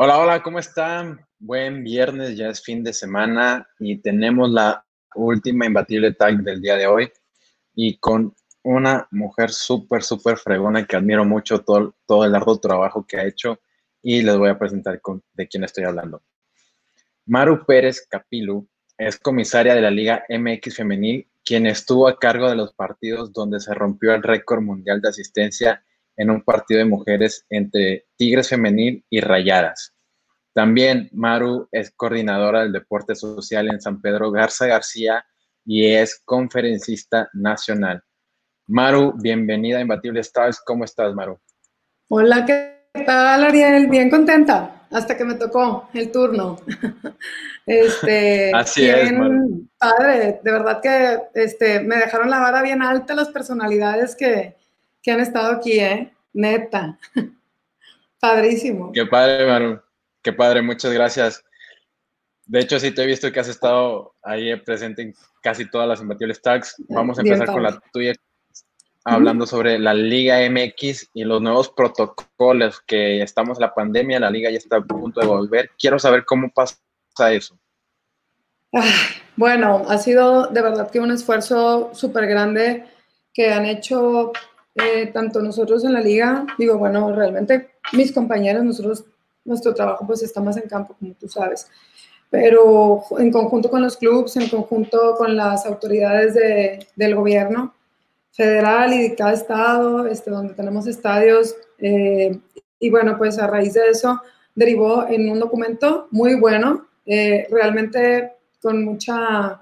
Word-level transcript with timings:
Hola, 0.00 0.20
hola, 0.20 0.42
¿cómo 0.44 0.60
están? 0.60 1.26
Buen 1.40 1.82
viernes, 1.82 2.36
ya 2.36 2.50
es 2.50 2.62
fin 2.62 2.84
de 2.84 2.92
semana 2.92 3.68
y 3.80 3.98
tenemos 3.98 4.48
la 4.48 4.86
última 5.16 5.66
imbatible 5.66 6.12
tag 6.12 6.36
del 6.44 6.60
día 6.62 6.76
de 6.76 6.86
hoy 6.86 7.12
y 7.74 7.98
con 7.98 8.32
una 8.62 9.08
mujer 9.10 9.50
súper, 9.50 10.04
súper 10.04 10.36
fregona 10.36 10.86
que 10.86 10.94
admiro 10.94 11.24
mucho 11.24 11.64
todo, 11.64 11.96
todo 12.06 12.24
el 12.24 12.32
arduo 12.36 12.60
trabajo 12.60 13.04
que 13.08 13.16
ha 13.16 13.26
hecho 13.26 13.58
y 14.00 14.22
les 14.22 14.38
voy 14.38 14.50
a 14.50 14.56
presentar 14.56 15.00
con, 15.00 15.20
de 15.32 15.48
quién 15.48 15.64
estoy 15.64 15.82
hablando. 15.82 16.22
Maru 17.26 17.66
Pérez 17.66 18.06
Capilu 18.08 18.68
es 18.96 19.18
comisaria 19.18 19.74
de 19.74 19.80
la 19.80 19.90
Liga 19.90 20.24
MX 20.28 20.76
Femenil, 20.76 21.28
quien 21.44 21.66
estuvo 21.66 22.06
a 22.06 22.20
cargo 22.20 22.48
de 22.48 22.54
los 22.54 22.72
partidos 22.72 23.32
donde 23.32 23.58
se 23.58 23.74
rompió 23.74 24.14
el 24.14 24.22
récord 24.22 24.62
mundial 24.62 25.00
de 25.00 25.08
asistencia 25.08 25.82
en 26.18 26.30
un 26.30 26.42
partido 26.42 26.78
de 26.78 26.84
mujeres 26.84 27.46
entre 27.48 28.06
Tigres 28.16 28.50
Femenil 28.50 29.04
y 29.08 29.20
Rayadas. 29.20 29.94
También 30.52 31.08
Maru 31.12 31.68
es 31.70 31.92
coordinadora 31.94 32.62
del 32.62 32.72
deporte 32.72 33.14
social 33.14 33.68
en 33.68 33.80
San 33.80 34.00
Pedro 34.00 34.32
Garza 34.32 34.66
García 34.66 35.24
y 35.64 35.86
es 35.86 36.20
conferencista 36.24 37.30
nacional. 37.32 38.02
Maru, 38.66 39.14
bienvenida 39.16 39.78
a 39.78 39.82
Imbatible 39.82 40.20
Stars. 40.20 40.60
¿Cómo 40.66 40.84
estás, 40.84 41.14
Maru? 41.14 41.38
Hola, 42.08 42.44
¿qué 42.44 42.80
tal, 43.06 43.44
Ariel? 43.44 43.86
Bien 43.86 44.10
contenta, 44.10 44.86
hasta 44.90 45.16
que 45.16 45.24
me 45.24 45.34
tocó 45.34 45.88
el 45.94 46.10
turno. 46.10 46.56
Este, 47.70 48.50
Así 48.54 48.88
es, 48.88 49.12
Maru. 49.12 49.68
Padre, 49.76 50.40
de 50.42 50.52
verdad 50.52 50.80
que 50.80 51.18
este, 51.34 51.80
me 51.80 51.96
dejaron 51.96 52.30
la 52.30 52.38
vara 52.38 52.62
bien 52.62 52.80
alta 52.80 53.14
las 53.14 53.28
personalidades 53.28 54.16
que, 54.16 54.56
que 55.02 55.10
han 55.10 55.20
estado 55.20 55.52
aquí, 55.52 55.78
¿eh? 55.78 56.10
Neta. 56.32 56.98
Padrísimo. 58.20 58.92
Qué 58.92 59.06
padre, 59.06 59.46
Maru. 59.46 59.80
Qué 60.22 60.32
padre, 60.32 60.62
muchas 60.62 60.92
gracias. 60.92 61.44
De 62.46 62.60
hecho, 62.60 62.80
sí 62.80 62.90
te 62.90 63.02
he 63.02 63.06
visto 63.06 63.30
que 63.30 63.40
has 63.40 63.48
estado 63.48 64.14
ahí 64.22 64.56
presente 64.56 65.02
en 65.02 65.14
casi 65.42 65.70
todas 65.70 65.86
las 65.86 66.00
imbatibles 66.00 66.40
tags. 66.40 66.74
Vamos 66.88 67.18
a 67.18 67.22
empezar 67.22 67.46
con 67.46 67.62
la 67.62 67.78
tuya, 67.92 68.14
hablando 69.04 69.46
sobre 69.46 69.78
la 69.78 69.94
Liga 69.94 70.38
MX 70.48 71.10
y 71.14 71.24
los 71.24 71.40
nuevos 71.40 71.70
protocolos 71.70 72.80
que 72.86 73.22
estamos 73.22 73.58
en 73.58 73.62
la 73.62 73.74
pandemia, 73.74 74.20
la 74.20 74.30
liga 74.30 74.50
ya 74.50 74.58
está 74.58 74.76
a 74.76 74.80
punto 74.80 75.20
de 75.20 75.26
volver. 75.26 75.70
Quiero 75.78 75.98
saber 75.98 76.24
cómo 76.24 76.50
pasa 76.50 76.78
eso. 77.30 77.58
bueno, 79.36 79.84
ha 79.88 79.98
sido 79.98 80.48
de 80.48 80.62
verdad 80.62 80.90
que 80.90 81.00
un 81.00 81.10
esfuerzo 81.10 81.90
súper 81.94 82.26
grande 82.26 82.84
que 83.32 83.52
han 83.52 83.66
hecho 83.66 84.32
eh, 84.84 85.10
tanto 85.12 85.40
nosotros 85.42 85.84
en 85.84 85.92
la 85.92 86.00
liga, 86.00 86.46
digo, 86.58 86.78
bueno, 86.78 87.12
realmente 87.12 87.70
mis 87.92 88.12
compañeros, 88.12 88.64
nosotros, 88.64 89.04
nuestro 89.44 89.74
trabajo 89.74 90.06
pues 90.06 90.22
está 90.22 90.40
más 90.40 90.56
en 90.56 90.68
campo, 90.68 90.94
como 90.98 91.14
tú 91.14 91.28
sabes, 91.28 91.66
pero 92.30 93.02
en 93.18 93.32
conjunto 93.32 93.70
con 93.70 93.82
los 93.82 93.96
clubes, 93.96 94.36
en 94.36 94.48
conjunto 94.48 95.14
con 95.16 95.36
las 95.36 95.66
autoridades 95.66 96.34
de, 96.34 96.86
del 96.94 97.14
gobierno 97.14 97.74
federal 98.32 98.92
y 98.92 99.08
de 99.08 99.14
cada 99.14 99.32
estado, 99.32 100.06
este, 100.06 100.30
donde 100.30 100.54
tenemos 100.54 100.86
estadios, 100.86 101.56
eh, 101.78 102.38
y 102.78 102.90
bueno, 102.90 103.16
pues 103.18 103.38
a 103.38 103.46
raíz 103.46 103.74
de 103.74 103.88
eso 103.88 104.20
derivó 104.54 105.06
en 105.08 105.30
un 105.30 105.40
documento 105.40 106.08
muy 106.10 106.34
bueno, 106.34 106.86
eh, 107.06 107.46
realmente 107.50 108.32
con 108.60 108.84
mucha 108.84 109.60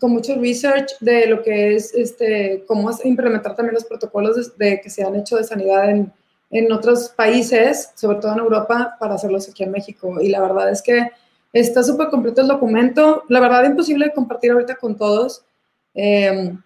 con 0.00 0.12
mucho 0.12 0.34
research 0.36 0.98
de 1.00 1.26
lo 1.26 1.42
que 1.42 1.74
es, 1.74 1.94
este, 1.94 2.64
cómo 2.66 2.90
implementar 3.04 3.54
también 3.54 3.74
los 3.74 3.84
protocolos 3.84 4.56
de, 4.56 4.80
que 4.80 4.88
se 4.88 5.04
han 5.04 5.14
hecho 5.14 5.36
de 5.36 5.44
sanidad 5.44 5.90
en, 5.90 6.10
en, 6.50 6.72
otros 6.72 7.10
países, 7.10 7.92
sobre 7.94 8.18
todo 8.18 8.32
en 8.32 8.38
Europa, 8.38 8.96
para 8.98 9.14
hacerlos 9.14 9.48
aquí 9.48 9.62
en 9.62 9.70
México. 9.70 10.20
Y 10.20 10.30
la 10.30 10.40
verdad 10.40 10.70
es 10.70 10.80
que 10.80 11.10
está 11.52 11.82
súper 11.82 12.08
completo 12.08 12.40
el 12.40 12.48
documento. 12.48 13.24
La 13.28 13.40
verdad, 13.40 13.64
imposible 13.64 14.06
de 14.06 14.14
compartir 14.14 14.52
ahorita 14.52 14.76
con 14.76 14.96
todos. 14.96 15.44
Em, 15.92 16.60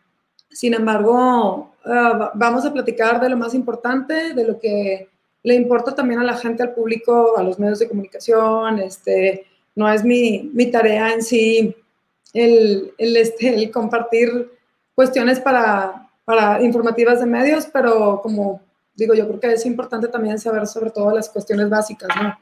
sin 0.49 0.75
embargo, 0.75 1.75
uh, 1.84 2.31
vamos 2.34 2.65
a 2.65 2.72
platicar 2.72 3.21
de 3.21 3.31
lo 3.31 3.37
más 3.37 3.53
importante, 3.53 4.33
de 4.33 4.47
lo 4.47 4.61
que 4.61 5.09
le 5.43 5.55
importa 5.55 5.93
también 5.95 6.21
a 6.21 6.25
la 6.25 6.37
gente, 6.37 6.62
al 6.62 6.72
público, 6.72 7.37
a 7.37 7.43
los 7.43 7.59
medios 7.59 7.81
de 7.81 7.89
comunicación. 7.89 8.78
Este, 8.78 9.45
no 9.75 9.91
es 9.93 10.05
mi, 10.05 10.51
mi 10.55 10.71
tarea 10.71 11.12
en 11.12 11.22
sí 11.22 11.75
el, 12.34 12.93
el, 12.99 13.17
este, 13.17 13.55
el 13.55 13.71
compartir 13.71 14.50
cuestiones 14.95 15.41
para, 15.41 16.11
para 16.25 16.62
informativas 16.62 17.21
de 17.21 17.27
medios, 17.27 17.67
pero 17.72 18.21
como 18.22 18.61
digo, 18.95 19.15
yo 19.15 19.27
creo 19.27 19.41
que 19.41 19.53
es 19.53 19.67
importante 19.67 20.09
también 20.09 20.39
saber 20.39 20.67
sobre 20.67 20.91
todo 20.91 21.15
las 21.15 21.28
cuestiones 21.28 21.69
básicas, 21.71 22.09
¿no? 22.21 22.39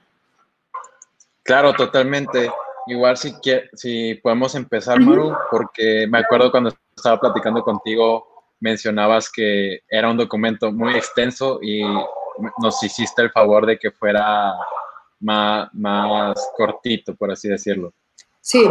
Claro, 1.42 1.72
totalmente. 1.74 2.50
Igual 2.86 3.16
si, 3.16 3.34
si 3.74 4.14
podemos 4.16 4.54
empezar, 4.54 5.00
Maru, 5.00 5.34
porque 5.50 6.06
me 6.08 6.18
acuerdo 6.18 6.50
cuando 6.50 6.72
estaba 6.96 7.20
platicando 7.20 7.62
contigo, 7.62 8.26
mencionabas 8.60 9.30
que 9.30 9.80
era 9.88 10.10
un 10.10 10.16
documento 10.16 10.72
muy 10.72 10.94
extenso 10.94 11.58
y 11.62 11.82
nos 12.58 12.82
hiciste 12.82 13.22
el 13.22 13.30
favor 13.30 13.66
de 13.66 13.78
que 13.78 13.90
fuera 13.90 14.54
más, 15.20 15.68
más 15.72 16.50
cortito, 16.56 17.14
por 17.14 17.30
así 17.30 17.48
decirlo. 17.48 17.92
Sí, 18.40 18.68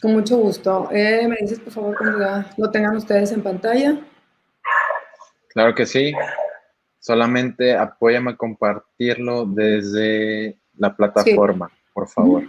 con 0.00 0.12
mucho 0.12 0.36
gusto. 0.38 0.88
Eh, 0.90 1.26
me 1.28 1.36
dices, 1.36 1.60
por 1.60 1.72
favor, 1.72 1.96
cuando 1.96 2.20
ya 2.20 2.50
lo 2.56 2.70
tengan 2.70 2.96
ustedes 2.96 3.32
en 3.32 3.42
pantalla. 3.42 4.00
Claro 5.48 5.74
que 5.74 5.86
sí. 5.86 6.12
Solamente 6.98 7.76
apóyame 7.76 8.32
a 8.32 8.36
compartirlo 8.36 9.46
desde 9.46 10.58
la 10.76 10.94
plataforma, 10.94 11.70
por 11.92 12.08
favor. 12.08 12.44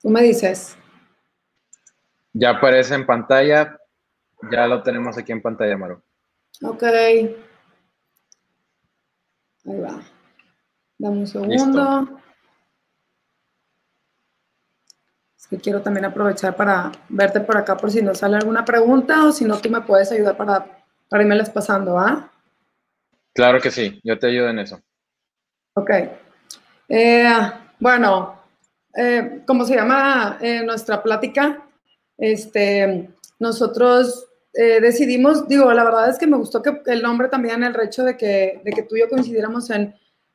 Tú 0.00 0.08
me 0.08 0.22
dices. 0.22 0.76
Ya 2.32 2.50
aparece 2.50 2.94
en 2.94 3.06
pantalla. 3.06 3.76
Ya 4.50 4.66
lo 4.66 4.82
tenemos 4.82 5.18
aquí 5.18 5.32
en 5.32 5.42
pantalla, 5.42 5.76
Maru. 5.76 6.02
Ok. 6.62 6.82
Ahí 9.66 9.78
va. 9.78 10.00
Dame 10.98 11.18
un 11.18 11.26
segundo. 11.26 12.20
Es 15.38 15.46
que 15.46 15.58
quiero 15.58 15.82
también 15.82 16.04
aprovechar 16.04 16.56
para 16.56 16.92
verte 17.08 17.40
por 17.40 17.56
acá 17.56 17.76
por 17.76 17.90
si 17.90 18.02
nos 18.02 18.18
sale 18.18 18.36
alguna 18.36 18.64
pregunta 18.64 19.24
o 19.24 19.32
si 19.32 19.44
no, 19.44 19.58
tú 19.58 19.70
me 19.70 19.80
puedes 19.80 20.12
ayudar 20.12 20.36
para, 20.36 20.84
para 21.08 21.22
irme 21.22 21.36
las 21.36 21.50
pasando, 21.50 21.98
¿ah? 21.98 22.30
Claro 23.32 23.60
que 23.60 23.70
sí, 23.70 24.00
yo 24.04 24.18
te 24.18 24.26
ayudo 24.26 24.48
en 24.48 24.58
eso. 24.58 24.80
Ok. 25.74 25.90
Eh, 26.88 27.52
bueno, 27.78 28.40
eh, 28.94 29.42
como 29.46 29.64
se 29.64 29.76
llama 29.76 30.38
eh, 30.40 30.62
nuestra 30.64 31.02
plática, 31.02 31.62
este, 32.18 33.10
nosotros 33.38 34.29
eh, 34.52 34.80
decidimos, 34.80 35.46
digo, 35.46 35.72
la 35.72 35.84
verdad 35.84 36.08
es 36.10 36.18
que 36.18 36.26
me 36.26 36.36
gustó 36.36 36.60
que 36.62 36.82
el 36.86 37.02
nombre 37.02 37.28
también, 37.28 37.62
el 37.62 37.78
hecho 37.80 38.02
de 38.02 38.16
que, 38.16 38.60
de 38.64 38.72
que 38.72 38.82
tú 38.82 38.96
y 38.96 39.00
yo 39.00 39.08
coincidiéramos 39.08 39.70
en 39.70 39.94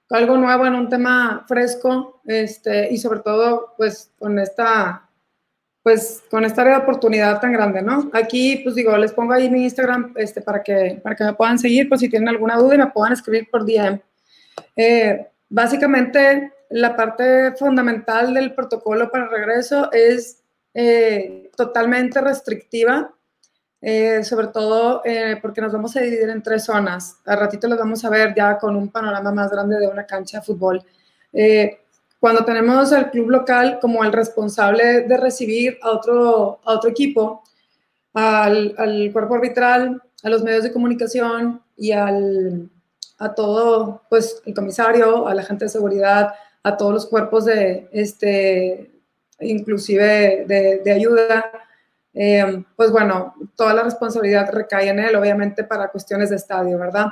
algo 0.09 0.37
nuevo, 0.37 0.65
en 0.65 0.75
un 0.75 0.89
tema 0.89 1.43
fresco, 1.47 2.21
este, 2.25 2.91
y 2.91 2.97
sobre 2.97 3.19
todo, 3.19 3.73
pues, 3.77 4.11
con 4.17 4.39
esta, 4.39 5.09
pues, 5.83 6.23
con 6.29 6.45
esta 6.45 6.77
oportunidad 6.77 7.41
tan 7.41 7.51
grande, 7.51 7.81
¿no? 7.81 8.09
Aquí, 8.13 8.61
pues, 8.63 8.75
digo, 8.75 8.95
les 8.97 9.11
pongo 9.11 9.33
ahí 9.33 9.49
mi 9.49 9.63
Instagram, 9.63 10.13
este, 10.15 10.41
para 10.41 10.63
que, 10.63 10.99
para 11.03 11.15
que 11.15 11.23
me 11.25 11.33
puedan 11.33 11.59
seguir, 11.59 11.89
por 11.89 11.97
si 11.97 12.07
tienen 12.07 12.29
alguna 12.29 12.57
duda 12.57 12.75
y 12.75 12.79
me 12.79 12.87
puedan 12.87 13.13
escribir 13.13 13.49
por 13.51 13.65
DM. 13.65 13.99
Eh, 14.77 15.27
básicamente, 15.49 16.53
la 16.69 16.95
parte 16.95 17.53
fundamental 17.57 18.33
del 18.33 18.53
protocolo 18.53 19.11
para 19.11 19.27
regreso 19.27 19.91
es 19.91 20.41
eh, 20.73 21.49
totalmente 21.55 22.22
restrictiva 22.22 23.15
eh, 23.87 24.23
sobre 24.23 24.47
todo 24.47 25.03
eh, 25.05 25.37
porque 25.40 25.61
nos 25.61 25.72
vamos 25.72 25.96
a 25.96 25.99
dividir 25.99 26.28
en 26.32 26.41
tres 26.41 26.64
zonas. 26.66 27.17
A 27.23 27.35
ratito 27.35 27.67
los 27.67 27.78
vamos 27.78 28.03
a 28.03 28.09
ver 28.09 28.34
ya 28.35 28.58
con 28.58 28.76
un 28.76 28.90
panorama 28.90 29.32
más 29.32 29.52
grande 29.52 29.78
de 29.78 29.87
una 29.87 30.08
cancha 30.08 30.40
de 30.40 30.43
fútbol. 30.43 30.84
Eh, 31.32 31.82
cuando 32.20 32.43
tenemos 32.43 32.91
al 32.91 33.11
club 33.11 33.29
local 33.29 33.78
como 33.79 34.03
el 34.03 34.11
responsable 34.11 35.02
de 35.02 35.17
recibir 35.17 35.78
a 35.84 35.91
otro, 35.91 36.61
a 36.66 36.73
otro 36.73 36.90
equipo, 36.90 37.43
al, 38.16 38.73
al 38.76 39.11
cuerpo 39.14 39.35
arbitral, 39.35 40.02
a 40.23 40.29
los 40.29 40.41
medios 40.41 40.64
de 40.64 40.73
comunicación 40.73 41.61
y 41.78 41.91
al, 41.91 42.67
a 43.20 43.35
todo, 43.35 44.02
pues 44.09 44.41
el 44.47 44.55
comisario, 44.55 45.28
a 45.28 45.35
la 45.35 45.43
gente 45.43 45.66
de 45.66 45.70
seguridad, 45.70 46.34
a 46.64 46.76
todos 46.76 46.91
los 46.91 47.05
cuerpos 47.05 47.46
de, 47.46 47.88
este, 47.91 48.99
inclusive 49.41 50.46
de, 50.47 50.81
de 50.84 50.91
ayuda, 50.91 51.46
eh, 52.17 52.64
pues 52.78 52.91
bueno, 52.91 53.35
toda 53.58 53.73
la 53.73 53.84
responsabilidad 53.84 54.50
recae 54.50 54.88
en 54.88 55.00
él, 55.00 55.16
obviamente 55.17 55.66
para 55.66 55.90
cuestiones 55.90 56.29
de 56.29 56.38
estadio, 56.38 56.79
¿verdad? 56.79 57.08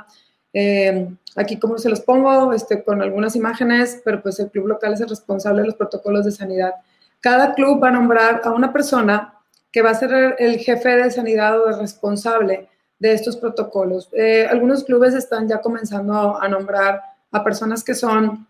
Eh, 0.54 1.14
aquí 1.36 1.58
como 1.58 1.76
se 1.76 1.90
los 1.90 2.00
pongo, 2.00 2.54
este, 2.54 2.82
con 2.82 3.02
algunas 3.02 3.36
imágenes, 3.36 4.00
pero 4.02 4.22
pues 4.22 4.40
el 4.40 4.50
club 4.50 4.66
local 4.66 4.94
es 4.94 5.02
el 5.02 5.10
responsable 5.10 5.60
de 5.60 5.66
los 5.66 5.76
protocolos 5.76 6.24
de 6.24 6.30
sanidad. 6.30 6.72
Cada 7.20 7.52
club 7.52 7.82
va 7.82 7.88
a 7.88 7.92
nombrar 7.92 8.40
a 8.44 8.52
una 8.52 8.72
persona 8.72 9.34
que 9.70 9.82
va 9.82 9.90
a 9.90 9.94
ser 9.94 10.36
el 10.38 10.56
jefe 10.58 10.96
de 10.96 11.10
sanidad 11.10 11.60
o 11.60 11.68
el 11.68 11.78
responsable 11.78 12.70
de 12.98 13.12
estos 13.12 13.36
protocolos. 13.36 14.08
Eh, 14.12 14.46
algunos 14.48 14.84
clubes 14.84 15.12
están 15.12 15.48
ya 15.48 15.60
comenzando 15.60 16.40
a 16.40 16.48
nombrar 16.48 17.02
a 17.30 17.44
personas 17.44 17.84
que 17.84 17.94
son 17.94 18.46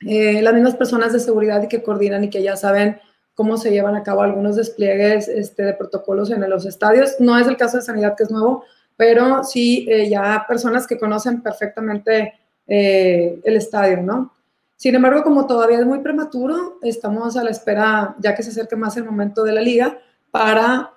las 0.00 0.54
mismas 0.54 0.76
personas 0.76 1.12
de 1.12 1.18
seguridad 1.18 1.60
y 1.60 1.66
que 1.66 1.82
coordinan 1.82 2.22
y 2.22 2.30
que 2.30 2.40
ya 2.40 2.54
saben 2.54 3.00
cómo 3.38 3.56
se 3.56 3.70
llevan 3.70 3.94
a 3.94 4.02
cabo 4.02 4.22
algunos 4.22 4.56
despliegues 4.56 5.28
este, 5.28 5.62
de 5.62 5.72
protocolos 5.72 6.32
en 6.32 6.50
los 6.50 6.66
estadios. 6.66 7.20
No 7.20 7.38
es 7.38 7.46
el 7.46 7.56
caso 7.56 7.76
de 7.76 7.84
sanidad 7.84 8.16
que 8.16 8.24
es 8.24 8.32
nuevo, 8.32 8.64
pero 8.96 9.44
sí 9.44 9.86
eh, 9.88 10.10
ya 10.10 10.44
personas 10.48 10.88
que 10.88 10.98
conocen 10.98 11.40
perfectamente 11.40 12.34
el 12.66 13.56
estadio, 13.56 14.02
¿no? 14.02 14.34
Sin 14.76 14.94
embargo, 14.96 15.22
como 15.22 15.46
todavía 15.46 15.78
es 15.78 15.86
muy 15.86 16.00
prematuro, 16.00 16.78
estamos 16.82 17.36
a 17.36 17.44
la 17.44 17.50
espera, 17.50 18.16
ya 18.18 18.34
que 18.34 18.42
se 18.42 18.50
acerque 18.50 18.74
más 18.74 18.96
el 18.96 19.04
momento 19.04 19.44
de 19.44 19.52
la 19.52 19.62
liga, 19.62 19.98
para, 20.32 20.90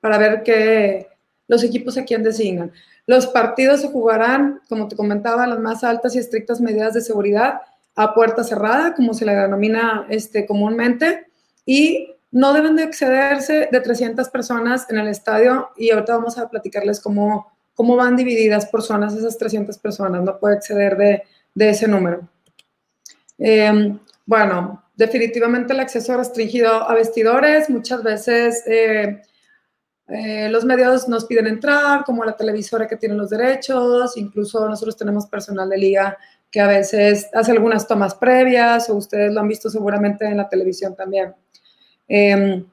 para 0.00 0.18
ver 0.18 0.42
qué, 0.42 1.06
los 1.46 1.62
equipos 1.62 1.96
a 1.96 2.04
quién 2.04 2.24
designan. 2.24 2.72
Los 3.06 3.28
partidos 3.28 3.80
se 3.80 3.88
jugarán, 3.88 4.60
como 4.68 4.88
te 4.88 4.96
comentaba, 4.96 5.46
las 5.46 5.60
más 5.60 5.82
altas 5.82 6.14
y 6.14 6.18
estrictas 6.18 6.60
medidas 6.60 6.92
de 6.92 7.00
seguridad 7.00 7.60
a 8.02 8.14
puerta 8.14 8.42
cerrada, 8.42 8.94
como 8.94 9.12
se 9.12 9.26
le 9.26 9.34
denomina 9.34 10.06
este, 10.08 10.46
comúnmente, 10.46 11.26
y 11.66 12.14
no 12.30 12.54
deben 12.54 12.76
de 12.76 12.84
excederse 12.84 13.68
de 13.70 13.80
300 13.80 14.28
personas 14.30 14.88
en 14.88 14.98
el 14.98 15.08
estadio 15.08 15.68
y 15.76 15.90
ahorita 15.90 16.16
vamos 16.16 16.38
a 16.38 16.48
platicarles 16.48 17.00
cómo, 17.00 17.52
cómo 17.74 17.96
van 17.96 18.16
divididas 18.16 18.66
por 18.66 18.82
zonas 18.82 19.14
esas 19.14 19.36
300 19.36 19.76
personas, 19.78 20.22
no 20.22 20.38
puede 20.38 20.56
exceder 20.56 20.96
de, 20.96 21.24
de 21.54 21.70
ese 21.70 21.86
número. 21.88 22.26
Em, 23.36 23.98
bueno, 24.24 24.84
definitivamente 24.96 25.74
el 25.74 25.80
acceso 25.80 26.16
restringido 26.16 26.88
a 26.88 26.94
vestidores, 26.94 27.68
muchas 27.68 28.02
veces 28.02 28.62
eh, 28.66 29.20
eh, 30.08 30.48
los 30.48 30.64
medios 30.64 31.06
nos 31.06 31.26
piden 31.26 31.46
entrar, 31.48 32.04
como 32.04 32.24
la 32.24 32.36
televisora 32.36 32.88
que 32.88 32.96
tiene 32.96 33.14
los 33.14 33.28
derechos, 33.28 34.16
incluso 34.16 34.66
nosotros 34.68 34.96
tenemos 34.96 35.26
personal 35.26 35.68
de 35.68 35.76
liga 35.76 36.18
que 36.50 36.60
a 36.60 36.66
veces 36.66 37.28
hace 37.32 37.52
algunas 37.52 37.86
tomas 37.86 38.14
previas 38.14 38.90
o 38.90 38.96
ustedes 38.96 39.32
lo 39.32 39.40
han 39.40 39.48
visto 39.48 39.70
seguramente 39.70 40.26
en 40.26 40.36
la 40.36 40.48
televisión 40.48 40.96
también. 40.96 41.34
Em, 42.08 42.64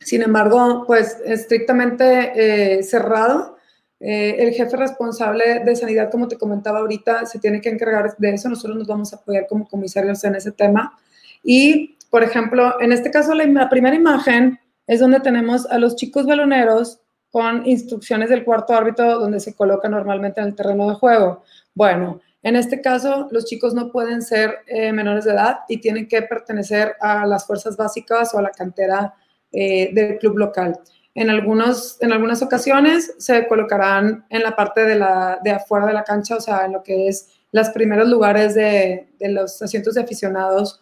sin 0.00 0.22
embargo, 0.22 0.84
pues 0.86 1.18
estrictamente 1.24 2.78
eh, 2.78 2.82
cerrado, 2.82 3.56
eh, 4.00 4.36
el 4.38 4.54
jefe 4.54 4.76
responsable 4.76 5.60
de 5.64 5.76
sanidad, 5.76 6.10
como 6.10 6.28
te 6.28 6.38
comentaba 6.38 6.78
ahorita, 6.78 7.26
se 7.26 7.38
tiene 7.38 7.60
que 7.60 7.68
encargar 7.68 8.16
de 8.16 8.30
eso. 8.30 8.48
Nosotros 8.48 8.78
nos 8.78 8.86
vamos 8.86 9.12
a 9.12 9.16
apoyar 9.16 9.46
como 9.48 9.68
comisarios 9.68 10.22
en 10.24 10.36
ese 10.36 10.52
tema. 10.52 10.96
Y, 11.42 11.96
por 12.10 12.22
ejemplo, 12.22 12.80
en 12.80 12.92
este 12.92 13.10
caso, 13.10 13.34
la 13.34 13.68
primera 13.68 13.96
imagen 13.96 14.58
es 14.86 15.00
donde 15.00 15.20
tenemos 15.20 15.66
a 15.66 15.78
los 15.78 15.96
chicos 15.96 16.26
baloneros 16.26 17.00
con 17.30 17.66
instrucciones 17.66 18.30
del 18.30 18.44
cuarto 18.44 18.72
árbitro 18.72 19.18
donde 19.18 19.40
se 19.40 19.54
coloca 19.54 19.88
normalmente 19.88 20.40
en 20.40 20.46
el 20.46 20.54
terreno 20.54 20.88
de 20.88 20.94
juego. 20.94 21.42
Bueno, 21.74 22.20
en 22.42 22.56
este 22.56 22.80
caso, 22.80 23.28
los 23.30 23.44
chicos 23.46 23.74
no 23.74 23.90
pueden 23.90 24.22
ser 24.22 24.58
eh, 24.66 24.92
menores 24.92 25.24
de 25.24 25.32
edad 25.32 25.60
y 25.68 25.80
tienen 25.80 26.06
que 26.06 26.22
pertenecer 26.22 26.94
a 27.00 27.26
las 27.26 27.46
fuerzas 27.46 27.76
básicas 27.76 28.32
o 28.32 28.38
a 28.38 28.42
la 28.42 28.50
cantera 28.50 29.14
eh, 29.50 29.90
del 29.92 30.18
club 30.18 30.38
local. 30.38 30.78
En, 31.14 31.30
algunos, 31.30 32.00
en 32.00 32.12
algunas 32.12 32.42
ocasiones 32.42 33.14
se 33.18 33.48
colocarán 33.48 34.24
en 34.30 34.42
la 34.42 34.54
parte 34.54 34.82
de, 34.84 34.94
la, 34.94 35.40
de 35.42 35.50
afuera 35.50 35.86
de 35.86 35.94
la 35.94 36.04
cancha, 36.04 36.36
o 36.36 36.40
sea, 36.40 36.66
en 36.66 36.72
lo 36.72 36.82
que 36.82 37.08
es 37.08 37.28
los 37.50 37.70
primeros 37.70 38.08
lugares 38.08 38.54
de, 38.54 39.08
de 39.18 39.28
los 39.30 39.60
asientos 39.60 39.94
de 39.94 40.02
aficionados 40.02 40.80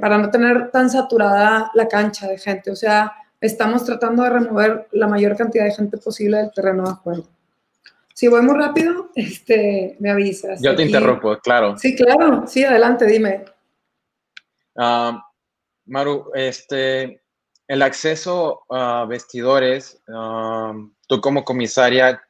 para 0.00 0.18
no 0.18 0.30
tener 0.30 0.70
tan 0.70 0.90
saturada 0.90 1.70
la 1.74 1.88
cancha 1.88 2.28
de 2.28 2.38
gente. 2.38 2.70
O 2.70 2.76
sea, 2.76 3.12
estamos 3.40 3.84
tratando 3.84 4.22
de 4.22 4.30
remover 4.30 4.88
la 4.92 5.06
mayor 5.06 5.36
cantidad 5.36 5.64
de 5.64 5.72
gente 5.72 5.98
posible 5.98 6.38
del 6.38 6.52
terreno 6.52 6.84
de 6.84 6.94
juego. 6.94 7.33
Si 8.14 8.28
voy 8.28 8.40
muy 8.40 8.56
rápido, 8.56 9.10
este, 9.14 9.96
me 10.00 10.10
avisas. 10.10 10.62
Yo 10.62 10.74
te 10.74 10.84
interrumpo, 10.84 11.36
claro. 11.38 11.76
Sí, 11.76 11.94
claro. 11.94 12.46
Sí, 12.46 12.64
adelante, 12.64 13.04
dime. 13.06 13.44
Ah, 14.76 15.22
Maru, 15.84 16.30
este, 16.34 17.20
el 17.68 17.82
acceso 17.82 18.62
a 18.70 19.04
vestidores, 19.04 20.02
ah, 20.08 20.72
tú 21.06 21.20
como 21.20 21.44
comisaria, 21.44 22.22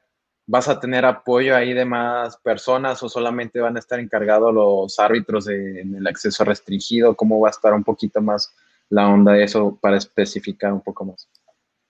¿Vas 0.46 0.69
a 0.69 0.78
tener 0.78 1.06
apoyo 1.06 1.56
ahí 1.56 1.72
de 1.72 1.87
más 1.87 2.37
personas 2.37 3.02
o 3.02 3.08
solamente 3.08 3.60
van 3.60 3.76
a 3.76 3.78
estar 3.78 3.98
encargados 3.98 4.52
los 4.52 4.98
árbitros 4.98 5.48
en 5.48 5.94
el 5.94 6.06
acceso 6.06 6.44
restringido? 6.44 7.16
¿Cómo 7.16 7.40
va 7.40 7.48
a 7.48 7.50
estar 7.50 7.72
un 7.72 7.82
poquito 7.82 8.20
más 8.20 8.54
la 8.90 9.08
onda 9.08 9.32
de 9.32 9.44
eso 9.44 9.78
para 9.80 9.96
especificar 9.96 10.75
un 10.75 10.82
poco 10.82 11.06
más? 11.06 11.30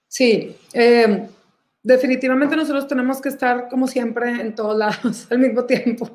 Sí, 0.07 0.57
eh, 0.73 1.29
definitivamente 1.85 2.57
nosotros 2.57 2.89
tenemos 2.89 3.21
que 3.21 3.29
estar 3.29 3.69
como 3.69 3.87
siempre 3.87 4.41
en 4.41 4.55
todos 4.55 4.77
lados 4.77 5.27
al 5.31 5.39
mismo 5.39 5.65
tiempo. 5.65 6.11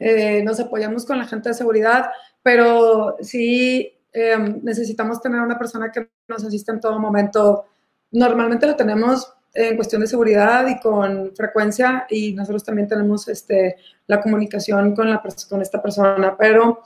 Eh, 0.00 0.42
nos 0.42 0.58
apoyamos 0.58 1.04
con 1.04 1.18
la 1.18 1.26
gente 1.26 1.50
de 1.50 1.54
seguridad, 1.54 2.10
pero 2.42 3.16
sí 3.20 3.92
eh, 4.12 4.38
necesitamos 4.62 5.20
tener 5.20 5.40
una 5.40 5.58
persona 5.58 5.92
que 5.92 6.08
nos 6.26 6.42
asista 6.42 6.72
en 6.72 6.80
todo 6.80 6.98
momento. 6.98 7.66
Normalmente 8.10 8.66
lo 8.66 8.74
tenemos 8.74 9.30
en 9.52 9.76
cuestión 9.76 10.00
de 10.00 10.08
seguridad 10.08 10.66
y 10.66 10.80
con 10.80 11.32
frecuencia 11.36 12.06
y 12.08 12.32
nosotros 12.32 12.64
también 12.64 12.88
tenemos 12.88 13.28
este, 13.28 13.76
la 14.06 14.20
comunicación 14.20 14.96
con, 14.96 15.10
la, 15.10 15.22
con 15.48 15.62
esta 15.62 15.80
persona, 15.80 16.34
pero 16.36 16.82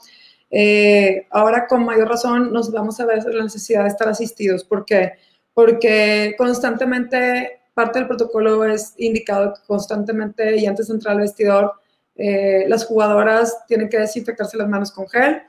eh, 0.51 1.25
ahora 1.31 1.67
con 1.67 1.85
mayor 1.85 2.09
razón 2.09 2.51
nos 2.51 2.71
vamos 2.71 2.99
a 2.99 3.05
ver 3.05 3.23
la 3.33 3.43
necesidad 3.43 3.83
de 3.83 3.89
estar 3.89 4.09
asistidos. 4.09 4.65
¿Por 4.65 4.85
qué? 4.85 5.13
Porque 5.53 6.35
constantemente 6.37 7.58
parte 7.79 7.99
del 7.99 8.07
protocolo 8.09 8.65
es 8.65 8.93
indicado 8.97 9.53
constantemente 9.65 10.57
y 10.57 10.65
antes 10.65 10.87
de 10.87 10.95
entrar 10.95 11.15
al 11.15 11.21
vestidor, 11.21 11.71
eh, 12.15 12.65
las 12.67 12.85
jugadoras 12.85 13.65
tienen 13.67 13.87
que 13.87 13.99
desinfectarse 13.99 14.57
las 14.57 14.67
manos 14.67 14.91
con 14.91 15.07
gel. 15.07 15.41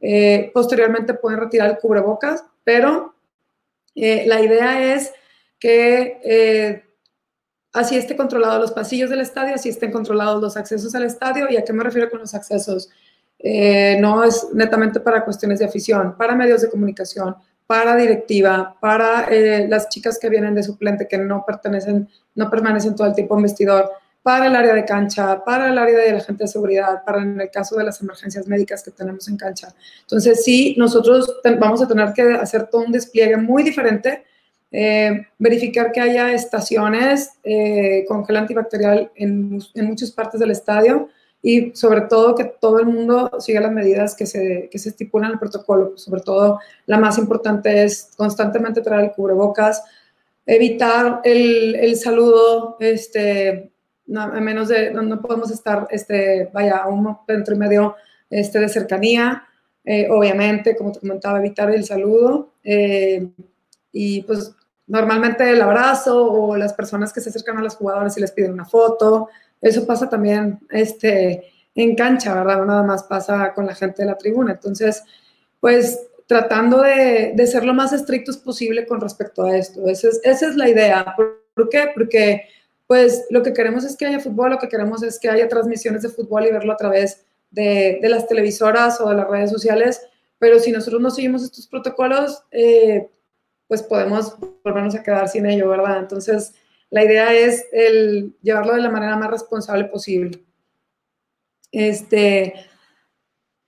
Eh, 0.00 0.50
posteriormente 0.52 1.14
pueden 1.14 1.40
retirar 1.40 1.70
el 1.70 1.78
cubrebocas, 1.78 2.44
pero 2.62 3.14
la 3.94 4.40
idea 4.40 4.94
es 4.94 5.12
que 5.58 6.20
eh, 6.22 6.84
así 7.72 7.96
esté 7.96 8.16
controlado 8.16 8.58
los 8.58 8.72
pasillos 8.72 9.08
del 9.08 9.22
estadio, 9.22 9.54
así 9.54 9.70
estén 9.70 9.90
controlados 9.90 10.42
los 10.42 10.58
accesos 10.58 10.94
al 10.94 11.04
estadio. 11.04 11.46
¿Y 11.48 11.56
a 11.56 11.64
qué 11.64 11.72
me 11.72 11.84
refiero 11.84 12.10
con 12.10 12.20
los 12.20 12.34
accesos? 12.34 12.90
Eh, 13.38 13.96
no 13.98 14.24
es 14.24 14.48
netamente 14.52 15.00
para 15.00 15.24
cuestiones 15.24 15.58
de 15.60 15.64
afición, 15.64 16.16
para 16.18 16.34
medios 16.34 16.60
de 16.60 16.70
comunicación, 16.70 17.34
para 17.68 17.94
directiva, 17.96 18.76
para 18.80 19.28
eh, 19.30 19.68
las 19.68 19.90
chicas 19.90 20.18
que 20.18 20.30
vienen 20.30 20.54
de 20.54 20.62
suplente 20.62 21.06
que 21.06 21.18
no 21.18 21.44
pertenecen, 21.46 22.08
no 22.34 22.50
permanecen 22.50 22.96
todo 22.96 23.06
el 23.06 23.14
tiempo 23.14 23.36
en 23.36 23.42
vestidor, 23.42 23.90
para 24.22 24.46
el 24.46 24.56
área 24.56 24.74
de 24.74 24.86
cancha, 24.86 25.44
para 25.44 25.68
el 25.68 25.76
área 25.78 25.98
de 25.98 26.12
la 26.14 26.20
gente 26.20 26.44
de 26.44 26.48
seguridad, 26.48 27.04
para 27.04 27.22
en 27.22 27.40
el 27.40 27.50
caso 27.50 27.76
de 27.76 27.84
las 27.84 28.00
emergencias 28.00 28.48
médicas 28.48 28.82
que 28.82 28.90
tenemos 28.90 29.28
en 29.28 29.36
cancha. 29.36 29.68
Entonces, 30.00 30.42
sí, 30.42 30.74
nosotros 30.78 31.40
vamos 31.60 31.82
a 31.82 31.86
tener 31.86 32.12
que 32.14 32.22
hacer 32.22 32.68
todo 32.68 32.82
un 32.82 32.92
despliegue 32.92 33.36
muy 33.36 33.62
diferente 33.62 34.24
eh, 34.70 35.26
verificar 35.38 35.92
que 35.92 36.00
haya 36.00 36.32
estaciones 36.32 37.32
eh, 37.42 38.04
con 38.06 38.26
gel 38.26 38.36
antibacterial 38.36 39.10
en, 39.14 39.62
en, 39.74 39.86
muchas 39.86 40.10
partes 40.10 40.38
del 40.40 40.50
estadio 40.50 41.08
y 41.42 41.74
sobre 41.74 42.02
todo 42.02 42.34
que 42.34 42.44
todo 42.44 42.80
el 42.80 42.86
mundo 42.86 43.30
siga 43.38 43.60
las 43.60 43.72
medidas 43.72 44.14
que 44.14 44.26
se, 44.26 44.68
que 44.70 44.78
se 44.78 44.88
estipulan 44.88 45.30
en 45.30 45.34
el 45.34 45.38
protocolo. 45.38 45.96
Sobre 45.96 46.20
todo, 46.20 46.58
la 46.86 46.98
más 46.98 47.18
importante 47.18 47.84
es 47.84 48.10
constantemente 48.16 48.80
traer 48.80 49.04
el 49.04 49.12
cubrebocas, 49.12 49.84
evitar 50.44 51.20
el, 51.24 51.76
el 51.76 51.96
saludo, 51.96 52.76
este, 52.80 53.70
no, 54.06 54.22
a 54.22 54.40
menos 54.40 54.68
de, 54.68 54.90
no, 54.90 55.20
podemos 55.20 55.50
estar, 55.50 55.86
este, 55.90 56.50
vaya, 56.52 56.78
a 56.78 56.88
un 56.88 57.16
metro 57.28 57.54
y 57.54 57.58
medio 57.58 57.94
este, 58.30 58.58
de 58.58 58.68
cercanía. 58.68 59.44
Eh, 59.84 60.08
obviamente, 60.10 60.76
como 60.76 60.92
te 60.92 61.00
comentaba, 61.00 61.38
evitar 61.38 61.70
el 61.70 61.84
saludo. 61.84 62.52
y 63.92 64.22
pues 64.22 64.54
normalmente 64.88 65.48
el 65.50 65.60
abrazo 65.62 66.30
o 66.30 66.56
las 66.56 66.72
personas 66.72 67.12
que 67.12 67.20
se 67.20 67.28
acercan 67.28 67.58
a 67.58 67.62
los 67.62 67.76
jugadores 67.76 68.16
y 68.16 68.20
les 68.20 68.32
piden 68.32 68.52
una 68.52 68.64
foto. 68.64 69.28
Eso 69.60 69.86
pasa 69.86 70.08
también 70.08 70.60
este, 70.70 71.44
en 71.74 71.94
cancha, 71.94 72.34
¿verdad? 72.34 72.58
No 72.58 72.66
nada 72.66 72.82
más 72.82 73.02
pasa 73.04 73.52
con 73.54 73.66
la 73.66 73.74
gente 73.74 74.02
de 74.02 74.08
la 74.08 74.18
tribuna. 74.18 74.52
Entonces, 74.52 75.02
pues 75.60 75.98
tratando 76.26 76.82
de, 76.82 77.32
de 77.34 77.46
ser 77.46 77.64
lo 77.64 77.74
más 77.74 77.92
estrictos 77.92 78.36
posible 78.36 78.86
con 78.86 79.00
respecto 79.00 79.44
a 79.44 79.56
esto. 79.56 79.88
Esa 79.88 80.08
es, 80.08 80.20
esa 80.22 80.48
es 80.48 80.56
la 80.56 80.68
idea. 80.68 81.14
¿Por, 81.16 81.68
qué? 81.70 81.90
Porque 81.94 82.42
pues 82.86 83.26
lo 83.30 83.42
que 83.42 83.52
queremos 83.52 83.84
es 83.84 83.96
que 83.96 84.06
haya 84.06 84.20
fútbol, 84.20 84.50
lo 84.50 84.58
que 84.58 84.68
queremos 84.68 85.02
es 85.02 85.18
que 85.18 85.30
haya 85.30 85.48
transmisiones 85.48 86.02
de 86.02 86.10
fútbol 86.10 86.46
y 86.46 86.52
verlo 86.52 86.72
a 86.72 86.76
través 86.76 87.24
de, 87.50 87.98
de 88.00 88.08
las 88.08 88.28
televisoras 88.28 89.00
o 89.00 89.08
de 89.08 89.16
las 89.16 89.28
redes 89.28 89.50
sociales, 89.50 90.02
pero 90.38 90.58
si 90.58 90.70
nosotros 90.70 91.00
no 91.00 91.10
seguimos 91.10 91.42
estos 91.42 91.66
protocolos, 91.66 92.44
eh, 92.50 93.08
pues 93.66 93.82
podemos 93.82 94.36
volvernos 94.62 94.94
a 94.94 95.02
quedar 95.02 95.28
sin 95.28 95.46
ello, 95.46 95.68
¿verdad? 95.68 95.98
Entonces, 95.98 96.54
la 96.90 97.04
idea 97.04 97.34
es 97.34 97.66
llevarlo 98.42 98.74
de 98.74 98.82
la 98.82 98.90
manera 98.90 99.16
más 99.16 99.30
responsable 99.30 99.84
posible. 99.84 100.44
Este, 101.70 102.54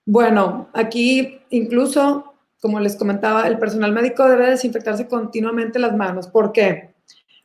bueno, 0.06 0.70
aquí 0.72 1.40
incluso 1.50 2.30
como 2.60 2.78
les 2.78 2.96
comentaba, 2.96 3.46
el 3.48 3.58
personal 3.58 3.92
médico 3.92 4.28
debe 4.28 4.50
desinfectarse 4.50 5.08
continuamente 5.08 5.78
las 5.78 5.96
manos. 5.96 6.28
¿Por 6.28 6.52
qué? 6.52 6.94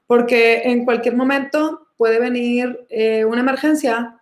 Porque 0.05 0.63
en 0.65 0.84
cualquier 0.84 1.15
momento 1.15 1.88
puede 1.98 2.20
venir 2.20 2.86
eh, 2.89 3.24
una 3.24 3.39
emergencia, 3.39 4.20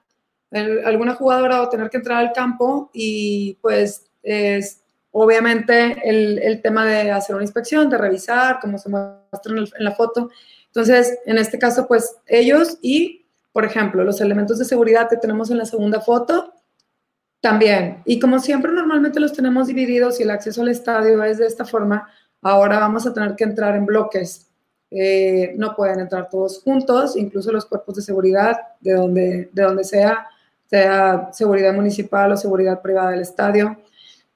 alguna 0.86 1.16
jugadora 1.16 1.64
a 1.64 1.70
tener 1.70 1.90
que 1.90 1.98
entrar 1.98 2.20
al 2.20 2.32
campo 2.32 2.92
y 2.94 3.58
pues 3.60 4.12
es 4.22 4.84
obviamente 5.10 5.98
el, 6.04 6.62
tema 6.62 6.86
de 6.86 7.10
hacer 7.10 7.36
una 7.36 7.44
inspección, 7.44 7.90
de 7.90 7.98
revisar, 7.98 8.60
como 8.60 8.78
se 8.78 8.90
muestra 8.90 9.52
en 9.52 9.84
la 9.84 9.92
foto. 9.94 10.30
Entonces, 10.76 11.20
en 11.28 11.38
este 11.38 11.60
caso, 11.60 11.88
pues 11.88 12.16
ellos 12.26 12.80
y, 12.82 13.28
por 13.52 13.64
ejemplo, 13.64 14.04
los 14.04 14.22
elementos 14.22 14.58
de 14.58 14.66
seguridad 14.66 15.08
que 15.08 15.18
tenemos 15.18 15.52
en 15.52 15.60
la 15.60 15.66
segunda 15.66 16.02
foto, 16.02 16.52
también. 17.44 18.02
Y 18.06 18.20
como 18.20 18.40
siempre 18.40 18.72
normalmente 18.72 19.20
los 19.20 19.34
tenemos 19.34 19.68
divididos 19.68 20.18
y 20.18 20.24
el 20.24 20.32
acceso 20.32 20.62
al 20.62 20.70
estadio 20.70 21.22
es 21.26 21.38
de 21.38 21.46
esta 21.46 21.66
forma, 21.66 22.08
ahora 22.42 22.80
vamos 22.80 23.06
a 23.06 23.14
tener 23.14 23.36
que 23.36 23.44
entrar 23.44 23.76
en 23.76 23.86
bloques. 23.86 24.48
Eh, 24.90 25.54
no 25.58 25.76
pueden 25.76 26.00
entrar 26.00 26.30
todos 26.30 26.64
juntos, 26.64 27.18
incluso 27.18 27.52
los 27.52 27.66
cuerpos 27.66 27.98
de 27.98 28.02
seguridad, 28.02 28.58
de 28.80 28.94
donde, 28.94 29.50
de 29.52 29.62
donde 29.62 29.84
sea, 29.84 30.26
sea 30.68 31.30
seguridad 31.34 31.74
municipal 31.74 32.32
o 32.32 32.38
seguridad 32.38 32.82
privada 32.82 33.12
del 33.12 33.22
estadio. 33.22 33.78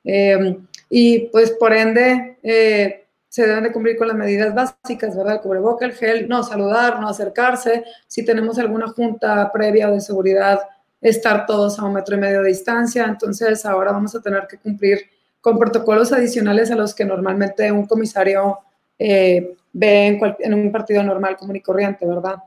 Eh, 0.03 0.59
y 0.89 1.19
pues 1.29 1.51
por 1.51 1.73
ende 1.73 2.37
eh, 2.43 3.06
se 3.37 3.45
deben 3.45 3.65
de 3.65 3.71
cumplir 3.71 3.97
con 3.97 4.07
las 4.07 4.17
medidas 4.17 4.51
básicas, 4.55 5.15
¿verdad? 5.15 5.35
El 5.35 5.41
cubreboca, 5.41 5.85
el 5.85 5.93
gel, 5.93 6.27
no 6.27 6.41
saludar, 6.41 6.99
no 6.99 7.07
acercarse. 7.07 7.83
Si 8.07 8.25
tenemos 8.25 8.57
alguna 8.57 8.87
junta 8.87 9.51
previa 9.51 9.91
de 9.91 10.01
seguridad, 10.01 10.61
estar 10.99 11.45
todos 11.45 11.77
a 11.77 11.85
un 11.85 11.93
metro 11.93 12.15
y 12.15 12.19
medio 12.19 12.41
de 12.41 12.47
distancia. 12.47 13.05
Entonces, 13.05 13.63
ahora 13.63 13.91
vamos 13.91 14.15
a 14.15 14.23
tener 14.23 14.47
que 14.47 14.57
cumplir 14.57 15.01
con 15.39 15.59
protocolos 15.59 16.11
adicionales 16.11 16.71
a 16.71 16.75
los 16.75 16.95
que 16.95 17.05
normalmente 17.05 17.71
un 17.71 17.85
comisario 17.85 18.57
eh, 18.97 19.55
ve 19.71 20.19
en, 20.39 20.53
un 20.55 20.71
partido 20.71 21.03
normal, 21.03 21.37
común 21.37 21.57
y 21.57 21.61
corriente, 21.61 22.07
¿verdad? 22.07 22.37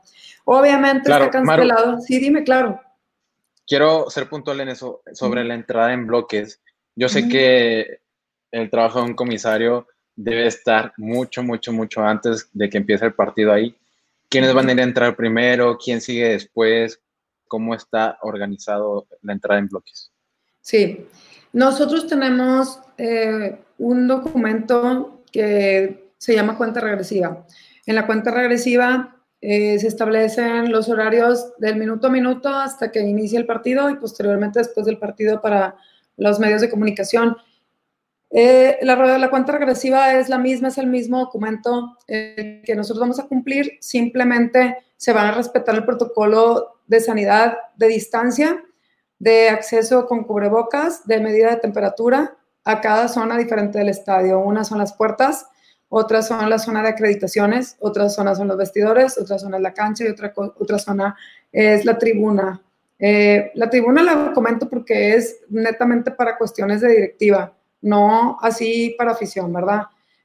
Obviamente 0.43 1.09
está 1.09 1.29
cancelado. 1.29 2.01
sí, 2.01 2.19
dime, 2.19 2.43
claro. 2.43 2.81
Quiero 3.65 4.09
ser 4.09 4.27
puntual 4.27 4.59
en 4.59 4.67
eso, 4.67 5.03
sobre 5.13 5.45
la 5.45 5.53
entrada 5.53 5.93
en 5.93 6.05
bloques. 6.05 6.59
Yo 6.97 7.07
sé 7.07 7.29
que 7.29 8.01
el 8.51 8.69
trabajo 8.69 8.99
de 8.99 9.05
un 9.05 9.13
comisario 9.13 9.87
debe 10.23 10.47
estar 10.47 10.93
mucho, 10.97 11.43
mucho, 11.43 11.71
mucho 11.71 12.01
antes 12.01 12.49
de 12.53 12.69
que 12.69 12.77
empiece 12.77 13.05
el 13.05 13.13
partido 13.13 13.51
ahí. 13.51 13.75
¿Quiénes 14.29 14.53
van 14.53 14.69
a 14.69 14.71
ir 14.71 14.79
a 14.79 14.83
entrar 14.83 15.15
primero? 15.15 15.77
¿Quién 15.77 16.01
sigue 16.01 16.29
después? 16.29 17.01
cómo 17.51 17.75
está 17.75 18.17
organizado 18.21 19.07
la 19.23 19.33
entrada 19.33 19.59
en 19.59 19.67
bloques. 19.67 20.09
Sí, 20.61 21.05
nosotros 21.51 22.07
tenemos 22.07 22.79
eh, 22.97 23.59
un 23.77 24.07
documento 24.07 25.21
que 25.33 26.13
se 26.17 26.33
llama 26.33 26.57
cuenta 26.57 26.79
regresiva. 26.79 27.45
En 27.85 27.95
la 27.95 28.07
cuenta 28.07 28.31
regresiva 28.31 29.17
eh, 29.41 29.77
se 29.79 29.87
establecen 29.87 30.71
los 30.71 30.87
horarios 30.87 31.51
del 31.57 31.75
minuto 31.75 32.07
a 32.07 32.09
minuto 32.09 32.47
hasta 32.47 32.89
que 32.89 33.01
inicie 33.01 33.37
el 33.37 33.45
partido 33.45 33.89
y 33.89 33.97
posteriormente 33.97 34.59
después 34.59 34.85
del 34.85 34.97
partido 34.97 35.41
para 35.41 35.75
los 36.15 36.39
medios 36.39 36.61
de 36.61 36.69
comunicación. 36.69 37.35
Eh, 38.33 38.79
la, 38.81 38.95
la, 39.17 39.29
cuenta 39.29 39.51
regresiva 39.51 40.13
es 40.13 40.29
la 40.29 40.37
misma, 40.37 40.69
es 40.69 40.77
el 40.77 40.87
mismo 40.87 41.19
documento 41.19 41.97
que 42.07 42.73
nosotros 42.75 43.01
vamos 43.01 43.19
a 43.19 43.27
cumplir, 43.27 43.77
simplemente 43.81 44.77
se 44.95 45.11
van 45.11 45.27
a 45.27 45.31
respetar 45.31 45.75
el 45.75 45.83
protocolo 45.83 46.79
de 46.87 47.01
sanidad 47.01 47.57
de 47.75 47.87
distancia, 47.87 48.63
de 49.19 49.49
acceso 49.49 50.05
con 50.05 50.23
cubrebocas, 50.23 51.05
de 51.07 51.19
medida 51.19 51.49
de 51.49 51.57
temperatura 51.57 52.37
a 52.63 52.81
cada 52.81 53.07
zona 53.07 53.37
diferente 53.37 53.79
del 53.79 53.89
estadio. 53.89 54.39
Una 54.39 54.63
son 54.63 54.77
las 54.77 54.93
puertas, 54.93 55.45
otras 55.89 56.27
son 56.27 56.49
la 56.49 56.59
zona 56.59 56.81
de 56.81 56.89
acreditaciones, 56.89 57.75
otras 57.79 58.15
zonas 58.15 58.37
son 58.37 58.47
los 58.47 58.57
vestidores, 58.57 59.17
otra 59.17 59.37
zona 59.39 59.57
es 59.57 59.63
la 59.63 59.73
cancha 59.73 60.05
y 60.05 60.07
otra, 60.07 60.33
otra 60.35 60.79
zona 60.79 61.15
es 61.51 61.83
la 61.83 61.97
tribuna. 61.97 62.61
Eh, 62.97 63.51
la 63.55 63.69
tribuna 63.69 64.03
la 64.03 64.31
comento 64.33 64.69
porque 64.69 65.15
es 65.15 65.39
netamente 65.49 66.11
para 66.11 66.37
cuestiones 66.37 66.81
de 66.81 66.89
directiva, 66.89 67.53
no 67.81 68.37
así 68.41 68.95
para 68.97 69.11
afición, 69.11 69.51
¿verdad? 69.51 69.83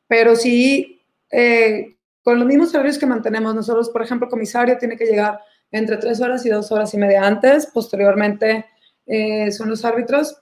Pero 0.08 0.36
sí, 0.36 1.00
eh, 1.30 1.96
con 2.22 2.38
los 2.38 2.48
mismos 2.48 2.74
horarios 2.74 2.98
que 2.98 3.06
mantenemos 3.06 3.54
nosotros, 3.54 3.88
por 3.90 4.02
ejemplo, 4.02 4.28
comisario 4.28 4.76
tiene 4.78 4.96
que 4.96 5.06
llegar 5.06 5.40
entre 5.70 5.96
tres 5.96 6.20
horas 6.20 6.44
y 6.46 6.50
dos 6.50 6.72
horas 6.72 6.92
y 6.94 6.98
media 6.98 7.22
antes. 7.24 7.66
Posteriormente 7.66 8.66
eh, 9.06 9.52
son 9.52 9.70
los 9.70 9.84
árbitros. 9.84 10.36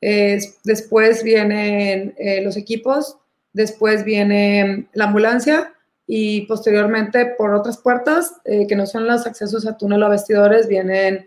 después 0.00 1.22
vienen 1.22 2.14
eh, 2.18 2.42
los 2.42 2.56
equipos. 2.56 3.18
Después 3.52 4.04
viene 4.04 4.88
la 4.92 5.04
ambulancia. 5.04 5.74
Y 6.06 6.42
posteriormente, 6.46 7.26
por 7.36 7.54
otras 7.54 7.78
puertas, 7.78 8.32
eh, 8.44 8.66
que 8.66 8.76
no 8.76 8.86
son 8.86 9.06
los 9.06 9.26
accesos 9.26 9.66
a 9.66 9.76
túnel 9.76 10.02
o 10.02 10.08
vestidores, 10.08 10.66
vienen 10.66 11.26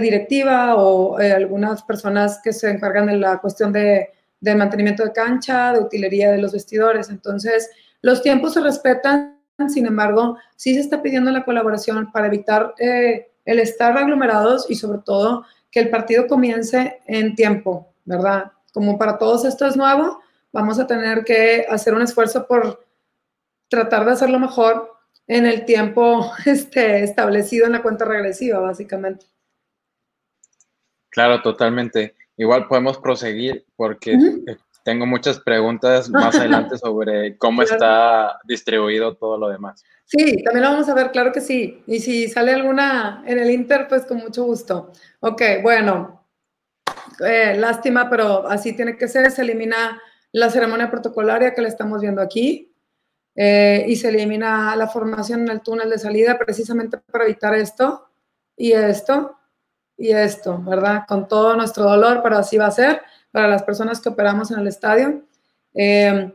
directiva 0.00 0.76
o 0.76 1.18
algunas 1.18 1.82
personas 1.82 2.40
que 2.42 2.54
se 2.54 2.70
encargan 2.70 3.04
de 3.04 3.18
la 3.18 3.36
cuestión 3.36 3.70
de, 3.70 4.08
de 4.44 4.54
mantenimiento 4.54 5.04
de 5.04 5.12
cancha, 5.12 5.72
de 5.72 5.80
utilería 5.80 6.30
de 6.30 6.38
los 6.38 6.52
vestidores. 6.52 7.08
Entonces, 7.08 7.70
los 8.02 8.22
tiempos 8.22 8.54
se 8.54 8.60
respetan 8.60 9.34
sin 9.68 9.86
embargo, 9.86 10.36
sí 10.56 10.74
se 10.74 10.80
está 10.80 11.00
pidiendo 11.00 11.30
la 11.30 11.44
colaboración 11.44 12.10
para 12.10 12.26
evitar 12.26 12.74
eh, 12.78 13.30
el 13.44 13.60
estar 13.60 13.96
aglomerados 13.96 14.66
y 14.68 14.74
sobre 14.74 14.98
todo 14.98 15.44
que 15.70 15.80
el 15.80 15.90
partido 15.90 16.26
comience 16.26 17.00
en 17.06 17.36
tiempo, 17.36 17.92
¿verdad? 18.04 18.50
Como 18.72 18.98
para 18.98 19.16
todos 19.16 19.44
esto 19.44 19.66
es 19.66 19.76
nuevo, 19.76 20.20
vamos 20.52 20.78
a 20.80 20.86
tener 20.86 21.24
que 21.24 21.66
hacer 21.68 21.94
un 21.94 22.02
esfuerzo 22.02 22.46
por 22.48 22.84
tratar 23.68 24.04
de 24.04 24.12
hacerlo 24.12 24.40
mejor 24.40 24.92
en 25.28 25.46
el 25.46 25.64
tiempo 25.64 26.32
este, 26.46 27.04
establecido 27.04 27.66
en 27.66 27.72
la 27.72 27.82
cuenta 27.82 28.04
regresiva, 28.04 28.58
básicamente. 28.58 29.26
Claro, 31.10 31.42
totalmente. 31.42 32.16
Igual 32.36 32.66
podemos 32.66 32.98
proseguir 32.98 33.64
porque 33.76 34.18
tengo 34.84 35.06
muchas 35.06 35.40
preguntas 35.40 36.10
más 36.10 36.36
adelante 36.36 36.76
sobre 36.78 37.38
cómo 37.38 37.62
está 37.62 38.38
distribuido 38.44 39.16
todo 39.16 39.38
lo 39.38 39.48
demás. 39.48 39.82
Sí, 40.04 40.42
también 40.42 40.64
lo 40.64 40.72
vamos 40.72 40.88
a 40.88 40.94
ver, 40.94 41.10
claro 41.10 41.32
que 41.32 41.40
sí. 41.40 41.82
Y 41.86 42.00
si 42.00 42.28
sale 42.28 42.52
alguna 42.52 43.22
en 43.26 43.38
el 43.38 43.50
Inter, 43.50 43.86
pues 43.88 44.04
con 44.04 44.18
mucho 44.18 44.44
gusto. 44.44 44.92
Ok, 45.20 45.42
bueno, 45.62 46.26
eh, 47.24 47.56
lástima, 47.56 48.10
pero 48.10 48.46
así 48.46 48.74
tiene 48.74 48.96
que 48.96 49.08
ser. 49.08 49.30
Se 49.30 49.42
elimina 49.42 50.00
la 50.32 50.50
ceremonia 50.50 50.90
protocolaria 50.90 51.54
que 51.54 51.62
le 51.62 51.68
estamos 51.68 52.02
viendo 52.02 52.20
aquí 52.20 52.74
eh, 53.36 53.84
y 53.88 53.96
se 53.96 54.08
elimina 54.08 54.76
la 54.76 54.88
formación 54.88 55.42
en 55.42 55.48
el 55.48 55.62
túnel 55.62 55.88
de 55.88 55.98
salida 55.98 56.38
precisamente 56.38 56.98
para 56.98 57.24
evitar 57.24 57.54
esto 57.54 58.08
y 58.56 58.72
esto 58.72 59.36
y 59.96 60.10
esto, 60.10 60.60
¿verdad? 60.62 61.04
Con 61.06 61.28
todo 61.28 61.56
nuestro 61.56 61.84
dolor, 61.84 62.20
pero 62.22 62.38
así 62.38 62.56
va 62.56 62.66
a 62.66 62.70
ser 62.70 63.00
para 63.30 63.48
las 63.48 63.62
personas 63.62 64.00
que 64.00 64.08
operamos 64.08 64.50
en 64.50 64.60
el 64.60 64.68
estadio. 64.68 65.22
Eh, 65.74 66.32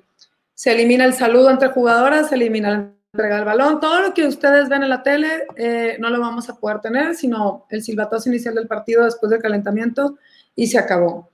se 0.53 0.71
elimina 0.71 1.05
el 1.05 1.13
saludo 1.13 1.49
entre 1.49 1.69
jugadoras, 1.69 2.29
se 2.29 2.35
elimina 2.35 2.71
la 2.71 2.91
entrega 3.13 3.37
del 3.37 3.45
balón, 3.45 3.79
todo 3.79 4.01
lo 4.01 4.13
que 4.13 4.27
ustedes 4.27 4.69
ven 4.69 4.83
en 4.83 4.89
la 4.89 5.01
tele 5.01 5.47
eh, 5.55 5.97
no 5.99 6.09
lo 6.09 6.19
vamos 6.19 6.49
a 6.49 6.55
poder 6.55 6.79
tener, 6.79 7.15
sino 7.15 7.65
el 7.69 7.81
silbatazo 7.81 8.29
inicial 8.29 8.53
del 8.53 8.67
partido 8.67 9.05
después 9.05 9.29
del 9.29 9.41
calentamiento 9.41 10.17
y 10.55 10.67
se 10.67 10.77
acabó. 10.77 11.29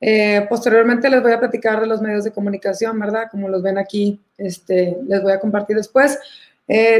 Eh, 0.00 0.46
posteriormente 0.48 1.10
les 1.10 1.22
voy 1.22 1.32
a 1.32 1.40
platicar 1.40 1.80
de 1.80 1.88
los 1.88 2.00
medios 2.00 2.22
de 2.22 2.30
comunicación, 2.30 2.98
¿verdad? 2.98 3.24
Como 3.30 3.48
los 3.48 3.62
ven 3.62 3.78
aquí, 3.78 4.20
este, 4.36 4.96
les 5.06 5.22
voy 5.22 5.32
a 5.32 5.40
compartir 5.40 5.76
después. 5.76 6.18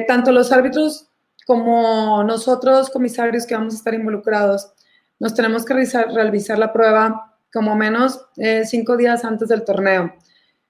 tanto 0.07 0.33
los 0.33 0.51
árbitros 0.51 1.08
como 1.49 2.23
nosotros, 2.25 2.91
comisarios 2.91 3.47
que 3.47 3.55
vamos 3.55 3.73
a 3.73 3.79
estar 3.79 3.95
involucrados, 3.95 4.71
nos 5.19 5.33
tenemos 5.33 5.65
que 5.65 5.73
realizar, 5.73 6.13
realizar 6.13 6.59
la 6.59 6.75
prueba 6.75 7.39
como 7.51 7.75
menos 7.75 8.21
eh, 8.37 8.67
cinco 8.67 8.99
días 8.99 9.25
antes 9.25 9.49
del 9.49 9.65
torneo. 9.65 10.13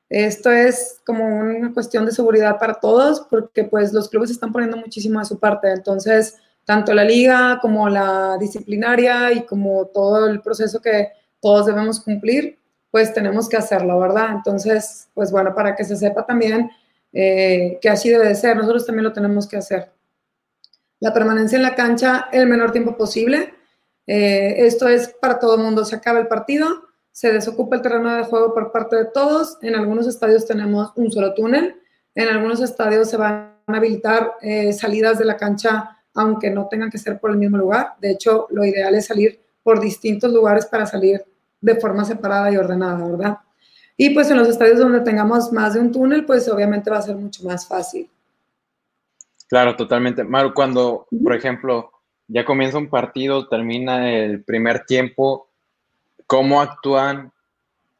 Esto 0.08 0.52
es 0.52 1.00
como 1.04 1.26
una 1.26 1.74
cuestión 1.74 2.06
de 2.06 2.12
seguridad 2.12 2.60
para 2.60 2.74
todos 2.74 3.26
porque 3.28 3.64
pues 3.64 3.92
los 3.92 4.08
clubes 4.08 4.30
están 4.30 4.52
poniendo 4.52 4.76
muchísimo 4.76 5.18
de 5.18 5.24
su 5.24 5.40
parte. 5.40 5.68
Entonces, 5.68 6.36
tanto 6.64 6.94
la 6.94 7.02
liga 7.02 7.58
como 7.60 7.88
la 7.88 8.36
disciplinaria 8.38 9.32
y 9.32 9.46
como 9.46 9.86
todo 9.86 10.28
el 10.28 10.40
proceso 10.40 10.80
que 10.80 11.08
todos 11.40 11.66
debemos 11.66 11.98
cumplir, 11.98 12.56
pues 12.92 13.12
tenemos 13.12 13.48
que 13.48 13.56
hacerlo, 13.56 13.98
¿verdad? 13.98 14.28
Entonces, 14.30 15.08
pues 15.12 15.32
bueno, 15.32 15.52
para 15.56 15.74
que 15.74 15.82
se 15.82 15.96
sepa 15.96 16.24
también 16.24 16.70
eh, 17.12 17.80
que 17.82 17.88
así 17.88 18.10
debe 18.10 18.28
de 18.28 18.36
ser, 18.36 18.56
nosotros 18.56 18.86
también 18.86 19.02
lo 19.02 19.12
tenemos 19.12 19.48
que 19.48 19.56
hacer. 19.56 19.97
La 21.00 21.12
permanencia 21.14 21.56
en 21.56 21.62
la 21.62 21.74
cancha 21.74 22.28
el 22.32 22.48
menor 22.48 22.72
tiempo 22.72 22.96
posible. 22.96 23.54
Eh, 24.06 24.66
esto 24.66 24.88
es 24.88 25.08
para 25.20 25.38
todo 25.38 25.56
el 25.56 25.62
mundo. 25.62 25.84
Se 25.84 25.96
acaba 25.96 26.18
el 26.18 26.26
partido, 26.26 26.88
se 27.12 27.32
desocupa 27.32 27.76
el 27.76 27.82
terreno 27.82 28.14
de 28.14 28.24
juego 28.24 28.52
por 28.52 28.72
parte 28.72 28.96
de 28.96 29.04
todos. 29.06 29.58
En 29.62 29.74
algunos 29.74 30.06
estadios 30.06 30.46
tenemos 30.46 30.92
un 30.96 31.10
solo 31.10 31.34
túnel. 31.34 31.76
En 32.14 32.28
algunos 32.28 32.60
estadios 32.60 33.08
se 33.08 33.16
van 33.16 33.54
a 33.66 33.76
habilitar 33.76 34.34
eh, 34.40 34.72
salidas 34.72 35.18
de 35.18 35.24
la 35.24 35.36
cancha, 35.36 35.98
aunque 36.14 36.50
no 36.50 36.66
tengan 36.68 36.90
que 36.90 36.98
ser 36.98 37.20
por 37.20 37.30
el 37.30 37.36
mismo 37.36 37.58
lugar. 37.58 37.94
De 38.00 38.10
hecho, 38.10 38.46
lo 38.50 38.64
ideal 38.64 38.94
es 38.94 39.06
salir 39.06 39.40
por 39.62 39.80
distintos 39.80 40.32
lugares 40.32 40.66
para 40.66 40.86
salir 40.86 41.24
de 41.60 41.74
forma 41.76 42.04
separada 42.04 42.50
y 42.50 42.56
ordenada, 42.56 43.06
¿verdad? 43.06 43.38
Y 43.96 44.10
pues 44.10 44.30
en 44.30 44.38
los 44.38 44.48
estadios 44.48 44.78
donde 44.78 45.00
tengamos 45.00 45.52
más 45.52 45.74
de 45.74 45.80
un 45.80 45.92
túnel, 45.92 46.24
pues 46.24 46.48
obviamente 46.48 46.90
va 46.90 46.98
a 46.98 47.02
ser 47.02 47.16
mucho 47.16 47.44
más 47.44 47.66
fácil. 47.66 48.08
Claro, 49.48 49.76
totalmente. 49.76 50.24
Maru, 50.24 50.52
cuando, 50.52 51.06
por 51.22 51.34
ejemplo, 51.34 51.90
ya 52.26 52.44
comienza 52.44 52.78
un 52.78 52.90
partido, 52.90 53.48
termina 53.48 54.12
el 54.12 54.44
primer 54.44 54.84
tiempo, 54.84 55.48
¿cómo 56.26 56.60
actúan 56.60 57.32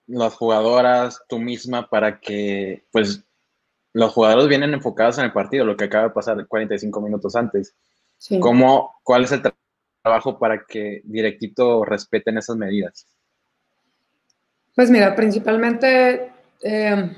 las 0.07 0.35
jugadoras, 0.35 1.23
tú 1.29 1.39
misma, 1.39 1.89
para 1.89 2.21
que, 2.21 2.85
pues, 2.93 3.25
los 3.95 4.13
jugadores 4.13 4.49
vienen 4.49 4.75
enfocados 4.75 5.19
en 5.19 5.25
el 5.25 5.33
partido, 5.33 5.65
lo 5.65 5.77
que 5.77 5.85
acaba 5.85 6.05
de 6.05 6.11
pasar 6.11 6.47
45 6.47 7.01
minutos 7.01 7.35
antes? 7.35 7.75
¿Cómo, 8.41 8.97
¿Cuál 9.03 9.25
es 9.25 9.33
el 9.33 9.43
trabajo 10.03 10.39
para 10.39 10.65
que 10.67 11.01
directito 11.05 11.85
respeten 11.85 12.37
esas 12.37 12.57
medidas? 12.57 13.07
Pues 14.75 14.91
mira, 14.91 15.17
principalmente 15.17 16.33
eh, 16.63 17.17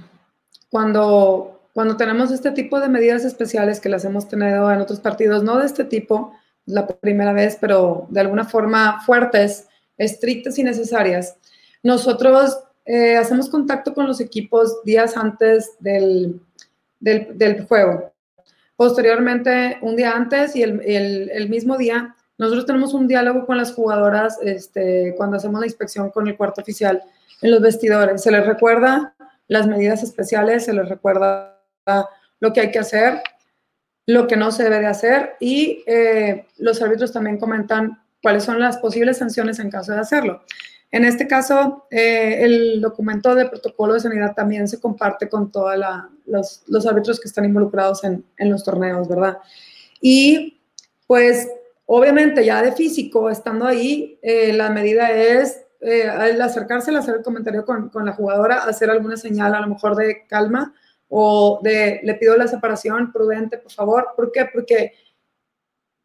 cuando, 0.71 1.60
cuando 1.73 1.97
tenemos 1.97 2.31
este 2.31 2.51
tipo 2.51 2.81
de 2.81 2.89
medidas 2.89 3.25
especiales 3.25 3.81
que 3.81 3.89
las 3.89 4.05
hemos 4.05 4.29
tenido 4.29 4.71
en 4.73 4.81
otros 4.81 5.01
partidos, 5.01 5.43
no 5.43 5.59
de 5.59 5.67
este 5.67 5.85
tipo, 5.85 6.33
la 6.67 6.87
primera 6.87 7.33
vez, 7.33 7.57
pero 7.61 8.07
de 8.11 8.21
alguna 8.21 8.45
forma 8.45 9.01
fuertes, 9.03 9.69
estrictas 9.97 10.59
y 10.59 10.65
necesarias, 10.65 11.37
nosotros 11.83 12.59
eh, 12.85 13.17
hacemos 13.17 13.49
contacto 13.49 13.95
con 13.95 14.07
los 14.07 14.21
equipos 14.21 14.83
días 14.85 15.17
antes 15.17 15.77
del, 15.79 16.41
del, 16.99 17.67
juego. 17.67 18.13
Posteriormente, 18.77 19.79
un 19.83 19.97
día 19.97 20.13
antes 20.13 20.57
y 20.57 20.63
el, 20.63 20.81
el, 20.81 21.31
el, 21.31 21.49
mismo 21.49 21.77
día, 21.77 22.17
nosotros 22.39 22.67
tenemos 22.67 22.95
un 22.95 23.07
diálogo 23.07 23.47
con 23.47 23.59
las 23.59 23.73
jugadoras 23.73 24.39
este, 24.43 25.15
cuando 25.17 25.37
hacemos 25.37 25.61
la 25.61 25.67
inspección 25.67 26.11
con 26.11 26.27
el 26.27 26.37
cuarto 26.37 26.63
oficial 26.63 27.03
en 27.43 27.51
los 27.51 27.61
vestidores. 27.61 28.23
Se 28.23 28.31
les 28.31 28.47
recuerda 28.47 29.15
las 29.49 29.67
medidas 29.67 30.03
especiales, 30.03 30.65
se 30.65 30.73
les 30.73 30.89
recuerda 30.89 31.60
lo 32.41 32.53
que 32.53 32.61
hay 32.61 32.71
que 32.71 32.79
hacer, 32.79 33.23
lo 34.07 34.27
que 34.27 34.37
no 34.37 34.51
se 34.53 34.65
debe 34.65 34.81
de 34.81 34.87
hacer 34.87 35.37
y 35.41 35.83
eh, 35.87 36.47
los 36.59 36.81
árbitros 36.83 37.13
también 37.13 37.39
comentan 37.39 38.03
cuáles 38.23 38.45
son 38.45 38.59
las 38.59 38.79
posibles 38.79 39.19
sanciones 39.19 39.59
en 39.59 39.71
caso 39.71 39.93
de 39.93 40.01
hacerlo. 40.01 40.43
En 40.93 41.05
este 41.05 41.29
caso, 41.29 41.87
eh, 41.91 42.39
el 42.41 42.81
documento 42.81 43.35
de 43.35 43.49
protocolo 43.49 43.95
de 43.95 44.01
sanidad 44.01 44.35
también 44.35 44.67
se 44.67 44.81
comparte 44.81 45.29
con 45.29 45.53
todos 45.53 45.77
los, 46.27 46.63
los, 46.67 46.87
árbitros 46.87 47.21
que 47.21 47.29
están 47.29 47.45
involucrados 47.45 48.03
en, 48.03 48.25
en, 48.37 48.51
los 48.51 48.65
torneos, 48.65 49.09
¿verdad? 49.09 49.39
Y 50.01 50.61
pues 51.07 51.49
obviamente 51.87 52.45
ya 52.45 52.63
de 52.63 52.73
físico, 52.73 53.31
estando 53.31 53.67
ahí, 53.67 54.19
eh, 54.23 54.53
la 54.53 54.71
medida 54.71 55.11
es 55.13 55.65
eh, 55.81 56.09
al 56.09 56.41
acercarse, 56.41 56.91
al 56.91 56.99
hacer 56.99 57.17
el 57.17 57.23
comentario 57.23 57.65
con, 57.65 57.89
con, 57.89 58.05
la 58.05 58.13
jugadora, 58.13 58.65
hacer 58.65 58.91
alguna 58.91 59.17
señal 59.17 59.55
a 59.55 59.61
lo 59.61 59.69
mejor 59.69 59.97
de 59.97 60.27
calma 60.29 60.75
o 61.11 61.61
de 61.63 62.01
le 62.03 62.15
pido 62.15 62.37
la 62.37 62.49
separación 62.49 63.13
prudente, 63.13 63.59
por 63.59 63.73
favor. 63.73 64.09
¿Por 64.17 64.33
qué? 64.33 64.49
Porque 64.51 64.95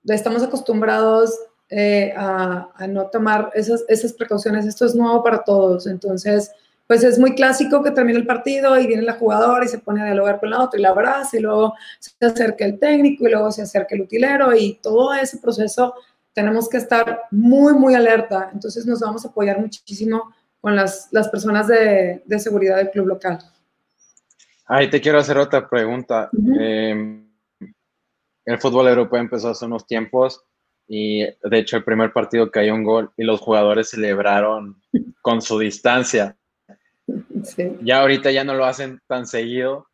estamos 0.04 0.44
acostumbrados 0.44 1.34
eh, 1.70 2.14
a, 2.18 2.68
no 2.90 3.08
tomar 3.08 3.52
esas, 3.54 4.14
precauciones. 4.14 4.66
Esto 4.66 4.86
es 4.86 4.96
nuevo 4.96 5.24
para 5.24 5.44
todos. 5.44 5.88
Entonces, 5.88 6.52
pues 6.88 7.04
es 7.04 7.18
muy 7.18 7.34
clásico 7.36 7.82
que 7.82 7.92
termine 7.92 8.20
el 8.20 8.28
partido 8.28 8.78
y 8.80 8.88
viene 8.88 9.04
la 9.04 9.14
jugadora 9.14 9.64
y 9.64 9.68
se 9.68 9.80
pone 9.80 10.02
a 10.02 10.06
dialogar 10.06 10.40
con 10.40 10.50
la 10.50 10.62
otra 10.62 10.80
y 10.80 10.84
la 10.84 10.90
abraza 10.90 11.38
y 11.38 11.40
luego 11.40 11.74
se 12.00 12.14
acerca 12.26 12.66
el 12.66 12.78
técnico 12.80 13.26
y 13.26 13.32
luego 13.32 13.52
se 13.52 13.64
acerca 13.64 13.96
el 13.96 14.02
utilero 14.02 14.56
y 14.56 14.76
todo 14.82 15.14
ese 15.14 15.38
proceso 15.38 15.96
tenemos 16.34 16.68
que 16.68 16.78
estar 16.78 17.24
muy, 17.32 17.74
muy 17.74 17.96
alerta. 17.96 18.50
Entonces 18.54 18.86
nos 18.86 19.00
vamos 19.00 19.26
a 19.26 19.30
apoyar 19.30 19.60
muchísimo 19.60 20.34
con 20.62 20.76
las, 20.76 21.10
personas 21.32 21.68
de, 21.68 22.22
seguridad 22.40 22.78
del 22.78 22.92
club 22.92 23.08
local. 23.08 23.40
Ahí 24.68 24.90
te 24.90 25.02
quiero 25.02 25.20
hacer 25.20 25.38
otra 25.38 25.70
pregunta. 25.70 26.30
eh, 26.60 27.22
el 28.46 28.60
fútbol 28.60 28.88
europeo 28.88 29.20
empezó 29.20 29.50
hace 29.50 29.66
unos 29.66 29.88
tiempos 29.88 30.44
y 30.88 31.22
de 31.22 31.58
hecho 31.58 31.78
el 31.78 31.84
primer 31.84 32.14
partido 32.14 32.52
cayó 32.52 32.76
un 32.76 32.84
gol 32.84 33.12
y 33.18 33.24
los 33.24 33.42
jugadores 33.42 33.90
celebraron 33.90 34.82
con 35.22 35.42
su 35.42 35.60
distancia. 35.60 36.36
Sí. 37.44 37.78
Ya 37.84 38.02
ahorita 38.02 38.32
ya 38.32 38.44
no 38.44 38.56
lo 38.56 38.66
hacen 38.66 39.00
tan 39.06 39.28
seguido. 39.28 39.88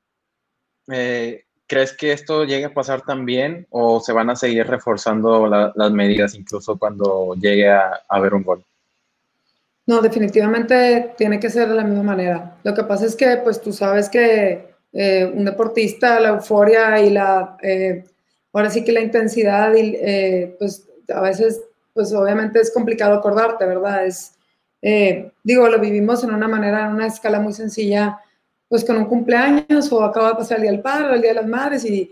Eh, 0.89 1.43
¿Crees 1.67 1.91
que 1.91 2.13
esto 2.13 2.45
llegue 2.45 2.63
a 2.63 2.73
pasar 2.73 3.01
también 3.01 3.67
o 3.69 3.99
se 3.99 4.13
van 4.13 4.29
a 4.29 4.37
seguir 4.37 4.65
reforzando 4.65 5.45
la, 5.45 5.73
las 5.75 5.91
medidas 5.91 6.35
incluso 6.35 6.77
cuando 6.79 7.35
llegue 7.35 7.69
a, 7.69 7.89
a, 7.89 8.01
haber 8.07 8.33
un 8.33 8.43
gol? 8.43 8.65
No, 9.87 10.01
definitivamente 10.01 11.13
tiene 11.17 11.39
que 11.39 11.49
ser 11.49 11.67
de 11.67 11.75
la 11.75 11.83
misma 11.83 12.03
manera. 12.03 12.57
Lo 12.63 12.73
que 12.73 12.83
pasa 12.83 13.05
es 13.05 13.15
que, 13.15 13.37
pues 13.37 13.59
tú 13.61 13.73
sabes 13.73 14.09
que 14.09 14.71
eh, 14.93 15.31
un 15.33 15.45
deportista, 15.45 16.19
la 16.19 16.29
euforia 16.29 17.01
y 17.01 17.09
la, 17.09 17.57
eh, 17.61 18.03
ahora 18.53 18.69
sí 18.69 18.83
que 18.83 18.91
la 18.91 19.01
intensidad, 19.01 19.73
y, 19.73 19.95
eh, 19.99 20.55
pues 20.59 20.87
a 21.13 21.21
veces, 21.21 21.61
pues 21.93 22.13
obviamente 22.13 22.59
es 22.59 22.71
complicado 22.71 23.15
acordarte, 23.15 23.65
¿verdad? 23.65 24.05
Es, 24.05 24.33
digo, 25.43 25.67
lo 25.67 25.79
vivimos 25.79 26.23
en 26.23 26.33
una 26.33 26.47
manera, 26.47 26.85
en 26.85 26.93
una 26.93 27.07
escala 27.07 27.39
muy 27.39 27.53
sencilla 27.53 28.19
pues 28.67 28.85
con 28.85 28.97
un 28.97 29.05
cumpleaños 29.05 29.91
o 29.91 30.01
acaba 30.01 30.29
de 30.29 30.35
pasar 30.35 30.57
el 30.57 30.61
Día 30.63 30.71
del 30.71 30.81
Padre 30.81 31.13
el 31.13 31.21
Día 31.21 31.31
de 31.31 31.41
las 31.41 31.45
Madres 31.45 31.83
y 31.83 32.09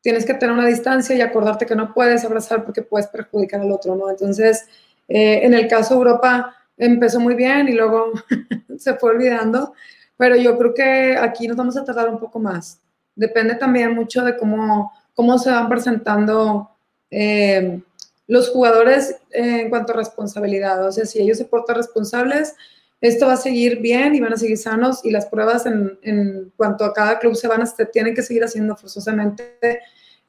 tienes 0.00 0.24
que 0.24 0.34
tener 0.34 0.54
una 0.54 0.66
distancia 0.66 1.16
y 1.16 1.20
acordarte 1.20 1.66
que 1.66 1.74
no 1.74 1.92
puedes 1.92 2.24
abrazar 2.24 2.64
porque 2.64 2.80
puedes 2.80 3.08
perjudicar 3.08 3.60
al 3.60 3.72
otro, 3.72 3.96
¿no? 3.96 4.08
Entonces, 4.08 4.66
en 5.08 5.52
el 5.52 5.66
caso 5.66 5.94
de 5.94 5.98
Europa 5.98 6.54
empezó 6.80 7.20
muy 7.20 7.34
bien 7.34 7.68
y 7.68 7.72
luego 7.72 8.12
se 8.78 8.94
fue 8.94 9.10
olvidando, 9.10 9.74
pero 10.16 10.36
yo 10.36 10.58
creo 10.58 10.74
que 10.74 11.16
aquí 11.16 11.46
nos 11.46 11.56
vamos 11.56 11.76
a 11.76 11.84
tardar 11.84 12.08
un 12.08 12.18
poco 12.18 12.38
más. 12.38 12.80
Depende 13.14 13.54
también 13.54 13.94
mucho 13.94 14.24
de 14.24 14.36
cómo, 14.36 14.92
cómo 15.14 15.38
se 15.38 15.50
van 15.50 15.68
presentando 15.68 16.70
eh, 17.10 17.80
los 18.26 18.48
jugadores 18.48 19.16
en 19.30 19.68
cuanto 19.68 19.92
a 19.92 19.96
responsabilidad. 19.96 20.86
O 20.86 20.92
sea, 20.92 21.04
si 21.04 21.20
ellos 21.20 21.38
se 21.38 21.44
portan 21.44 21.76
responsables, 21.76 22.54
esto 23.00 23.26
va 23.26 23.34
a 23.34 23.36
seguir 23.36 23.80
bien 23.80 24.14
y 24.14 24.20
van 24.20 24.32
a 24.32 24.36
seguir 24.36 24.58
sanos 24.58 25.04
y 25.04 25.10
las 25.10 25.26
pruebas 25.26 25.66
en, 25.66 25.98
en 26.02 26.52
cuanto 26.56 26.84
a 26.84 26.92
cada 26.92 27.18
club 27.18 27.34
se 27.34 27.48
van 27.48 27.62
a, 27.62 27.66
se 27.66 27.86
tienen 27.86 28.14
que 28.14 28.22
seguir 28.22 28.44
haciendo 28.44 28.76
forzosamente 28.76 29.80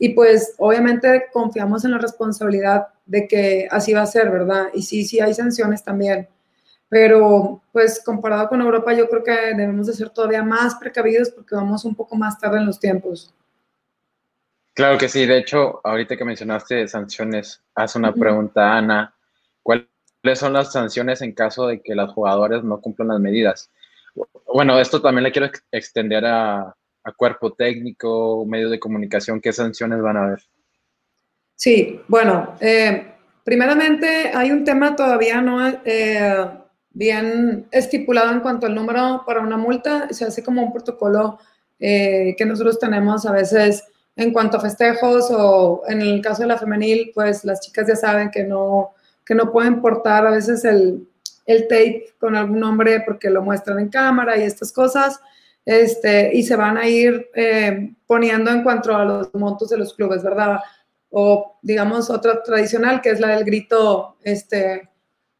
y 0.03 0.09
pues 0.09 0.55
obviamente 0.57 1.25
confiamos 1.31 1.85
en 1.85 1.91
la 1.91 1.99
responsabilidad 1.99 2.87
de 3.05 3.27
que 3.27 3.67
así 3.69 3.93
va 3.93 4.01
a 4.01 4.07
ser, 4.07 4.31
¿verdad? 4.31 4.69
Y 4.73 4.81
sí, 4.81 5.05
sí 5.05 5.19
hay 5.19 5.35
sanciones 5.35 5.83
también, 5.83 6.27
pero 6.91 7.63
pues 7.71 8.03
comparado 8.03 8.49
con 8.49 8.59
Europa 8.59 8.91
yo 8.91 9.07
creo 9.07 9.23
que 9.23 9.31
debemos 9.31 9.87
de 9.87 9.93
ser 9.93 10.09
todavía 10.09 10.43
más 10.43 10.75
precavidos 10.75 11.29
porque 11.29 11.55
vamos 11.55 11.85
un 11.85 11.95
poco 11.95 12.17
más 12.17 12.37
tarde 12.37 12.57
en 12.57 12.65
los 12.65 12.79
tiempos. 12.79 13.33
Claro 14.73 14.97
que 14.97 15.07
sí, 15.07 15.25
de 15.25 15.37
hecho, 15.37 15.79
ahorita 15.85 16.17
que 16.17 16.25
mencionaste 16.25 16.85
sanciones, 16.89 17.61
haz 17.75 17.95
una 17.95 18.09
uh 18.09 18.13
-huh. 18.13 18.19
pregunta, 18.19 18.77
Ana. 18.77 19.15
¿Cuál 19.63 19.87
¿Cuáles 20.21 20.39
son 20.39 20.53
las 20.53 20.71
sanciones 20.71 21.21
en 21.21 21.31
caso 21.31 21.67
de 21.67 21.81
que 21.81 21.95
los 21.95 22.13
jugadores 22.13 22.63
no 22.63 22.79
cumplan 22.79 23.07
las 23.07 23.19
medidas? 23.19 23.71
Bueno, 24.53 24.79
esto 24.79 25.01
también 25.01 25.23
le 25.23 25.31
quiero 25.31 25.47
ex 25.47 25.63
extender 25.71 26.25
a, 26.25 26.75
a, 27.03 27.11
cuerpo 27.15 27.53
técnico, 27.53 28.45
medios 28.45 28.69
de 28.69 28.79
comunicación. 28.79 29.41
¿Qué 29.41 29.51
sanciones 29.51 30.01
van 30.01 30.17
a 30.17 30.23
haber? 30.25 30.43
Sí, 31.55 32.01
bueno, 32.07 32.55
eh, 32.59 33.15
primeramente 33.43 34.31
hay 34.33 34.51
un 34.51 34.63
tema 34.63 34.95
todavía 34.95 35.41
no 35.41 35.67
eh, 35.85 36.60
bien 36.93 37.67
estipulado 37.71 38.31
en 38.31 38.41
cuanto 38.41 38.67
al 38.67 38.75
número 38.75 39.23
para 39.25 39.41
una 39.41 39.57
multa. 39.57 40.09
Se 40.11 40.25
hace 40.25 40.43
como 40.43 40.63
un 40.63 40.73
protocolo 40.73 41.39
eh, 41.79 42.35
que 42.37 42.45
nosotros 42.45 42.79
tenemos 42.79 43.25
a 43.25 43.31
veces 43.31 43.83
en 44.15 44.33
cuanto 44.33 44.57
a 44.57 44.61
festejos 44.61 45.29
o 45.31 45.83
en 45.87 46.01
el 46.01 46.21
caso 46.21 46.41
de 46.41 46.49
la 46.49 46.57
femenil, 46.57 47.11
pues 47.13 47.43
las 47.45 47.61
chicas 47.61 47.87
ya 47.87 47.95
saben 47.95 48.29
que 48.29 48.43
no 48.43 48.91
que 49.25 49.35
no 49.35 49.51
pueden 49.51 49.81
portar 49.81 50.25
a 50.25 50.31
veces 50.31 50.65
el, 50.65 51.07
el 51.45 51.67
tape 51.67 52.13
con 52.19 52.35
algún 52.35 52.59
nombre 52.59 53.01
porque 53.05 53.29
lo 53.29 53.41
muestran 53.41 53.79
en 53.79 53.89
cámara 53.89 54.37
y 54.37 54.43
estas 54.43 54.71
cosas, 54.71 55.19
este, 55.65 56.35
y 56.35 56.43
se 56.43 56.55
van 56.55 56.77
a 56.77 56.87
ir 56.87 57.29
eh, 57.35 57.93
poniendo 58.05 58.51
en 58.51 58.63
cuanto 58.63 58.95
a 58.95 59.05
los 59.05 59.33
montos 59.33 59.69
de 59.69 59.77
los 59.77 59.93
clubes, 59.93 60.23
¿verdad? 60.23 60.59
O 61.11 61.59
digamos 61.61 62.09
otra 62.09 62.41
tradicional 62.43 63.01
que 63.01 63.11
es 63.11 63.19
la 63.19 63.29
del 63.29 63.45
grito, 63.45 64.17
este, 64.23 64.89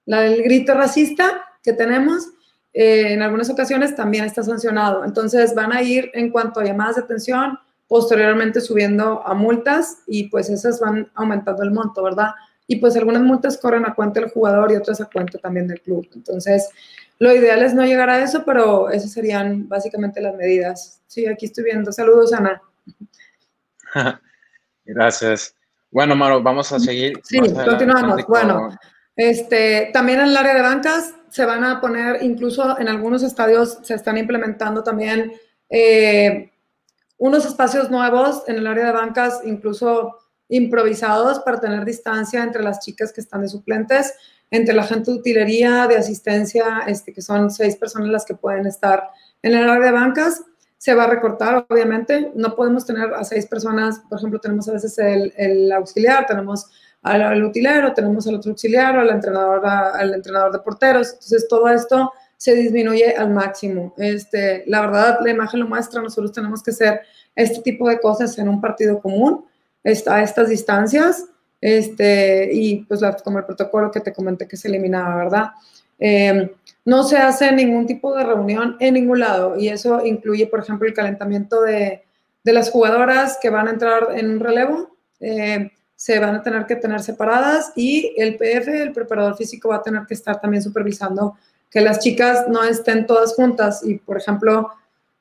la 0.05 0.21
del 0.21 0.43
grito 0.43 0.73
racista 0.73 1.45
que 1.63 1.73
tenemos, 1.73 2.27
eh, 2.73 3.13
en 3.13 3.21
algunas 3.21 3.49
ocasiones 3.49 3.95
también 3.95 4.25
está 4.25 4.43
sancionado. 4.43 5.05
Entonces 5.05 5.53
van 5.55 5.73
a 5.73 5.81
ir 5.81 6.09
en 6.13 6.31
cuanto 6.31 6.59
a 6.59 6.63
llamadas 6.63 6.95
de 6.95 7.03
atención, 7.03 7.59
posteriormente 7.87 8.61
subiendo 8.61 9.25
a 9.25 9.33
multas 9.33 9.99
y 10.07 10.29
pues 10.29 10.49
esas 10.49 10.79
van 10.79 11.11
aumentando 11.15 11.63
el 11.63 11.71
monto, 11.71 12.01
¿verdad? 12.03 12.31
y 12.71 12.77
pues 12.77 12.95
algunas 12.95 13.21
multas 13.21 13.57
corren 13.57 13.85
a 13.85 13.93
cuenta 13.93 14.21
del 14.21 14.29
jugador 14.29 14.71
y 14.71 14.77
otras 14.77 15.01
a 15.01 15.05
cuenta 15.05 15.37
también 15.39 15.67
del 15.67 15.81
club. 15.81 16.07
Entonces, 16.15 16.69
lo 17.19 17.35
ideal 17.35 17.61
es 17.63 17.73
no 17.73 17.85
llegar 17.85 18.09
a 18.09 18.23
eso, 18.23 18.45
pero 18.45 18.89
esas 18.89 19.11
serían 19.11 19.67
básicamente 19.67 20.21
las 20.21 20.35
medidas. 20.35 21.01
Sí, 21.05 21.27
aquí 21.27 21.47
estoy 21.47 21.65
viendo. 21.65 21.91
Saludos, 21.91 22.31
Ana. 22.31 22.61
Gracias. 24.85 25.53
Bueno, 25.91 26.15
Maro, 26.15 26.41
vamos 26.41 26.71
a 26.71 26.79
seguir. 26.79 27.19
Sí, 27.25 27.39
continuamos. 27.39 28.23
Con... 28.23 28.25
Bueno, 28.29 28.69
este, 29.29 29.91
también 29.93 30.19
en 30.19 30.29
el 30.29 30.38
área 30.38 30.55
de 30.55 30.62
bancas 30.62 31.13
se 31.29 31.45
van 31.45 31.63
a 31.63 31.79
poner, 31.79 32.23
incluso 32.23 32.79
en 32.79 32.88
algunos 32.88 33.21
estadios 33.21 33.77
se 33.84 33.93
están 33.93 34.17
implementando 34.17 34.84
también 34.84 35.34
eh, 35.69 36.51
unos 37.17 37.45
espacios 37.45 37.91
nuevos 37.91 38.43
en 38.47 38.55
el 38.55 38.65
área 38.65 38.88
de 38.88 38.91
bancas, 38.93 39.41
incluso 39.43 40.17
improvisados 40.49 41.39
para 41.39 41.60
tener 41.60 41.86
distancia 41.86 42.41
entre 42.41 42.63
las 42.63 42.79
chicas 42.79 43.13
que 43.13 43.21
están 43.21 43.41
de 43.41 43.47
suplentes, 43.47 44.13
entre 44.49 44.73
la 44.73 44.84
gente 44.84 45.12
de 45.12 45.17
utilería, 45.17 45.86
de 45.88 45.97
asistencia, 45.97 46.81
este, 46.88 47.13
que 47.13 47.21
son 47.21 47.51
seis 47.51 47.75
personas 47.75 48.10
las 48.10 48.25
que 48.25 48.34
pueden 48.34 48.65
estar 48.65 49.07
en 49.43 49.53
el 49.53 49.69
área 49.69 49.86
de 49.86 49.91
bancas. 49.91 50.43
Se 50.77 50.95
va 50.95 51.03
a 51.03 51.07
recortar, 51.07 51.67
obviamente. 51.69 52.31
No 52.34 52.55
podemos 52.55 52.88
tener 52.88 53.13
a 53.13 53.23
seis 53.23 53.45
personas, 53.45 53.99
por 54.10 54.17
ejemplo, 54.17 54.39
tenemos 54.39 54.67
a 54.67 54.73
veces 54.73 54.97
el, 54.97 55.31
el 55.38 55.71
auxiliar, 55.71 56.25
tenemos 56.25 56.71
al, 57.01 57.43
utilero, 57.43 57.93
tenemos 57.93 58.27
al 58.27 58.35
otro 58.35 58.51
auxiliar, 58.51 58.97
al 58.97 59.09
entrenador, 59.09 59.65
al 59.65 60.13
entrenador 60.13 60.51
de 60.51 60.59
porteros. 60.59 61.13
Entonces, 61.13 61.47
todo 61.47 61.67
esto 61.69 62.11
se 62.37 62.55
disminuye 62.55 63.15
al 63.15 63.29
máximo. 63.31 63.93
Este, 63.97 64.63
la 64.67 64.81
verdad, 64.81 65.19
la 65.23 65.31
imagen 65.31 65.59
lo 65.59 65.67
muestra, 65.67 66.01
nosotros 66.01 66.31
tenemos 66.31 66.63
que 66.63 66.71
hacer 66.71 67.01
este 67.35 67.61
tipo 67.61 67.87
de 67.89 67.99
cosas 67.99 68.37
en 68.37 68.49
un 68.49 68.59
partido 68.59 68.99
común 68.99 69.45
a 69.83 70.21
estas 70.21 70.49
distancias, 70.49 71.25
este, 71.59 72.49
y 72.51 72.83
pues 72.85 73.01
como 73.23 73.39
el 73.39 73.45
protocolo 73.45 73.91
que 73.91 73.99
te 73.99 74.13
comenté 74.13 74.47
que 74.47 74.57
se 74.57 74.67
eliminaba, 74.67 75.15
¿verdad? 75.15 75.51
Em, 75.99 76.49
no 76.83 77.03
se 77.03 77.17
hace 77.17 77.51
ningún 77.51 77.85
tipo 77.85 78.15
de 78.15 78.23
reunión 78.23 78.75
en 78.79 78.95
ningún 78.95 79.19
lado 79.19 79.55
y 79.57 79.69
eso 79.69 80.03
incluye, 80.03 80.47
por 80.47 80.59
ejemplo, 80.59 80.87
el 80.87 80.95
calentamiento 80.95 81.61
de, 81.61 82.03
de 82.43 82.53
las 82.53 82.71
jugadoras 82.71 83.37
que 83.39 83.51
van 83.51 83.67
a 83.67 83.71
entrar 83.71 84.07
en 84.15 84.31
un 84.31 84.39
relevo. 84.39 84.97
Eh, 85.19 85.71
se 86.01 86.17
van 86.17 86.33
a 86.33 86.41
tener 86.41 86.65
que 86.65 86.75
tener 86.75 86.99
separadas 86.99 87.73
y 87.75 88.15
el 88.17 88.35
PF, 88.35 88.69
el 88.69 88.91
preparador 88.91 89.37
físico, 89.37 89.69
va 89.69 89.75
a 89.75 89.83
tener 89.83 90.07
que 90.07 90.15
estar 90.15 90.41
también 90.41 90.63
supervisando 90.63 91.37
que 91.69 91.79
las 91.79 91.99
chicas 91.99 92.47
no 92.47 92.63
estén 92.63 93.05
todas 93.05 93.35
juntas. 93.35 93.83
Y, 93.85 93.99
por 93.99 94.17
ejemplo, 94.17 94.71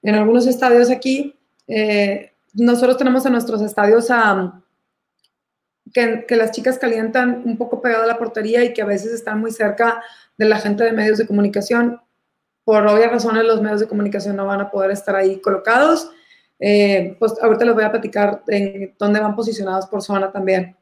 en 0.03 0.15
algunos 0.15 0.47
estadios 0.47 0.91
aquí, 0.91 1.37
eh, 1.69 2.33
nosotros 2.55 2.97
tenemos 2.97 3.27
en 3.27 3.33
nuestros 3.33 3.61
estadios 3.61 4.11
a, 4.11 4.59
que, 5.93 6.25
las 6.31 6.51
chicas 6.53 6.79
calientan 6.79 7.43
un 7.45 7.59
poco 7.59 7.83
pegado 7.83 8.05
a 8.05 8.07
la 8.07 8.17
portería 8.17 8.65
y 8.65 8.73
que 8.73 8.81
a 8.81 8.87
veces 8.87 9.13
están 9.13 9.39
muy 9.39 9.51
cerca 9.51 10.03
de 10.39 10.47
la 10.47 10.61
gente 10.61 10.83
de 10.83 10.93
medios 10.93 11.19
de 11.19 11.27
comunicación. 11.27 12.01
Por 12.65 12.87
obvias 12.87 13.13
razones, 13.13 13.45
los 13.45 13.61
medios 13.61 13.81
de 13.81 13.87
comunicación 13.87 14.35
no 14.35 14.47
van 14.47 14.63
a 14.63 14.71
poder 14.71 14.93
estar 14.93 15.15
ahí 15.15 15.43
colocados. 15.43 16.11
Eh, 16.61 17.17
pues 17.19 17.33
ahorita 17.41 17.65
les 17.65 17.75
voy 17.75 17.85
a 17.85 17.91
platicar 17.91 18.43
en 18.47 18.95
dónde 18.99 19.19
van 19.19 19.35
posicionados 19.35 19.87
por 19.87 20.03
zona 20.03 20.31
también. 20.31 20.77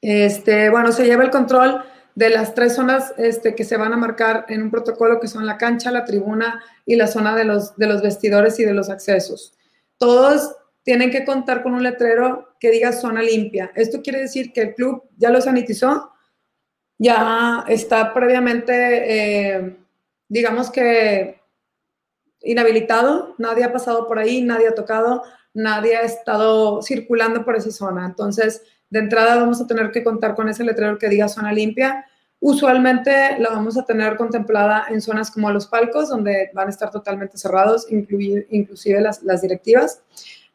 Este, 0.00 0.70
bueno, 0.70 0.92
se 0.92 1.04
lleva 1.04 1.24
el 1.24 1.30
control 1.30 1.82
de 2.14 2.30
las 2.30 2.54
tres 2.54 2.76
zonas 2.76 3.12
este, 3.16 3.54
que 3.54 3.64
se 3.64 3.76
van 3.76 3.92
a 3.92 3.96
marcar 3.96 4.46
en 4.48 4.62
un 4.62 4.70
protocolo, 4.70 5.20
que 5.20 5.28
son 5.28 5.44
la 5.44 5.56
cancha, 5.56 5.90
la 5.90 6.04
tribuna 6.04 6.62
y 6.86 6.96
la 6.96 7.08
zona 7.08 7.34
de 7.34 7.44
los, 7.44 7.76
vestidores 7.76 8.58
y 8.60 8.64
de 8.64 8.74
los 8.74 8.90
accesos. 8.90 9.56
Todos 9.98 10.54
tienen 10.84 11.10
que 11.10 11.24
contar 11.24 11.62
con 11.62 11.74
un 11.74 11.82
letrero 11.82 12.56
que 12.60 12.70
diga 12.70 12.92
zona 12.92 13.22
limpia. 13.22 13.72
Esto 13.74 14.02
quiere 14.02 14.20
decir 14.20 14.52
que 14.52 14.62
el 14.62 14.74
club 14.74 15.04
ya 15.16 15.30
lo 15.30 15.40
sanitizó, 15.40 16.12
ya 16.96 17.64
está 17.68 18.12
previamente, 18.14 19.54
eh, 19.54 19.76
digamos 20.28 20.70
que 20.70 21.37
inhabilitado, 22.42 23.34
nadie 23.38 23.64
ha 23.64 23.72
pasado 23.72 24.06
por 24.06 24.18
ahí, 24.18 24.42
nadie 24.42 24.68
ha 24.68 24.74
tocado, 24.74 25.22
nadie 25.54 25.96
ha 25.96 26.02
estado 26.02 26.82
circulando 26.82 27.44
por 27.44 27.56
esa 27.56 27.70
zona. 27.70 28.06
Entonces, 28.06 28.62
de 28.90 29.00
entrada 29.00 29.36
vamos 29.36 29.60
a 29.60 29.66
tener 29.66 29.90
que 29.90 30.04
contar 30.04 30.34
con 30.34 30.48
ese 30.48 30.64
letrero 30.64 30.98
que 30.98 31.08
diga 31.08 31.28
zona 31.28 31.52
limpia. 31.52 32.06
Usualmente 32.40 33.38
la 33.38 33.50
vamos 33.50 33.76
a 33.76 33.84
tener 33.84 34.16
contemplada 34.16 34.86
en 34.88 35.00
zonas 35.00 35.30
como 35.30 35.50
los 35.50 35.66
palcos, 35.66 36.08
donde 36.08 36.50
van 36.54 36.68
a 36.68 36.70
estar 36.70 36.90
totalmente 36.90 37.36
cerrados, 37.36 37.86
inclusive 37.90 39.00
las, 39.00 39.22
las 39.22 39.42
directivas. 39.42 40.02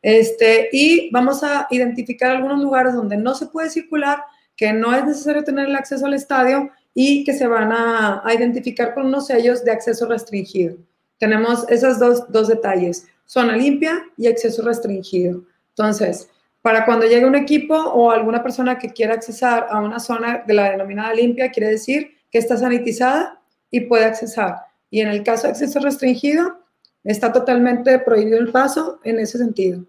Este, 0.02 0.69
y 0.74 1.10
vamos 1.12 1.43
a 1.43 1.65
identificar 1.69 2.32
algunos 2.32 2.62
lugares 2.62 2.93
donde 2.93 3.15
no 3.17 3.36
se 3.36 3.48
puede 3.48 3.69
circular, 3.69 4.24
que 4.56 4.74
no 4.74 4.93
es 4.93 5.06
necesario 5.06 5.43
tener 5.43 5.69
el 5.69 5.76
acceso 5.76 6.06
al 6.06 6.13
estadio 6.13 6.69
y 6.93 7.24
que 7.24 7.34
se 7.34 7.48
van 7.48 7.72
a, 7.72 8.22
identificar 8.36 8.93
con 8.93 9.08
unos 9.08 9.28
sellos 9.28 9.63
de 9.63 9.72
acceso 9.72 10.06
restringido. 10.08 10.76
Tenemos 11.23 11.65
esos 11.69 11.99
dos, 11.99 12.29
dos 12.29 12.49
detalles, 12.49 13.07
zona 13.25 13.55
limpia 13.55 14.03
y 14.17 14.27
acceso 14.27 14.62
restringido. 14.62 15.43
Entonces, 15.69 16.29
para 16.62 16.83
cuando 16.83 17.05
llegue 17.05 17.25
un 17.25 17.36
equipo 17.36 17.75
o 17.75 18.12
alguna 18.12 18.43
persona 18.43 18.77
que 18.77 18.89
quiera 18.89 19.13
accesar 19.13 19.67
a 19.69 19.79
una 19.79 20.01
zona 20.01 20.43
de 20.45 20.53
la 20.53 20.71
denominada 20.71 21.13
limpia, 21.13 21.49
quiere 21.49 21.69
decir 21.69 22.17
que 22.29 22.39
está 22.39 22.57
sanitizada 22.57 23.41
y 23.71 23.81
puede 23.81 24.03
accesar. 24.03 24.57
Y 24.89 24.99
en 24.99 25.07
el 25.07 25.23
caso 25.23 25.43
de 25.43 25.51
acceso 25.51 25.79
restringido, 25.79 26.63
Está 27.03 27.33
totalmente 27.33 27.99
prohibido 27.99 28.39
el 28.39 28.51
paso 28.51 28.99
en 29.03 29.19
ese 29.19 29.38
sentido. 29.38 29.83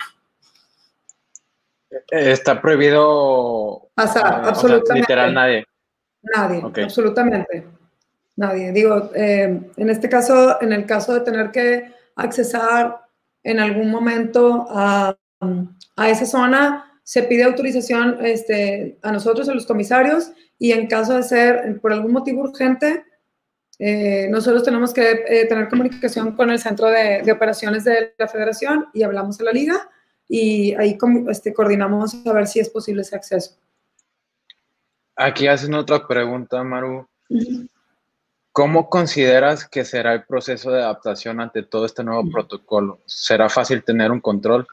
Está 2.11 2.61
prohibido 2.61 3.89
pasar, 3.95 4.49
absolutamente. 4.49 5.01
literal 5.01 5.33
nadie. 5.33 5.65
Nadie, 6.23 6.63
absolutamente. 6.83 7.69
Nadie. 8.37 8.73
Digo, 8.73 9.11
eh, 9.15 9.61
en 9.77 9.91
este 9.91 10.09
caso, 10.09 10.61
en 10.61 10.73
el 10.73 10.87
caso 10.87 11.15
de 11.15 11.21
tener 11.21 11.51
que 11.51 11.93
accesar 12.17 13.01
en 13.43 13.61
algún 13.61 13.91
momento 13.91 14.67
a, 14.71 15.17
a 15.97 16.11
esa 16.11 16.27
zona, 16.27 17.01
se 17.05 17.23
pide 17.23 17.45
autorización 17.45 18.19
este, 18.25 18.99
a 19.03 19.13
nosotros, 19.13 19.49
a 19.49 19.55
los 19.55 19.67
comisarios, 19.67 20.33
y 20.59 20.73
en 20.73 20.87
caso 20.87 21.15
de 21.15 21.23
ser 21.23 21.81
por 21.81 21.93
algún 21.93 22.13
motivo 22.13 22.43
urgente, 22.43 23.05
eh, 23.79 24.29
nosotros 24.31 24.63
tenemos 24.63 24.95
que 24.95 25.25
eh, 25.27 25.47
tener 25.47 25.69
comunicación 25.69 26.37
con 26.37 26.51
el 26.51 26.59
centro 26.59 26.89
de, 26.89 27.31
operaciones 27.31 27.85
de 27.85 28.15
la 28.17 28.29
federación 28.29 28.87
y 28.95 29.03
hablamos 29.03 29.37
de 29.37 29.45
la 29.45 29.53
liga 29.53 29.91
y 30.29 30.75
ahí 30.75 30.97
este, 31.29 31.53
coordinamos 31.53 32.15
a 32.25 32.33
ver 32.33 32.47
si 32.47 32.61
es 32.61 32.71
posible 32.71 33.03
ese 33.03 33.17
acceso. 33.17 33.57
Aquí 35.17 35.47
hacen 35.47 35.75
otra 35.75 36.07
pregunta, 36.07 36.63
Maru. 36.63 37.09
¿Cómo 38.55 38.89
consideras 38.89 39.69
que 39.69 39.85
será 39.85 40.15
el 40.15 40.25
proceso 40.25 40.71
de 40.71 40.83
adaptación 40.83 41.43
ante 41.43 41.63
todo 41.63 41.85
este 41.85 42.03
nuevo 42.03 42.31
protocolo? 42.31 43.01
¿Será 43.05 43.51
fácil 43.51 43.85
tener 43.85 44.11
un 44.11 44.21
control? 44.21 44.67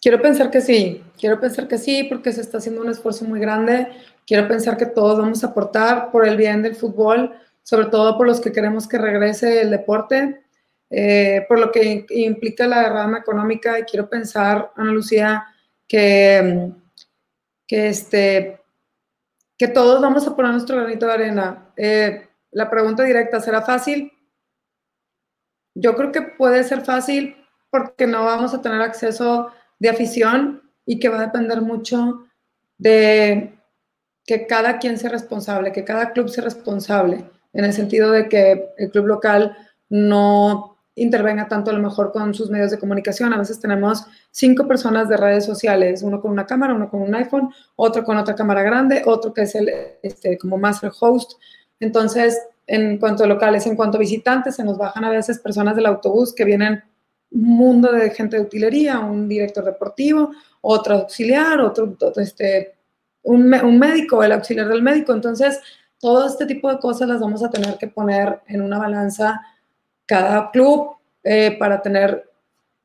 quiero 0.00 0.20
pensar 0.20 0.50
que 0.50 0.60
sí, 0.60 1.02
quiero 1.18 1.40
pensar 1.40 1.68
que 1.68 1.78
sí, 1.78 2.04
porque 2.04 2.32
se 2.32 2.40
está 2.42 2.58
haciendo 2.58 2.80
un 2.82 2.88
esfuerzo 2.88 3.24
muy 3.26 3.38
grande 3.38 3.88
Quiero 4.30 4.46
pensar 4.46 4.76
que 4.76 4.86
todos 4.86 5.18
vamos 5.18 5.42
a 5.42 5.48
aportar 5.48 6.12
por 6.12 6.24
el 6.24 6.36
bien 6.36 6.62
del 6.62 6.76
fútbol, 6.76 7.34
sobre 7.64 7.86
todo 7.86 8.16
por 8.16 8.28
los 8.28 8.40
que 8.40 8.52
queremos 8.52 8.86
que 8.86 8.96
regrese 8.96 9.60
el 9.60 9.70
deporte, 9.70 10.42
eh, 10.88 11.44
por 11.48 11.58
lo 11.58 11.72
que 11.72 12.06
implica 12.10 12.68
la 12.68 12.82
derrama 12.82 13.18
económica. 13.18 13.76
Y 13.80 13.82
quiero 13.82 14.08
pensar, 14.08 14.70
Ana 14.76 14.92
Lucía, 14.92 15.44
que, 15.88 16.70
que, 17.66 17.88
este, 17.88 18.59
que 19.60 19.68
todos 19.68 20.00
vamos 20.00 20.26
a 20.26 20.34
poner 20.34 20.52
nuestro 20.52 20.76
granito 20.76 21.04
de 21.04 21.12
arena. 21.12 21.70
Eh, 21.76 22.26
la 22.50 22.70
pregunta 22.70 23.02
directa, 23.02 23.40
¿será 23.40 23.60
fácil? 23.60 24.10
Yo 25.74 25.94
creo 25.96 26.10
que 26.12 26.22
puede 26.22 26.64
ser 26.64 26.80
fácil 26.80 27.36
porque 27.68 28.06
no 28.06 28.24
vamos 28.24 28.54
a 28.54 28.62
tener 28.62 28.80
acceso 28.80 29.52
de 29.78 29.90
afición 29.90 30.62
y 30.86 30.98
que 30.98 31.10
va 31.10 31.18
a 31.18 31.26
depender 31.26 31.60
mucho 31.60 32.24
de 32.78 33.54
que 34.24 34.46
cada 34.46 34.78
quien 34.78 34.96
sea 34.96 35.10
responsable, 35.10 35.72
que 35.72 35.84
cada 35.84 36.12
club 36.12 36.30
sea 36.30 36.44
responsable, 36.44 37.28
en 37.52 37.66
el 37.66 37.74
sentido 37.74 38.12
de 38.12 38.30
que 38.30 38.70
el 38.78 38.90
club 38.90 39.08
local 39.08 39.58
no 39.90 40.69
intervenga 41.02 41.48
tanto 41.48 41.70
a 41.70 41.74
lo 41.74 41.80
mejor 41.80 42.12
con 42.12 42.34
sus 42.34 42.50
medios 42.50 42.70
de 42.70 42.78
comunicación. 42.78 43.32
A 43.32 43.38
veces 43.38 43.58
tenemos 43.58 44.04
cinco 44.30 44.68
personas 44.68 45.08
de 45.08 45.16
redes 45.16 45.46
sociales, 45.46 46.02
uno 46.02 46.20
con 46.20 46.30
una 46.30 46.46
cámara, 46.46 46.74
uno 46.74 46.90
con 46.90 47.00
un 47.00 47.14
iPhone, 47.14 47.50
otro 47.76 48.04
con 48.04 48.18
otra 48.18 48.34
cámara 48.34 48.62
grande, 48.62 49.02
otro 49.06 49.32
que 49.32 49.42
es 49.42 49.54
el 49.54 49.70
este, 50.02 50.36
como 50.36 50.58
master 50.58 50.92
host. 51.00 51.32
Entonces, 51.80 52.38
en 52.66 52.98
cuanto 52.98 53.24
a 53.24 53.26
locales, 53.26 53.66
en 53.66 53.76
cuanto 53.76 53.96
a 53.96 54.00
visitantes, 54.00 54.56
se 54.56 54.62
nos 54.62 54.76
bajan 54.76 55.04
a 55.04 55.10
veces 55.10 55.38
personas 55.38 55.74
del 55.74 55.86
autobús 55.86 56.34
que 56.34 56.44
vienen 56.44 56.84
un 57.30 57.44
mundo 57.44 57.90
de 57.90 58.10
gente 58.10 58.36
de 58.36 58.42
utilería, 58.42 58.98
un 58.98 59.26
director 59.26 59.64
deportivo, 59.64 60.32
otro 60.60 60.96
auxiliar, 60.96 61.60
otro, 61.60 61.96
este, 62.16 62.74
un, 63.22 63.48
médico, 63.78 64.22
el 64.22 64.32
auxiliar 64.32 64.68
del 64.68 64.82
médico. 64.82 65.14
Entonces, 65.14 65.60
todo 65.98 66.26
este 66.26 66.44
tipo 66.44 66.70
de 66.70 66.78
cosas 66.78 67.08
las 67.08 67.20
vamos 67.20 67.42
a 67.42 67.50
tener 67.50 67.78
que 67.78 67.88
poner 67.88 68.40
en 68.46 68.60
una 68.60 68.78
balanza 68.78 69.40
cada 70.10 70.50
club 70.50 70.96
eh, 71.22 71.56
para 71.56 71.80
tener 71.80 72.28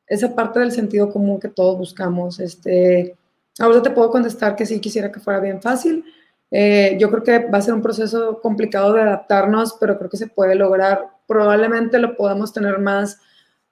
esa 0.06 0.32
parte 0.32 0.60
del 0.60 0.70
sentido 0.70 1.10
común 1.10 1.40
que 1.40 1.48
todos 1.48 1.76
buscamos. 1.76 2.38
Este, 2.38 3.16
ahora 3.58 3.82
te 3.82 3.90
puedo 3.90 4.12
contestar 4.12 4.54
que 4.54 4.64
sí 4.64 4.80
quisiera 4.80 5.10
que 5.10 5.18
fuera 5.18 5.40
bien 5.40 5.60
fácil. 5.60 6.04
Eh, 6.52 6.96
yo 7.00 7.10
creo 7.10 7.24
que 7.24 7.50
va 7.50 7.58
a 7.58 7.62
ser 7.62 7.74
un 7.74 7.82
proceso 7.82 8.40
complicado 8.40 8.92
de 8.92 9.02
adaptarnos, 9.02 9.76
pero 9.80 9.98
creo 9.98 10.08
que 10.08 10.16
se 10.16 10.28
puede 10.28 10.54
lograr. 10.54 11.04
Probablemente 11.26 11.98
lo 11.98 12.16
podamos 12.16 12.52
tener 12.52 12.78
más 12.78 13.20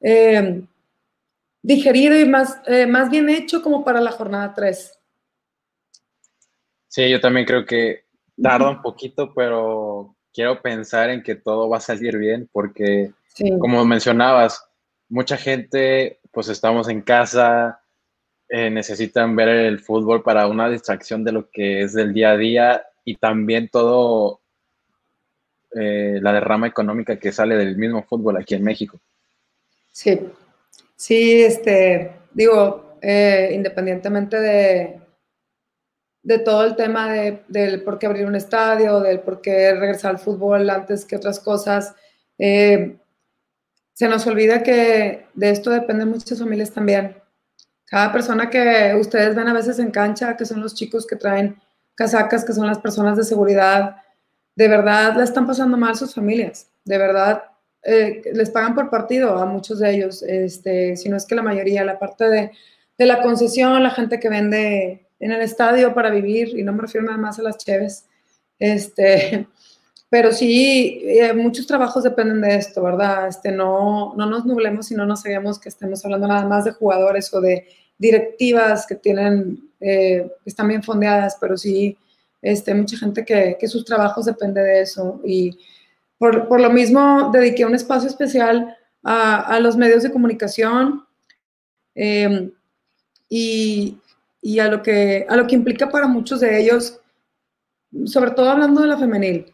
eh, 0.00 0.60
digerido 1.62 2.18
y 2.18 2.28
más, 2.28 2.60
más 2.88 3.08
bien 3.08 3.28
hecho 3.28 3.62
como 3.62 3.84
para 3.84 4.00
la 4.00 4.10
jornada 4.10 4.52
3. 4.52 4.98
Sí, 6.88 7.08
yo 7.08 7.20
también 7.20 7.46
creo 7.46 7.64
que 7.64 8.06
tarda 8.42 8.68
un 8.70 8.82
poquito, 8.82 9.32
pero 9.32 10.16
quiero 10.34 10.60
pensar 10.60 11.08
en 11.10 11.22
que 11.22 11.36
todo 11.36 11.68
va 11.68 11.76
a 11.76 11.80
salir 11.80 12.18
bien 12.18 12.50
porque, 12.52 13.12
como 13.58 13.84
mencionabas, 13.84 14.64
mucha 15.08 15.36
gente, 15.36 16.20
pues 16.32 16.48
estamos 16.48 16.88
en 16.88 17.02
casa, 17.02 17.80
eh, 18.48 18.70
necesitan 18.70 19.34
ver 19.34 19.48
el 19.48 19.80
fútbol 19.80 20.22
para 20.22 20.46
una 20.46 20.68
distracción 20.68 21.24
de 21.24 21.32
lo 21.32 21.50
que 21.50 21.82
es 21.82 21.92
del 21.94 22.12
día 22.12 22.32
a 22.32 22.36
día 22.36 22.86
y 23.04 23.16
también 23.16 23.68
todo 23.68 24.40
eh, 25.74 26.18
la 26.22 26.32
derrama 26.32 26.66
económica 26.66 27.18
que 27.18 27.32
sale 27.32 27.56
del 27.56 27.76
mismo 27.76 28.04
fútbol 28.04 28.36
aquí 28.36 28.54
en 28.54 28.62
México. 28.62 29.00
Sí, 29.90 30.20
sí, 30.94 31.42
este, 31.42 32.12
digo, 32.32 32.96
eh, 33.02 33.50
independientemente 33.52 34.40
de, 34.40 35.00
de 36.22 36.38
todo 36.38 36.64
el 36.64 36.76
tema 36.76 37.12
de, 37.12 37.42
del 37.48 37.82
por 37.82 37.98
qué 37.98 38.06
abrir 38.06 38.26
un 38.26 38.36
estadio, 38.36 39.00
del 39.00 39.20
por 39.20 39.40
qué 39.40 39.74
regresar 39.74 40.12
al 40.12 40.18
fútbol 40.18 40.70
antes 40.70 41.04
que 41.04 41.16
otras 41.16 41.40
cosas, 41.40 41.94
eh, 42.38 42.96
se 43.94 44.08
nos 44.08 44.26
olvida 44.26 44.62
que 44.62 45.26
de 45.34 45.50
esto 45.50 45.70
dependen 45.70 46.10
muchas 46.10 46.38
familias 46.38 46.72
también. 46.72 47.16
Cada 47.86 48.12
persona 48.12 48.50
que 48.50 48.94
ustedes 49.00 49.34
ven 49.36 49.48
a 49.48 49.52
veces 49.52 49.78
en 49.78 49.90
cancha, 49.90 50.36
que 50.36 50.44
son 50.44 50.60
los 50.60 50.74
chicos 50.74 51.06
que 51.06 51.16
traen 51.16 51.56
casacas, 51.94 52.44
que 52.44 52.52
son 52.52 52.66
las 52.66 52.78
personas 52.78 53.16
de 53.16 53.24
seguridad, 53.24 53.96
de 54.56 54.68
verdad 54.68 55.14
la 55.16 55.24
están 55.24 55.46
pasando 55.46 55.76
mal 55.76 55.96
sus 55.96 56.14
familias. 56.14 56.68
De 56.84 56.98
verdad, 56.98 57.44
eh, 57.84 58.22
les 58.32 58.50
pagan 58.50 58.74
por 58.74 58.90
partido 58.90 59.36
a 59.38 59.46
muchos 59.46 59.78
de 59.78 59.94
ellos, 59.94 60.22
este, 60.22 60.96
si 60.96 61.08
no 61.08 61.16
es 61.16 61.26
que 61.26 61.34
la 61.34 61.42
mayoría, 61.42 61.84
la 61.84 61.98
parte 61.98 62.24
de, 62.28 62.50
la 62.98 63.22
concesión, 63.22 63.82
la 63.82 63.90
gente 63.90 64.18
que 64.18 64.28
vende 64.28 65.06
en 65.20 65.32
el 65.32 65.40
estadio 65.40 65.94
para 65.94 66.10
vivir, 66.10 66.58
y 66.58 66.62
no 66.62 66.72
me 66.72 66.82
refiero 66.82 67.06
nada 67.06 67.18
más 67.18 67.38
a 67.38 67.42
las 67.42 67.58
cheves, 67.58 68.06
este, 68.58 69.46
pero 70.08 70.32
sí, 70.32 71.00
eh, 71.04 71.32
muchos 71.32 71.66
trabajos 71.66 72.04
dependen 72.04 72.40
de 72.40 72.56
esto, 72.56 72.82
¿verdad? 72.82 73.28
Este, 73.28 73.50
no, 73.50 74.14
no 74.16 74.26
nos 74.26 74.44
nublemos 74.44 74.90
y 74.90 74.94
no 74.94 75.06
nos 75.06 75.24
hagamos 75.26 75.58
que 75.58 75.68
estemos 75.68 76.04
hablando 76.04 76.28
nada 76.28 76.46
más 76.46 76.64
de 76.64 76.72
jugadores 76.72 77.32
o 77.34 77.40
de 77.40 77.66
directivas 77.98 78.86
que 78.86 78.94
tienen, 78.94 79.70
eh, 79.80 80.30
están 80.44 80.68
bien 80.68 80.82
fondeadas, 80.82 81.36
pero 81.40 81.56
sí, 81.56 81.96
este, 82.42 82.74
mucha 82.74 82.96
gente 82.96 83.24
que, 83.24 83.56
que 83.58 83.68
sus 83.68 83.84
trabajos 83.84 84.26
depende 84.26 84.62
de 84.62 84.82
eso. 84.82 85.20
Y 85.24 85.58
por, 86.18 86.48
por, 86.48 86.60
lo 86.60 86.70
mismo 86.70 87.30
dediqué 87.32 87.64
un 87.64 87.74
espacio 87.74 88.08
especial 88.08 88.76
a, 89.02 89.40
a 89.40 89.60
los 89.60 89.76
medios 89.76 90.02
de 90.02 90.12
comunicación. 90.12 91.04
Eh, 91.94 92.50
y, 93.28 93.98
y 94.40 94.58
a 94.58 94.68
lo 94.68 94.82
que, 94.82 95.26
a 95.28 95.36
lo 95.36 95.46
que 95.46 95.54
implica 95.54 95.88
para 95.88 96.06
muchos 96.06 96.40
de 96.40 96.60
ellos, 96.60 97.00
sobre 98.04 98.32
todo 98.32 98.50
hablando 98.50 98.82
de 98.82 98.88
la 98.88 98.98
femenil. 98.98 99.53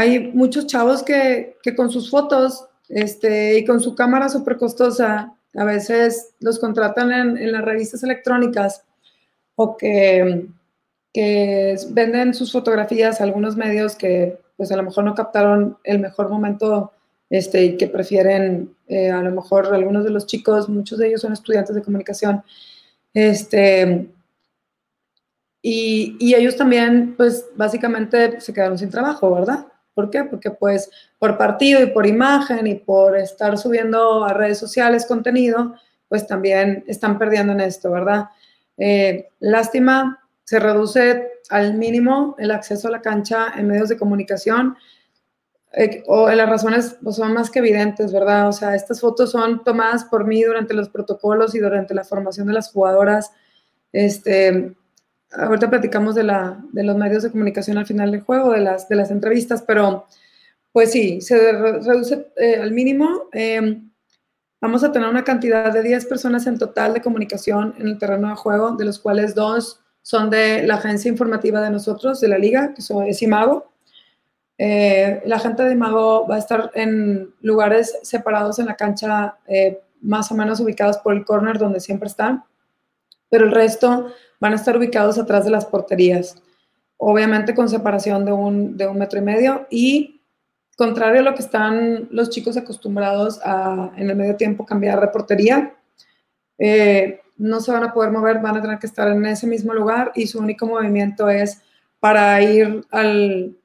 Hay 0.00 0.32
muchos 0.32 0.66
chavos 0.66 1.02
que, 1.02 1.58
que 1.62 1.76
con 1.76 1.90
sus 1.90 2.08
fotos 2.08 2.64
este, 2.88 3.58
y 3.58 3.66
con 3.66 3.80
su 3.80 3.94
cámara 3.94 4.30
súper 4.30 4.56
costosa, 4.56 5.36
a 5.54 5.64
veces 5.64 6.36
los 6.40 6.58
contratan 6.58 7.12
en, 7.12 7.52
las 7.52 7.62
revistas 7.62 8.02
electrónicas 8.02 8.82
o 9.56 9.76
que, 9.76 10.46
que 11.12 11.76
venden 11.90 12.32
sus 12.32 12.50
fotografías 12.50 13.20
a 13.20 13.24
algunos 13.24 13.56
medios 13.56 13.94
que 13.94 14.38
pues 14.56 14.72
a 14.72 14.76
lo 14.76 14.84
mejor 14.84 15.04
no 15.04 15.14
captaron 15.14 15.76
el 15.84 15.98
mejor 15.98 16.30
momento 16.30 16.92
este, 17.28 17.62
y 17.62 17.76
que 17.76 17.86
prefieren 17.86 18.74
eh, 18.88 19.10
a 19.10 19.20
lo 19.20 19.32
mejor 19.32 19.66
algunos 19.66 20.02
de 20.04 20.12
los 20.12 20.24
chicos, 20.24 20.70
muchos 20.70 20.98
de 20.98 21.08
ellos 21.08 21.20
son 21.20 21.34
estudiantes 21.34 21.76
de 21.76 21.82
comunicación, 21.82 22.42
este, 23.12 24.08
y, 25.60 26.16
y, 26.18 26.34
ellos 26.34 26.56
también, 26.56 27.16
pues 27.18 27.50
básicamente 27.54 28.40
se 28.40 28.54
quedaron 28.54 28.78
sin 28.78 28.88
trabajo, 28.88 29.34
¿verdad? 29.34 29.66
¿Por 29.94 30.10
qué? 30.10 30.24
Porque 30.24 30.50
pues 30.50 30.90
por 31.18 31.36
partido 31.36 31.82
y 31.82 31.86
por 31.86 32.06
imagen 32.06 32.66
y 32.66 32.76
por 32.76 33.16
estar 33.16 33.58
subiendo 33.58 34.24
a 34.24 34.32
redes 34.32 34.58
sociales 34.58 35.06
contenido, 35.06 35.74
pues 36.08 36.26
también 36.26 36.84
están 36.86 37.18
perdiendo 37.18 37.52
en 37.52 37.60
esto, 37.60 37.90
¿verdad? 37.90 38.26
Eh, 38.76 39.28
lástima, 39.40 40.20
se 40.44 40.58
reduce 40.58 41.28
al 41.50 41.74
mínimo 41.74 42.34
el 42.38 42.50
acceso 42.50 42.88
a 42.88 42.90
la 42.90 43.02
cancha 43.02 43.52
en 43.56 43.68
medios 43.68 43.88
de 43.88 43.96
comunicación. 43.96 44.76
Eh, 45.72 46.02
o 46.08 46.28
las 46.28 46.48
razones 46.48 46.96
pues, 47.00 47.16
son 47.16 47.32
más 47.32 47.50
que 47.50 47.60
evidentes, 47.60 48.12
¿verdad? 48.12 48.48
O 48.48 48.52
sea, 48.52 48.74
estas 48.74 49.00
fotos 49.00 49.30
son 49.30 49.62
tomadas 49.62 50.04
por 50.04 50.26
mí 50.26 50.42
durante 50.42 50.74
los 50.74 50.88
protocolos 50.88 51.54
y 51.54 51.60
durante 51.60 51.94
la 51.94 52.02
formación 52.04 52.48
de 52.48 52.54
las 52.54 52.72
jugadoras. 52.72 53.32
Este, 53.92 54.74
ahorita 55.32 55.70
platicamos 55.70 56.14
de, 56.14 56.24
la, 56.24 56.62
de 56.72 56.82
los 56.82 56.96
medios 56.96 57.22
de 57.22 57.30
comunicación 57.30 57.78
al 57.78 57.86
final 57.86 58.10
del 58.10 58.22
juego, 58.22 58.52
de 58.52 58.60
las, 58.60 58.88
de 58.88 58.96
las 58.96 59.10
entrevistas, 59.10 59.62
pero 59.62 60.06
pues 60.72 60.92
sí, 60.92 61.20
se 61.20 61.52
reduce 61.52 62.28
eh, 62.36 62.56
al 62.56 62.72
mínimo. 62.72 63.28
Eh, 63.32 63.80
vamos 64.60 64.84
a 64.84 64.92
tener 64.92 65.08
una 65.08 65.24
cantidad 65.24 65.72
de 65.72 65.82
10 65.82 66.06
personas 66.06 66.46
en 66.46 66.58
total 66.58 66.94
de 66.94 67.00
comunicación 67.00 67.74
en 67.78 67.88
el 67.88 67.98
terreno 67.98 68.28
de 68.28 68.36
juego, 68.36 68.72
de 68.72 68.84
los 68.84 68.98
cuales 68.98 69.34
dos 69.34 69.80
son 70.02 70.30
de 70.30 70.66
la 70.66 70.74
agencia 70.74 71.10
informativa 71.10 71.60
de 71.60 71.70
nosotros, 71.70 72.20
de 72.20 72.28
la 72.28 72.38
liga, 72.38 72.74
que 72.74 72.82
es 73.08 73.22
IMAGO, 73.22 73.70
eh, 74.62 75.22
la 75.24 75.38
gente 75.38 75.62
de 75.62 75.74
Mago 75.74 76.26
va 76.28 76.34
a 76.34 76.38
estar 76.38 76.70
en 76.74 77.32
lugares 77.40 77.98
separados 78.02 78.58
en 78.58 78.66
la 78.66 78.76
cancha, 78.76 79.38
eh, 79.46 79.80
más 80.02 80.30
o 80.30 80.34
menos 80.34 80.60
ubicados 80.60 80.98
por 80.98 81.14
el 81.14 81.24
corner 81.24 81.56
donde 81.56 81.80
siempre 81.80 82.08
están, 82.08 82.44
pero 83.30 83.46
el 83.46 83.52
resto 83.52 84.12
van 84.40 84.52
a 84.54 84.56
estar 84.56 84.76
ubicados 84.76 85.18
atrás 85.18 85.44
de 85.44 85.50
las 85.50 85.66
porterías, 85.66 86.42
obviamente 86.96 87.54
con 87.54 87.68
separación 87.68 88.24
de 88.24 88.32
un, 88.32 88.76
de 88.76 88.86
un 88.86 88.98
metro 88.98 89.18
y 89.18 89.22
medio 89.22 89.66
y 89.70 90.22
contrario 90.76 91.20
a 91.20 91.24
lo 91.24 91.34
que 91.34 91.42
están 91.42 92.08
los 92.10 92.30
chicos 92.30 92.56
acostumbrados 92.56 93.38
a 93.44 93.92
en 93.96 94.08
el 94.08 94.16
medio 94.16 94.36
tiempo 94.36 94.64
cambiar 94.64 94.98
de 95.00 95.08
portería, 95.08 95.74
eh, 96.58 97.20
no 97.36 97.60
se 97.60 97.72
van 97.72 97.84
a 97.84 97.92
poder 97.92 98.10
mover, 98.10 98.38
van 98.38 98.56
a 98.56 98.62
tener 98.62 98.78
que 98.78 98.86
estar 98.86 99.08
en 99.08 99.24
ese 99.26 99.46
mismo 99.46 99.74
lugar 99.74 100.12
y 100.14 100.26
su 100.26 100.38
único 100.38 100.66
movimiento 100.66 101.28
es 101.28 101.62
para 102.00 102.40
ir 102.42 102.82
al, 102.90 103.56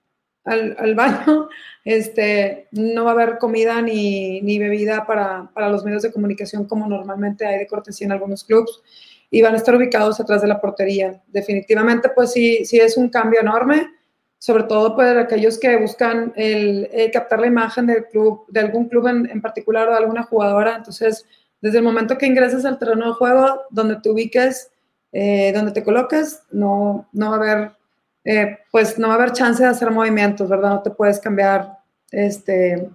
al, 0.44 0.96
baño, 0.96 1.48
este, 1.86 2.68
no 2.72 3.06
va 3.06 3.12
a 3.12 3.14
haber 3.14 3.38
comida 3.38 3.82
ni, 3.82 4.42
ni 4.42 4.60
bebida 4.60 5.06
para, 5.06 5.50
para, 5.54 5.70
los 5.70 5.84
medios 5.86 6.04
de 6.04 6.12
comunicación 6.12 6.66
como 6.66 6.88
normalmente 6.88 7.46
hay 7.46 7.60
de 7.60 7.68
cortesía 7.68 8.06
en 8.06 8.12
algunos 8.12 8.44
clubes 8.44 8.82
y 9.30 9.42
van 9.42 9.54
a 9.54 9.58
estar 9.58 9.76
ubicados 9.76 10.20
atrás 10.20 10.42
de 10.42 10.48
la 10.48 10.62
portería. 10.62 11.22
Definitivamente, 11.28 12.10
pues 12.10 12.32
sí, 12.32 12.66
sí 12.66 12.80
es 12.80 12.98
un 12.98 13.10
cambio 13.10 13.42
enorme, 13.42 13.88
sobre 14.38 14.64
todo 14.64 14.96
para 14.96 15.22
aquellos 15.22 15.58
que 15.58 15.76
buscan 15.78 16.34
el, 16.36 16.90
captar 17.12 17.40
la 17.40 17.48
imagen 17.48 17.88
del 17.88 18.06
club, 18.06 18.46
de 18.50 18.60
algún 18.60 18.88
club 18.88 19.08
en, 19.08 19.30
en, 19.30 19.42
particular 19.42 19.88
o 19.88 19.92
de 19.92 19.98
alguna 19.98 20.24
jugadora. 20.24 20.76
Entonces, 20.76 21.26
desde 21.62 21.80
el 21.80 21.84
momento 21.84 22.18
que 22.18 22.28
ingresas 22.28 22.66
al 22.66 22.78
terreno 22.78 23.08
de 23.08 23.14
juego, 23.14 23.62
donde 23.70 23.98
te 23.98 24.10
ubiques, 24.10 24.72
eh, 25.12 25.52
donde 25.54 25.72
te 25.72 25.84
coloques, 25.84 26.44
no, 26.52 27.08
no 27.14 27.30
va 27.30 27.36
a 27.36 27.40
haber 27.40 27.72
eh, 28.26 28.58
pues 28.72 28.98
no 28.98 29.08
va 29.08 29.14
a 29.14 29.18
haber 29.18 29.34
chance 29.34 29.62
de 29.62 29.70
hacer 29.70 29.92
movimientos, 29.92 30.50
¿verdad? 30.50 30.72
No 30.72 30.82
te 30.82 30.90
puedes 30.90 31.20
cambiar 31.20 31.78
este, 32.10 32.90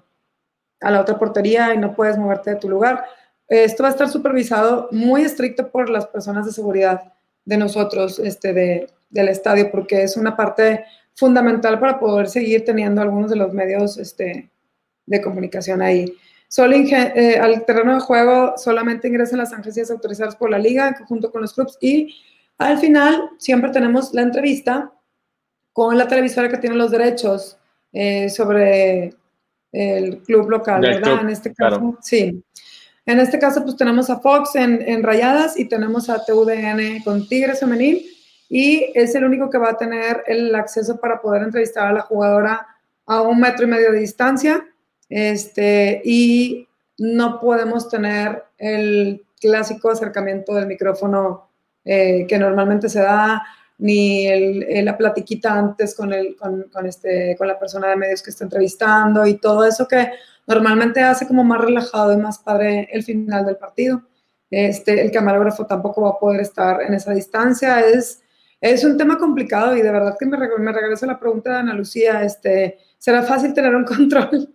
a 0.81 0.91
la 0.91 1.01
otra 1.01 1.17
portería 1.19 1.73
y 1.73 1.79
no 1.79 1.95
puedes 1.95 2.19
moverte 2.19 2.51
de 2.51 2.57
tu 2.57 2.69
lugar. 2.69 3.05
Esto 3.51 3.83
va 3.83 3.89
a 3.89 3.93
estar 3.93 4.09
supervisado 4.09 4.89
muy 4.93 5.23
estricto 5.23 5.71
por 5.71 5.91
las 5.91 6.07
personas 6.07 6.47
de 6.47 6.53
seguridad 6.53 7.13
de 7.45 7.57
nosotros, 7.57 8.21
este, 8.21 8.53
de, 8.53 8.89
del 9.11 9.29
estadio, 9.29 9.73
porque 9.73 10.05
es 10.05 10.17
una 10.17 10.37
parte 10.37 10.85
fundamental 11.15 11.81
para 11.81 11.99
poder 11.99 12.29
seguir 12.29 12.65
teniendo 12.65 13.03
algunos 13.03 13.29
de 13.29 13.37
los 13.37 13.53
medios 13.53 13.99
este, 13.99 14.49
de 15.05 15.21
comunicación 15.21 15.83
ahí. 15.83 16.15
Solo 16.47 16.77
eh, 16.77 17.39
al 17.41 17.65
terreno 17.65 17.95
de 17.95 18.01
juego 18.01 18.55
solamente 18.57 19.09
ingresan 19.09 19.39
las 19.39 19.53
agencias 19.53 19.91
autorizadas 19.91 20.37
por 20.37 20.49
la 20.49 20.59
liga 20.59 20.97
junto 21.09 21.33
con 21.33 21.43
los 21.43 21.53
clubes 21.53 21.77
y 21.81 22.15
al 22.59 22.79
final 22.79 23.31
siempre 23.39 23.71
tenemos 23.71 24.15
la 24.15 24.23
entrevista 24.23 24.93
con 25.73 25.99
la 25.99 26.07
televisora 26.07 26.49
que 26.49 26.59
tiene 26.59 26.77
los 26.77 26.91
derechos 26.91 27.59
eh, 27.93 28.29
sobre 28.31 29.15
el 29.73 30.19
club 30.23 30.51
local, 30.51 30.81
¿verdad? 30.81 31.21
en 31.23 31.31
este 31.31 31.53
caso, 31.53 31.99
sí. 32.01 32.43
En 33.07 33.19
este 33.19 33.39
caso, 33.39 33.63
pues 33.63 33.77
tenemos 33.77 34.11
a 34.11 34.21
Fox 34.21 34.55
en, 34.55 34.83
en, 34.83 35.03
Rayadas 35.03 35.59
y 35.59 35.65
tenemos 35.67 36.09
a 36.11 36.25
TUDN 36.25 37.03
con 37.03 37.27
Tigres 37.27 37.61
Femenil 37.61 38.07
y 38.49 38.93
es 38.95 39.15
el 39.15 39.25
único 39.25 39.49
que 39.49 39.59
va 39.59 39.71
a 39.71 39.79
tener 39.79 40.23
el 40.27 40.55
acceso 40.55 41.01
para 41.01 41.21
poder 41.21 41.43
entrevistar 41.43 41.87
a 41.87 41.93
la 41.93 42.03
jugadora 42.03 42.67
a 43.07 43.23
un 43.23 43.41
metro 43.41 43.65
y 43.65 43.69
medio 43.69 43.93
de 43.93 44.01
distancia 44.01 44.65
este, 45.09 46.01
y 46.05 46.69
no 46.99 47.41
podemos 47.41 47.89
tener 47.89 48.45
el 48.59 49.25
clásico 49.41 49.91
acercamiento 49.91 50.55
del 50.55 50.67
micrófono 50.67 51.49
eh, 51.85 52.27
que 52.29 52.39
normalmente 52.39 52.89
se 52.89 53.01
da 53.01 53.43
ni 53.81 54.27
el, 54.27 54.85
la 54.85 54.97
platiquita 54.97 55.53
antes 55.55 55.95
con, 55.95 56.13
el, 56.13 56.37
con, 56.37 56.87
este, 56.87 57.35
con 57.37 57.49
la 57.49 57.59
persona 57.59 57.89
de 57.89 57.97
medios 57.97 58.23
que 58.23 58.31
está 58.31 58.45
entrevistando 58.45 59.27
y 59.27 59.35
todo 59.35 59.65
eso 59.65 59.89
que 59.89 60.13
normalmente 60.47 61.01
hace 61.01 61.27
como 61.27 61.43
más 61.45 61.61
relajado 61.61 62.13
y 62.13 62.17
más 62.17 62.39
padre 62.39 62.89
el 62.93 63.03
final 63.03 63.45
del 63.47 63.57
partido. 63.57 64.03
Este, 64.51 65.01
el 65.01 65.11
camarógrafo 65.11 65.67
tampoco 65.67 66.03
va 66.03 66.11
a 66.11 66.19
poder 66.19 66.41
estar 66.41 66.83
en 66.83 66.95
esa 66.95 67.13
distancia. 67.13 67.81
Es, 67.81 68.23
Es 68.61 68.85
un 68.85 68.99
tema 68.99 69.17
complicado 69.17 69.75
y 69.77 69.81
de 69.83 69.91
verdad 69.91 70.17
que 70.19 70.27
me, 70.27 70.37
me 70.37 70.73
regresa 70.73 71.07
la 71.07 71.19
pregunta 71.19 71.51
de 71.51 71.57
Ana 71.61 71.75
Lucía, 71.75 72.23
este, 72.23 72.79
¿será 72.99 73.23
fácil 73.23 73.55
tener 73.55 73.75
un 73.75 73.85
control? 73.95 74.55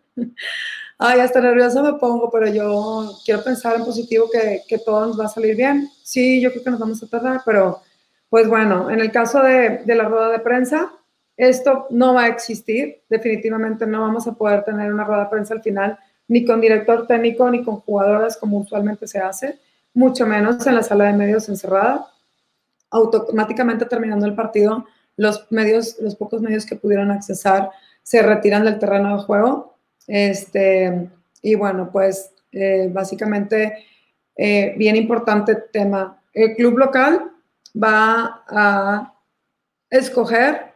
Ay, 0.97 1.19
hasta 1.19 1.41
nerviosa 1.41 1.81
me 1.81 1.93
pongo, 1.93 2.29
pero 2.29 2.47
yo 2.47 3.11
quiero 3.25 3.43
pensar 3.43 3.75
en 3.75 3.83
positivo 3.83 4.29
que, 4.31 4.61
que 4.67 4.77
todo 4.77 5.07
nos 5.07 5.19
va 5.19 5.25
a 5.25 5.29
salir 5.29 5.55
bien. 5.55 5.89
Sí, 6.03 6.39
yo 6.39 6.51
creo 6.51 6.63
que 6.63 6.69
nos 6.69 6.79
vamos 6.79 7.01
a 7.03 7.07
tardar, 7.07 7.41
pero 7.45 7.81
pues 8.29 8.47
bueno, 8.47 8.89
en 8.89 8.99
el 8.99 9.11
caso 9.11 9.41
de, 9.41 9.81
la 9.85 10.03
rueda 10.05 10.29
de 10.29 10.39
prensa, 10.39 10.91
esto 11.37 11.87
no 11.89 12.13
va 12.13 12.23
a 12.23 12.27
existir. 12.27 13.01
Definitivamente 13.09 13.85
no 13.85 14.01
vamos 14.01 14.27
a 14.27 14.33
poder 14.33 14.63
tener 14.63 14.93
una 14.93 15.03
rueda 15.03 15.23
de 15.23 15.29
prensa 15.29 15.53
al 15.53 15.61
final, 15.61 15.97
ni 16.27 16.45
con 16.45 16.59
director 16.59 17.07
técnico, 17.07 17.49
ni 17.49 17.63
con 17.63 17.77
jugadoras 17.81 18.37
como 18.37 18.57
usualmente 18.57 19.07
se 19.07 19.19
hace, 19.19 19.59
mucho 19.93 20.25
menos 20.25 20.65
en 20.65 20.75
la 20.75 20.83
sala 20.83 21.05
de 21.05 21.13
medios 21.13 21.47
encerrada. 21.49 22.07
Automáticamente 22.89 23.85
terminando 23.85 24.25
el 24.25 24.35
partido, 24.35 24.85
los 25.17 25.47
medios, 25.51 25.97
los 25.99 26.15
pocos 26.15 26.41
medios 26.41 26.65
que 26.65 26.75
pudieron 26.75 27.11
accesar 27.11 27.69
se 28.03 28.21
retiran 28.21 28.65
del 28.65 28.79
terreno 28.79 29.17
de 29.17 29.23
juego. 29.23 29.77
Este, 30.07 31.09
y 31.41 31.55
bueno, 31.55 31.89
pues 31.91 32.31
eh, 32.51 32.89
básicamente, 32.91 33.85
eh, 34.35 34.73
bien 34.77 34.95
importante 34.95 35.55
tema. 35.55 36.21
El 36.33 36.55
club 36.55 36.77
local 36.77 37.31
va 37.73 38.43
a 38.47 39.13
escoger 39.89 40.73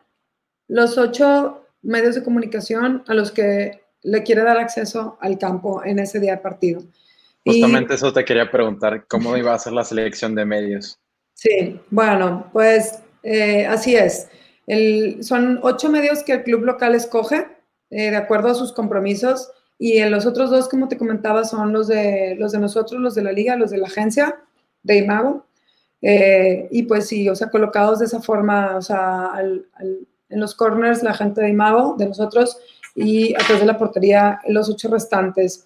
los 0.68 0.98
ocho 0.98 1.66
medios 1.82 2.16
de 2.16 2.24
comunicación 2.24 3.04
a 3.08 3.14
los 3.14 3.32
que 3.32 3.82
le 4.04 4.24
quiere 4.24 4.44
dar 4.44 4.58
acceso 4.58 5.18
al 5.22 5.38
campo 5.38 5.84
en 5.84 6.00
ese 6.00 6.20
día 6.20 6.36
de 6.36 6.42
partido. 6.42 6.82
Justamente 7.46 7.96
eso 7.96 8.14
te 8.14 8.26
quería 8.26 8.52
preguntar, 8.52 9.06
¿cómo 9.08 9.36
iba 9.36 9.54
a 9.54 9.60
ser 9.60 9.74
la 9.74 9.84
selección 9.84 10.36
de 10.36 10.46
medios? 10.46 11.00
Sí, 11.34 11.80
bueno, 11.90 12.50
pues 12.52 13.02
eh, 13.24 13.66
así 13.66 13.96
es. 13.96 14.30
son 15.26 15.60
ocho 15.64 15.90
medios 15.90 16.24
que 16.24 16.34
el 16.34 16.44
club 16.44 16.64
local 16.64 16.96
escoge 16.96 17.48
eh, 17.90 18.12
de 18.12 18.18
acuerdo 18.18 18.50
a 18.50 18.56
sus 18.56 18.72
compromisos 18.72 19.52
y 19.78 19.98
en 19.98 20.12
los 20.12 20.26
otros 20.26 20.50
dos, 20.50 20.68
como 20.68 20.90
te 20.90 20.98
comentaba, 20.98 21.46
son 21.46 21.72
los 21.72 21.88
de, 21.88 22.36
los 22.38 22.52
de 22.52 22.60
nosotros, 22.60 23.00
los 23.00 23.16
de 23.16 23.24
la 23.24 23.32
liga, 23.32 23.56
los 23.56 23.72
de 23.72 23.78
la 23.78 23.88
agencia 23.88 24.42
de 24.84 24.98
Imago. 24.98 25.46
Eh, 26.02 26.68
y 26.72 26.84
pues 26.84 27.08
sí, 27.08 27.30
o 27.30 27.36
sea, 27.36 27.50
colocados 27.50 28.00
de 28.00 28.06
esa 28.06 28.22
forma, 28.22 28.78
o 28.78 28.82
sea, 28.82 29.34
en 29.40 30.40
los 30.40 30.56
corners 30.56 31.04
la 31.04 31.14
gente 31.14 31.42
de 31.42 31.50
Imago, 31.50 31.96
de 31.98 32.08
nosotros, 32.08 32.58
y 32.96 33.34
atrás 33.36 33.60
de 33.60 33.66
la 33.66 33.78
portería 33.78 34.40
los 34.48 34.70
ocho 34.70 34.90
restantes. 34.90 35.66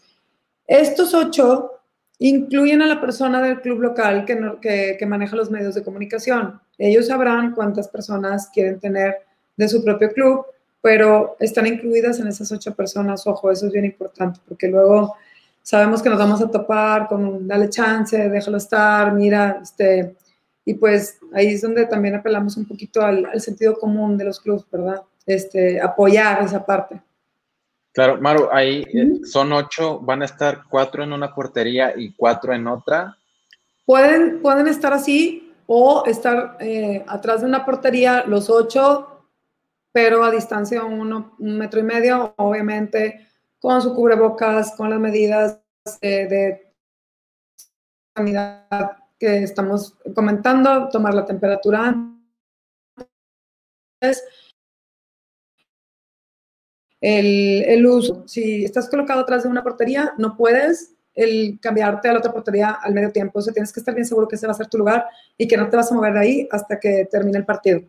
Estos 0.68 1.14
ocho 1.14 1.72
incluyen 2.20 2.82
a 2.82 2.88
la 2.88 3.02
persona 3.02 3.42
del 3.42 3.62
club 3.62 3.82
local 3.82 4.26
que, 4.26 4.98
que, 4.98 5.06
maneja 5.06 5.36
los 5.36 5.52
medios 5.52 5.76
de 5.76 5.84
comunicación. 5.84 6.60
Ellos 6.78 7.08
sabrán 7.08 7.54
cuántas 7.54 7.88
personas 7.88 8.50
quieren 8.54 8.80
tener 8.80 9.18
de 9.58 9.68
su 9.68 9.84
propio 9.84 10.12
club, 10.12 10.46
pero 10.82 11.36
están 11.40 11.68
incluidas 11.68 12.20
en 12.20 12.28
esas 12.28 12.52
ocho 12.52 12.74
personas. 12.74 13.28
Ojo, 13.28 13.52
eso 13.52 13.68
es 13.68 13.74
bien 13.74 13.86
importante, 13.86 14.40
porque 14.48 14.68
luego 14.68 15.16
sabemos 15.62 16.02
que 16.02 16.10
nos 16.10 16.20
vamos 16.20 16.42
a 16.42 16.50
topar 16.50 17.08
con 17.08 17.48
dale 17.48 17.70
chance, 17.70 18.30
déjalo 18.30 18.58
estar, 18.58 19.14
mira, 19.14 19.60
este, 19.62 20.16
y 20.66 20.76
pues 20.76 21.20
ahí 21.34 21.48
es 21.48 21.62
donde 21.62 21.86
también 21.86 22.16
apelamos 22.16 22.56
un 22.58 22.66
poquito 22.66 23.02
al, 23.02 23.40
sentido 23.42 23.78
común 23.78 24.18
de 24.18 24.26
los 24.26 24.40
clubes, 24.40 24.66
¿verdad? 24.72 25.02
Este, 25.26 25.82
apoyar 25.82 26.42
esa 26.44 26.66
parte. 26.66 27.02
Claro, 27.92 28.20
Maru, 28.20 28.48
ahí 28.52 28.84
eh, 28.94 29.26
son 29.26 29.52
ocho, 29.54 30.00
van 30.00 30.22
a 30.22 30.26
estar 30.26 30.64
cuatro 30.70 31.04
en 31.04 31.14
una 31.14 31.34
portería 31.34 31.94
y 31.96 32.14
cuatro 32.14 32.54
en 32.54 32.68
otra. 32.68 33.18
Pueden, 33.86 34.42
pueden 34.42 34.68
estar 34.68 34.94
así 34.94 35.54
o 35.68 36.04
estar 36.06 36.58
eh, 36.60 37.04
atrás 37.08 37.42
de 37.42 37.48
una 37.48 37.66
portería 37.66 38.24
los 38.26 38.50
ocho, 38.50 39.26
pero 39.92 40.24
a 40.24 40.32
distancia 40.32 40.84
uno, 40.84 41.36
un 41.40 41.58
metro 41.58 41.80
y 41.80 41.84
medio, 41.84 42.34
obviamente 42.38 43.28
con 43.60 43.82
su 43.82 43.94
cubrebocas, 43.94 44.76
con 44.76 44.90
las 44.90 45.00
medidas 45.00 45.62
de, 46.02 46.28
de 46.28 46.74
sanidad 48.14 49.03
que 49.20 49.44
estamos 49.44 49.96
comentando, 50.14 50.90
tomar 50.90 51.14
la 51.14 51.26
temperatura 51.26 51.96
El, 57.00 57.64
el, 57.66 57.86
uso, 57.86 58.24
si 58.28 58.64
estás 58.64 58.90
colocado 58.90 59.22
atrás 59.22 59.44
de 59.44 59.50
una 59.50 59.64
portería, 59.64 60.14
no 60.18 60.38
puedes 60.38 60.96
el 61.14 61.60
cambiarte 61.62 62.08
a 62.08 62.14
la 62.14 62.20
otra 62.20 62.32
portería 62.32 62.72
al 62.82 62.94
medio 62.94 63.12
tiempo. 63.12 63.40
O 63.40 63.42
sea, 63.42 63.54
tienes 63.54 63.74
que 63.74 63.80
estar 63.80 63.94
bien 63.94 64.06
seguro 64.06 64.28
que 64.28 64.36
ese 64.36 64.48
va 64.48 64.54
a 64.54 64.56
ser 64.56 64.68
tu 64.68 64.78
lugar 64.78 65.06
y 65.38 65.48
que 65.48 65.58
no 65.58 65.70
te 65.70 65.76
vas 65.76 65.92
a 65.92 65.96
mover 65.96 66.14
de 66.14 66.20
ahí 66.20 66.48
hasta 66.50 66.80
que 66.80 67.08
termine 67.12 67.38
el 67.38 67.46
partido. 67.46 67.82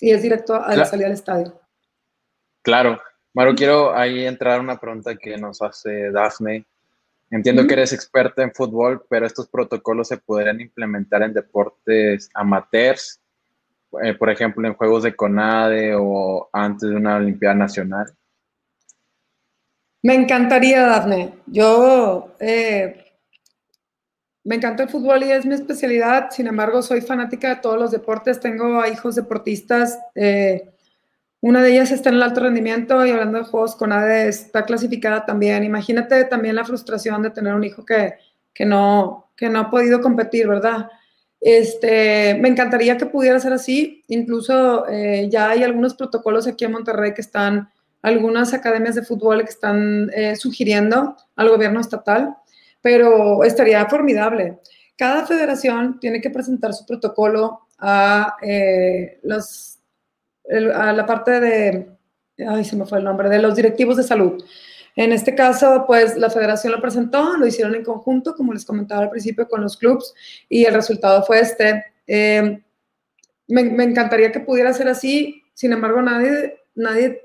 Y 0.00 0.10
es 0.10 0.22
directo 0.22 0.54
a 0.54 0.74
la 0.74 0.84
salida 0.84 1.06
del 1.06 1.14
estadio. 1.14 1.60
Claro. 2.62 3.00
Maru, 3.34 3.54
quiero 3.54 3.96
ahí 3.96 4.26
entrar 4.26 4.60
una 4.60 4.78
pregunta 4.78 5.14
que 5.16 5.36
nos 5.38 5.62
hace 5.62 6.10
Daphne. 6.10 6.66
Entiendo 7.32 7.66
que 7.66 7.72
eres 7.72 7.94
experta 7.94 8.42
en 8.42 8.52
fútbol, 8.52 9.06
pero 9.08 9.24
estos 9.24 9.48
protocolos 9.48 10.08
se 10.08 10.18
podrían 10.18 10.60
implementar 10.60 11.22
en 11.22 11.32
deportes 11.32 12.28
amateurs, 12.34 13.22
eh, 14.02 14.12
por 14.12 14.28
ejemplo, 14.28 14.68
en 14.68 14.74
juegos 14.74 15.02
de 15.02 15.16
CONADE 15.16 15.94
o 15.98 16.50
antes 16.52 16.90
de 16.90 16.94
una 16.94 17.16
Olimpiada 17.16 17.54
Nacional. 17.54 18.14
Me 20.02 20.14
encantaría, 20.14 20.82
Dafne. 20.82 21.32
Yo 21.46 22.36
eh, 22.38 23.02
me 24.44 24.56
encanta 24.56 24.82
el 24.82 24.90
fútbol 24.90 25.22
y 25.22 25.32
es 25.32 25.46
mi 25.46 25.54
especialidad. 25.54 26.28
Sin 26.32 26.48
embargo, 26.48 26.82
soy 26.82 27.00
fanática 27.00 27.48
de 27.48 27.62
todos 27.62 27.78
los 27.78 27.92
deportes. 27.92 28.40
Tengo 28.40 28.84
hijos 28.84 29.14
deportistas. 29.14 29.98
Eh, 30.14 30.70
una 31.42 31.60
de 31.60 31.72
ellas 31.72 31.90
está 31.90 32.08
en 32.08 32.14
el 32.14 32.22
alto 32.22 32.40
rendimiento 32.40 33.04
y 33.04 33.10
hablando 33.10 33.38
de 33.38 33.44
juegos 33.44 33.74
con 33.74 33.92
ADE 33.92 34.28
está 34.28 34.64
clasificada 34.64 35.26
también. 35.26 35.64
Imagínate 35.64 36.24
también 36.26 36.54
la 36.54 36.64
frustración 36.64 37.20
de 37.20 37.30
tener 37.30 37.52
un 37.52 37.64
hijo 37.64 37.84
que, 37.84 38.14
no, 38.64 39.32
que 39.36 39.48
no 39.48 39.58
ha 39.58 39.70
podido 39.70 40.00
competir, 40.00 40.46
¿verdad? 40.46 40.88
Este, 41.40 42.38
me 42.40 42.48
encantaría 42.48 42.96
que 42.96 43.06
pudiera 43.06 43.40
ser 43.40 43.52
así. 43.52 44.04
Incluso 44.06 44.88
eh, 44.88 45.28
ya 45.32 45.50
hay 45.50 45.64
algunos 45.64 45.94
protocolos 45.94 46.46
aquí 46.46 46.64
en 46.64 46.70
Monterrey 46.70 47.12
que 47.12 47.22
están, 47.22 47.68
algunas 48.02 48.54
academias 48.54 48.94
de 48.94 49.02
fútbol 49.02 49.42
que 49.42 49.50
están 49.50 50.10
eh, 50.14 50.36
sugiriendo 50.36 51.16
al 51.34 51.48
gobierno 51.48 51.80
estatal, 51.80 52.36
pero 52.80 53.42
estaría 53.42 53.84
formidable. 53.86 54.60
Cada 54.96 55.26
federación 55.26 55.98
tiene 55.98 56.20
que 56.20 56.30
presentar 56.30 56.72
su 56.72 56.86
protocolo 56.86 57.62
a 57.80 58.36
eh, 58.42 59.18
los 59.24 59.81
a 60.74 60.92
la 60.92 61.06
parte 61.06 61.40
de, 61.40 61.88
ay, 62.46 62.64
se 62.64 62.76
me 62.76 62.86
fue 62.86 62.98
el 62.98 63.04
nombre, 63.04 63.28
de 63.28 63.40
los 63.40 63.54
directivos 63.54 63.96
de 63.96 64.02
salud. 64.02 64.42
En 64.94 65.12
este 65.12 65.34
caso, 65.34 65.84
pues 65.86 66.16
la 66.16 66.28
federación 66.28 66.72
lo 66.72 66.80
presentó, 66.80 67.36
lo 67.36 67.46
hicieron 67.46 67.74
en 67.74 67.84
conjunto, 67.84 68.34
como 68.34 68.52
les 68.52 68.64
comentaba 68.64 69.02
al 69.02 69.10
principio, 69.10 69.48
con 69.48 69.62
los 69.62 69.76
clubs, 69.76 70.14
y 70.48 70.64
el 70.64 70.74
resultado 70.74 71.22
fue 71.22 71.40
este. 71.40 71.84
Eh, 72.06 72.62
me, 73.48 73.64
me, 73.64 73.84
encantaría 73.84 74.32
que 74.32 74.40
pudiera 74.40 74.72
ser 74.72 74.88
así, 74.88 75.42
sin 75.54 75.72
embargo, 75.72 76.02
nadie, 76.02 76.60
nadie 76.74 77.22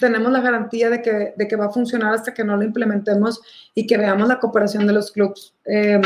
tenemos 0.00 0.32
la 0.32 0.40
garantía 0.40 0.90
de 0.90 1.02
que, 1.02 1.34
de 1.36 1.48
que 1.48 1.56
va 1.56 1.66
a 1.66 1.72
funcionar 1.72 2.14
hasta 2.14 2.34
que 2.34 2.44
no 2.44 2.56
lo 2.56 2.64
implementemos 2.64 3.40
y 3.74 3.86
que 3.86 3.98
veamos 3.98 4.28
la 4.28 4.40
cooperación 4.40 4.86
de 4.86 4.92
los 4.92 5.12
clubs. 5.12 5.54
Eh, 5.64 6.00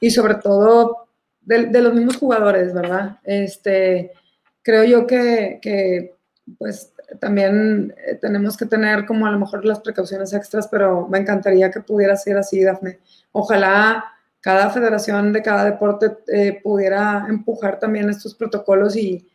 y 0.00 0.10
sobre 0.10 0.36
todo 0.36 1.08
de, 1.42 1.66
de, 1.66 1.82
los 1.82 1.94
mismos 1.94 2.16
jugadores, 2.16 2.72
¿verdad? 2.72 3.18
Este, 3.24 4.12
creo 4.62 4.84
yo 4.84 5.06
que, 5.06 6.14
pues 6.58 6.92
también 7.20 7.94
eh, 8.06 8.16
tenemos 8.16 8.56
que 8.56 8.66
tener 8.66 9.04
como 9.06 9.26
a 9.26 9.30
lo 9.30 9.38
mejor 9.38 9.64
las 9.64 9.80
precauciones 9.80 10.32
extras, 10.32 10.68
pero 10.68 11.08
me 11.08 11.18
encantaría 11.18 11.70
que 11.70 11.80
pudiera 11.80 12.16
ser 12.16 12.36
así, 12.36 12.62
Dafne. 12.62 13.00
Ojalá 13.32 14.04
cada 14.40 14.70
federación 14.70 15.32
de 15.32 15.42
cada 15.42 15.64
deporte 15.64 16.16
eh, 16.28 16.60
pudiera 16.62 17.26
empujar 17.28 17.78
también 17.78 18.08
estos 18.08 18.34
protocolos 18.34 18.96
y, 18.96 19.26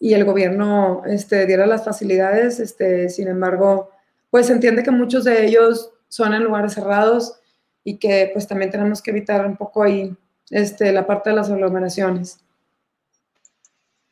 el 0.00 0.24
gobierno 0.24 1.02
este, 1.06 1.46
diera 1.46 1.64
las 1.64 1.84
facilidades. 1.84 2.58
Este, 2.58 3.08
sin 3.08 3.28
embargo, 3.28 3.90
pues 4.30 4.48
se 4.48 4.52
entiende 4.52 4.82
que 4.82 4.90
muchos 4.90 5.22
de 5.22 5.46
ellos 5.46 5.92
son 6.08 6.34
en 6.34 6.42
lugares 6.42 6.72
cerrados 6.72 7.38
y 7.84 7.98
que 7.98 8.30
pues 8.32 8.48
también 8.48 8.72
tenemos 8.72 9.00
que 9.00 9.12
evitar 9.12 9.46
un 9.46 9.56
poco 9.56 9.84
ahí 9.84 10.16
este, 10.50 10.92
la 10.92 11.06
parte 11.06 11.30
de 11.30 11.36
las 11.36 11.50
aglomeraciones. 11.50 12.40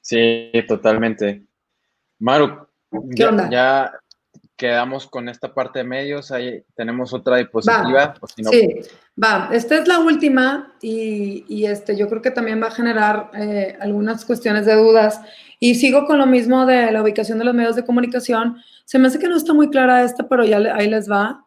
Sí, 0.01 0.51
totalmente. 0.66 1.44
Maru, 2.18 2.66
ya, 3.16 3.92
quedamos 4.57 5.07
con 5.07 5.28
esta 5.28 5.55
parte 5.55 5.78
de 5.78 5.84
medios, 5.84 6.30
ahí 6.30 6.62
tenemos 6.74 7.14
otra 7.14 7.36
diapositiva. 7.36 8.14
Sí, 8.51 8.80
va, 9.22 9.48
esta 9.53 9.78
es 9.78 9.88
la 9.88 10.01
última 10.01 10.74
y, 10.82 11.64
este, 11.64 11.96
yo 11.96 12.09
creo 12.09 12.20
que 12.20 12.30
también 12.30 12.62
va 12.62 12.66
a 12.66 12.70
generar 12.70 13.30
eh, 13.34 13.76
algunas 13.80 14.24
cuestiones 14.24 14.66
de 14.66 14.74
dudas. 14.74 15.20
Y 15.59 15.74
sigo 15.74 16.07
con 16.07 16.18
lo 16.18 16.26
mismo 16.26 16.66
de 16.66 16.90
la 16.90 17.03
ubicación 17.03 17.38
de 17.38 17.44
los 17.44 17.55
medios 17.55 17.76
de 17.76 17.84
comunicación. 17.84 18.57
Se 18.84 18.98
me 18.98 19.09
hace 19.09 19.18
que 19.18 19.28
no 19.28 19.36
está 19.36 19.53
muy 19.55 19.70
clara 19.70 20.05
esta, 20.05 20.28
pero 20.28 20.44
ya 20.44 20.59
ahí 20.74 20.88
les 20.88 21.11
va. 21.11 21.46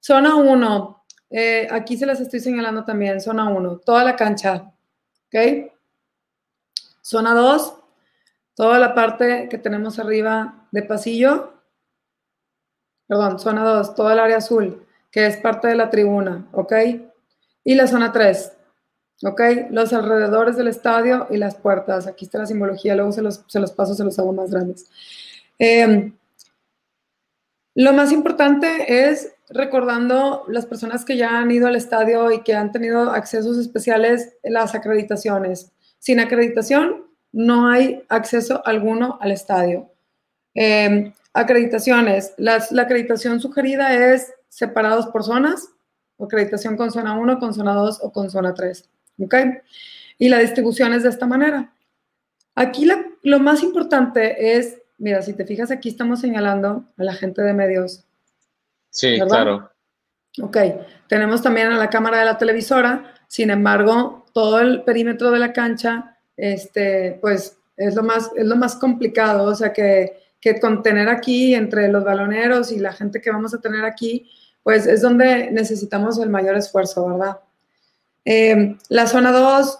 Zona 0.00 0.36
1, 0.36 1.04
eh, 1.30 1.68
aquí 1.70 1.96
se 1.96 2.06
las 2.06 2.20
estoy 2.20 2.40
señalando 2.40 2.84
también, 2.84 3.20
zona 3.20 3.48
1, 3.48 3.80
toda 3.84 4.04
la 4.04 4.16
cancha, 4.16 4.72
¿ok? 5.26 5.70
Zona 7.08 7.32
2, 7.32 7.74
toda 8.54 8.78
la 8.78 8.94
parte 8.94 9.48
que 9.48 9.56
tenemos 9.56 9.98
arriba 9.98 10.68
de 10.72 10.82
pasillo, 10.82 11.54
perdón, 13.06 13.38
zona 13.38 13.64
2, 13.64 13.94
toda 13.94 14.12
el 14.12 14.18
área 14.18 14.36
azul, 14.36 14.86
que 15.10 15.24
es 15.24 15.38
parte 15.38 15.68
de 15.68 15.74
la 15.74 15.88
tribuna, 15.88 16.46
¿ok? 16.52 16.74
Y 17.64 17.76
la 17.76 17.86
zona 17.86 18.12
3, 18.12 18.52
¿ok? 19.22 19.40
Los 19.70 19.94
alrededores 19.94 20.58
del 20.58 20.68
estadio 20.68 21.26
y 21.30 21.38
las 21.38 21.54
puertas. 21.54 22.06
Aquí 22.06 22.26
está 22.26 22.40
la 22.40 22.46
simbología, 22.46 22.94
luego 22.94 23.12
se 23.12 23.22
los, 23.22 23.42
se 23.46 23.58
los 23.58 23.72
paso, 23.72 23.94
se 23.94 24.04
los 24.04 24.18
hago 24.18 24.34
más 24.34 24.50
grandes. 24.50 24.84
Em, 25.58 26.14
lo 27.74 27.94
más 27.94 28.12
importante 28.12 29.08
es 29.08 29.32
recordando 29.48 30.44
las 30.48 30.66
personas 30.66 31.06
que 31.06 31.16
ya 31.16 31.38
han 31.38 31.50
ido 31.50 31.68
al 31.68 31.76
estadio 31.76 32.30
y 32.32 32.42
que 32.42 32.52
han 32.52 32.70
tenido 32.70 33.12
accesos 33.12 33.56
especiales, 33.56 34.34
las 34.42 34.74
acreditaciones. 34.74 35.72
Sin 35.98 36.20
acreditación 36.20 37.06
no 37.32 37.68
hay 37.68 38.04
acceso 38.08 38.62
alguno 38.66 39.18
al 39.20 39.32
estadio. 39.32 39.90
Em, 40.54 41.12
acreditaciones. 41.32 42.34
la 42.38 42.82
acreditación 42.82 43.40
sugerida 43.40 44.12
es 44.12 44.32
separados 44.48 45.06
por 45.06 45.24
zonas, 45.24 45.68
acreditación 46.18 46.76
con 46.76 46.90
zona 46.90 47.16
1, 47.16 47.38
con 47.38 47.54
zona 47.54 47.74
2 47.74 48.00
o 48.02 48.12
con 48.12 48.30
zona 48.30 48.54
3. 48.54 48.88
¿Ok? 49.20 49.34
Y 50.18 50.28
la 50.28 50.38
distribución 50.38 50.92
es 50.92 51.02
de 51.02 51.10
esta 51.10 51.26
manera. 51.26 51.72
Aquí 52.54 52.88
lo 53.22 53.38
más 53.38 53.62
importante 53.62 54.56
es, 54.56 54.78
mira, 54.98 55.22
si 55.22 55.32
te 55.32 55.44
fijas, 55.44 55.70
aquí 55.70 55.88
estamos 55.88 56.20
señalando 56.20 56.84
a 56.96 57.04
la 57.04 57.14
gente 57.14 57.42
de 57.42 57.54
medios. 57.54 58.04
Sí, 58.90 59.18
claro. 59.20 59.70
Ok, 60.42 60.56
tenemos 61.08 61.42
también 61.42 61.68
a 61.68 61.78
la 61.78 61.90
cámara 61.90 62.18
de 62.18 62.24
la 62.24 62.38
televisora, 62.38 63.14
sin 63.28 63.50
embargo, 63.50 64.17
todo 64.32 64.60
el 64.60 64.82
perímetro 64.82 65.30
de 65.30 65.38
la 65.38 65.52
cancha, 65.52 66.16
este, 66.36 67.18
pues 67.20 67.56
es 67.76 67.94
lo 67.94 68.02
más, 68.02 68.30
es 68.36 68.46
lo 68.46 68.56
más 68.56 68.76
complicado, 68.76 69.44
o 69.44 69.54
sea 69.54 69.72
que, 69.72 70.18
que 70.40 70.60
contener 70.60 71.08
aquí 71.08 71.54
entre 71.54 71.88
los 71.88 72.04
baloneros 72.04 72.72
y 72.72 72.78
la 72.78 72.92
gente 72.92 73.20
que 73.20 73.30
vamos 73.30 73.54
a 73.54 73.60
tener 73.60 73.84
aquí, 73.84 74.28
pues 74.62 74.86
es 74.86 75.02
donde 75.02 75.50
necesitamos 75.50 76.18
el 76.18 76.28
mayor 76.28 76.56
esfuerzo, 76.56 77.08
¿verdad? 77.08 77.38
Eh, 78.24 78.76
la 78.88 79.06
zona 79.06 79.32
2 79.32 79.78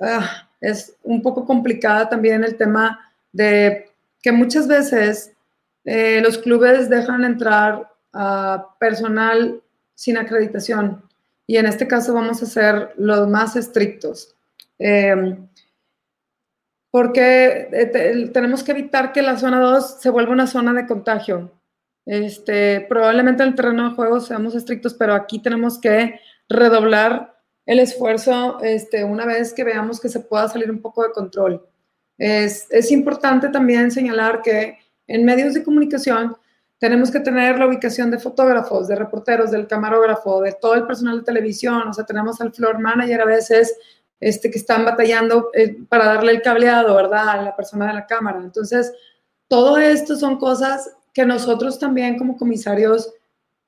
ah, 0.00 0.48
es 0.60 0.94
un 1.02 1.22
poco 1.22 1.44
complicada 1.44 2.08
también 2.08 2.44
el 2.44 2.56
tema 2.56 3.00
de 3.32 3.90
que 4.20 4.32
muchas 4.32 4.68
veces 4.68 5.32
eh, 5.84 6.20
los 6.22 6.38
clubes 6.38 6.90
dejan 6.90 7.24
entrar 7.24 7.90
a 8.12 8.74
personal 8.78 9.62
sin 9.94 10.18
acreditación 10.18 11.02
y 11.46 11.56
en 11.56 11.66
este 11.66 11.86
caso 11.86 12.12
vamos 12.12 12.42
a 12.42 12.46
ser 12.46 12.92
los 12.96 13.28
más 13.28 13.56
estrictos. 13.56 14.34
Eh, 14.78 15.36
porque 16.90 18.30
tenemos 18.32 18.62
que 18.62 18.72
evitar 18.72 19.12
que 19.12 19.20
la 19.20 19.36
zona 19.36 19.60
2 19.60 20.00
se 20.00 20.10
vuelva 20.10 20.32
una 20.32 20.46
zona 20.46 20.72
de 20.72 20.86
contagio. 20.86 21.52
Este, 22.06 22.80
probablemente 22.88 23.42
en 23.42 23.50
el 23.50 23.54
terreno 23.54 23.90
de 23.90 23.96
juego 23.96 24.20
seamos 24.20 24.54
estrictos, 24.54 24.94
pero 24.94 25.12
aquí 25.12 25.40
tenemos 25.40 25.78
que 25.78 26.18
redoblar 26.48 27.36
el 27.66 27.80
esfuerzo 27.80 28.58
este, 28.62 29.04
una 29.04 29.26
vez 29.26 29.52
que 29.52 29.64
veamos 29.64 30.00
que 30.00 30.08
se 30.08 30.20
pueda 30.20 30.48
salir 30.48 30.70
un 30.70 30.80
poco 30.80 31.02
de 31.02 31.12
control. 31.12 31.66
Es 32.16 32.90
importante 32.90 33.50
también 33.50 33.90
señalar 33.90 34.40
que 34.40 34.78
en 35.06 35.24
medios 35.26 35.52
de 35.52 35.62
comunicación 35.62 36.34
tenemos 36.78 37.10
que 37.10 37.20
tener 37.20 37.58
la 37.58 37.66
ubicación 37.66 38.10
de 38.10 38.18
fotógrafos, 38.18 38.88
de 38.88 38.96
reporteros, 38.96 39.50
del 39.50 39.66
camarógrafo, 39.66 40.42
de 40.42 40.52
todo 40.60 40.74
el 40.74 40.86
personal 40.86 41.18
de 41.18 41.24
televisión, 41.24 41.88
o 41.88 41.92
sea, 41.92 42.04
tenemos 42.04 42.40
al 42.40 42.52
floor 42.52 42.78
manager 42.78 43.22
a 43.22 43.26
veces 43.26 43.76
este, 44.20 44.50
que 44.50 44.58
están 44.58 44.84
batallando 44.84 45.50
eh, 45.54 45.76
para 45.88 46.06
darle 46.06 46.32
el 46.32 46.42
cableado, 46.42 46.94
¿verdad? 46.94 47.28
A 47.28 47.42
la 47.42 47.56
persona 47.56 47.86
de 47.86 47.94
la 47.94 48.06
cámara. 48.06 48.40
Entonces, 48.42 48.92
todo 49.48 49.78
esto 49.78 50.16
son 50.16 50.38
cosas 50.38 50.90
que 51.14 51.24
nosotros 51.24 51.78
también 51.78 52.18
como 52.18 52.36
comisarios 52.36 53.12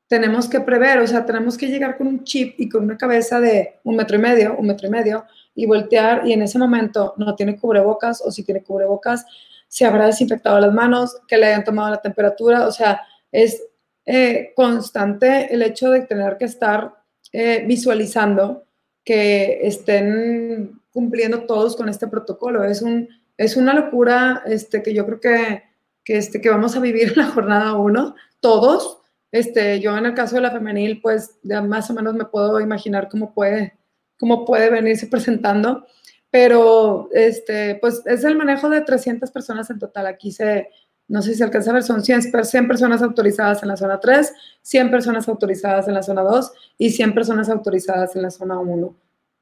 tenemos 0.09 0.49
que 0.49 0.61
prever, 0.61 0.99
o 1.01 1.07
sea, 1.07 1.27
tenemos 1.27 1.57
que 1.59 1.67
llegar 1.67 1.99
con 1.99 2.07
un 2.07 2.25
chip 2.25 2.59
y 2.59 2.69
con 2.69 2.85
una 2.85 2.97
cabeza 2.97 3.41
de 3.41 3.79
un 3.85 3.97
metro 3.97 4.17
y 4.17 4.21
medio, 4.21 4.57
un 4.57 4.67
metro 4.67 4.89
y 4.89 4.91
medio, 4.91 5.25
y 5.55 5.67
voltear 5.67 6.27
y 6.27 6.33
en 6.33 6.43
ese 6.43 6.59
momento 6.59 7.15
no 7.19 7.35
tiene 7.35 7.59
cubrebocas 7.59 8.23
o 8.25 8.31
si 8.31 8.43
tiene 8.43 8.63
cubrebocas, 8.63 9.27
se 9.69 9.85
habrá 9.85 10.07
desinfectado 10.07 10.59
las 10.61 10.73
manos, 10.73 11.17
que 11.29 11.37
le 11.37 11.47
hayan 11.47 11.65
tomado 11.65 11.91
la 11.91 12.03
temperatura, 12.03 12.67
o 12.67 12.73
sea, 12.73 13.03
es 13.31 13.63
eh, 14.07 14.53
constante 14.57 15.53
el 15.53 15.63
hecho 15.63 15.91
de 15.91 16.01
tener 16.01 16.37
que 16.39 16.47
estar 16.47 16.95
eh, 17.33 17.65
visualizando 17.67 18.65
que 19.05 19.61
estén 19.63 20.81
cumpliendo 20.91 21.45
todos 21.45 21.77
con 21.77 21.89
este 21.89 22.09
protocolo. 22.09 22.65
Es, 22.65 22.83
un, 22.83 23.09
es 23.37 23.57
una 23.57 23.75
locura 23.75 24.43
este, 24.47 24.83
que 24.83 24.95
yo 24.95 25.07
creo 25.07 25.21
que 25.21 25.63
que, 26.09 26.17
este, 26.17 26.41
que 26.41 26.49
vamos 26.49 26.75
a 26.75 26.81
vivir 26.81 27.09
en 27.09 27.17
la 27.17 27.27
jornada 27.27 27.75
1, 27.75 28.15
todos. 28.41 28.99
Este, 29.31 29.79
yo 29.79 29.97
en 29.97 30.07
el 30.07 30.15
caso 30.15 30.37
de 30.37 30.41
la 30.41 30.51
femenil, 30.51 31.03
pues 31.03 31.37
ya 31.43 31.61
más 31.61 31.91
o 31.91 31.95
menos 31.95 32.15
me 32.15 32.25
puedo 32.25 32.61
imaginar 32.61 33.11
cómo 33.11 33.35
puede, 33.35 33.79
cómo 34.19 34.47
puede 34.47 34.71
venirse 34.71 35.07
presentando, 35.07 35.87
pero 36.31 37.09
este, 37.13 37.77
pues 37.77 38.03
es 38.07 38.25
el 38.25 38.37
manejo 38.37 38.69
de 38.69 38.83
300 38.83 39.31
personas 39.31 39.71
en 39.71 39.79
total. 39.79 40.07
Aquí 40.07 40.31
se, 40.31 40.69
no 41.09 41.23
sé 41.23 41.33
si 41.33 41.39
se 41.39 41.45
alcanza 41.45 41.71
a 41.71 41.75
ver, 41.75 41.83
son 41.83 42.03
100, 42.03 42.45
100 42.45 42.69
personas 42.69 43.03
autorizadas 43.03 43.63
en 43.63 43.69
la 43.69 43.77
zona 43.77 43.99
3, 43.99 44.35
100 44.63 44.91
personas 44.91 45.29
autorizadas 45.29 45.89
en 45.89 45.95
la 45.95 46.03
zona 46.03 46.23
2 46.23 46.53
y 46.79 46.91
100 46.91 47.15
personas 47.15 47.49
autorizadas 47.49 48.15
en 48.15 48.23
la 48.23 48.31
zona 48.31 48.59
1. 48.59 48.95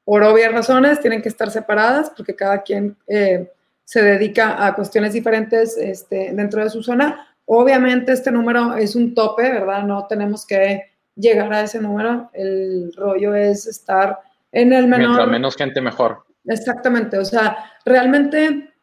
Por 0.05 0.23
obvias 0.23 0.53
razones, 0.53 1.01
tienen 1.01 1.21
que 1.21 1.27
estar 1.27 1.51
separadas 1.51 2.11
porque 2.15 2.35
cada 2.35 2.61
quien 2.61 2.95
eh, 3.07 3.51
se 3.83 4.01
dedica 4.01 4.65
a 4.65 4.73
cuestiones 4.73 5.11
diferentes 5.11 5.77
este, 5.77 6.31
dentro 6.33 6.63
de 6.63 6.69
su 6.69 6.81
zona. 6.81 7.27
Obviamente 7.45 8.13
este 8.13 8.31
número 8.31 8.75
es 8.75 8.95
un 8.95 9.13
tope, 9.13 9.43
¿verdad? 9.43 9.83
No 9.83 10.07
tenemos 10.07 10.45
que 10.45 10.83
llegar 11.15 11.51
a 11.51 11.63
ese 11.63 11.81
número. 11.81 12.29
El 12.33 12.93
rollo 12.95 13.35
es 13.35 13.67
estar 13.67 14.19
en 14.51 14.71
el 14.71 14.87
menor... 14.87 15.07
Mientras 15.07 15.27
menos 15.27 15.55
gente, 15.57 15.81
mejor. 15.81 16.26
Exactamente. 16.47 17.17
O 17.17 17.25
sea, 17.25 17.57
realmente 17.85 18.73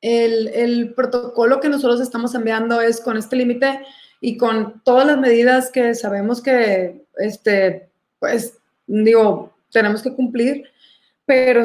el, 0.00 0.48
el 0.48 0.94
protocolo 0.94 1.60
que 1.60 1.68
nosotros 1.68 2.00
estamos 2.00 2.34
enviando 2.34 2.80
es 2.80 3.00
con 3.00 3.16
este 3.16 3.36
límite 3.36 3.80
y 4.20 4.36
con 4.36 4.82
todas 4.84 5.06
las 5.06 5.18
medidas 5.18 5.70
que 5.70 5.94
sabemos 5.94 6.42
que, 6.42 7.06
este, 7.16 7.90
pues, 8.18 8.58
digo, 8.86 9.54
tenemos 9.72 10.02
que 10.02 10.14
cumplir, 10.14 10.64
pero 11.24 11.64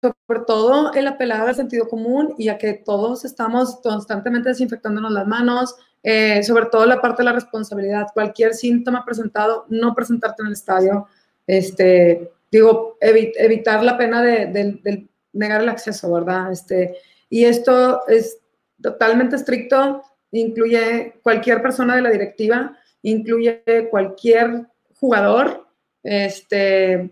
sobre 0.00 0.44
todo 0.46 0.92
el 0.92 1.06
apelar 1.06 1.46
al 1.46 1.54
sentido 1.54 1.88
común 1.88 2.34
y 2.38 2.48
a 2.48 2.56
que 2.56 2.74
todos 2.74 3.24
estamos 3.24 3.80
constantemente 3.82 4.50
desinfectándonos 4.50 5.12
las 5.12 5.26
manos, 5.26 5.74
eh, 6.02 6.42
sobre 6.42 6.66
todo 6.66 6.86
la 6.86 7.00
parte 7.00 7.22
de 7.22 7.26
la 7.26 7.32
responsabilidad, 7.32 8.06
cualquier 8.14 8.54
síntoma 8.54 9.04
presentado, 9.04 9.66
no 9.68 9.94
presentarte 9.94 10.42
en 10.42 10.46
el 10.46 10.52
estadio, 10.52 11.06
este, 11.46 12.30
digo, 12.50 12.98
evitar 13.00 13.82
la 13.82 13.96
pena 13.96 14.22
de, 14.22 15.08
negar 15.32 15.62
el 15.62 15.68
acceso, 15.68 16.12
¿verdad? 16.12 16.50
Este, 16.50 16.96
y 17.28 17.44
esto 17.44 18.06
es 18.08 18.38
totalmente 18.82 19.36
estricto, 19.36 20.02
incluye 20.32 21.14
cualquier 21.22 21.62
persona 21.62 21.94
de 21.96 22.02
la 22.02 22.10
directiva, 22.10 22.76
incluye 23.02 23.62
cualquier 23.90 24.66
jugador, 24.94 25.66
este, 26.02 27.10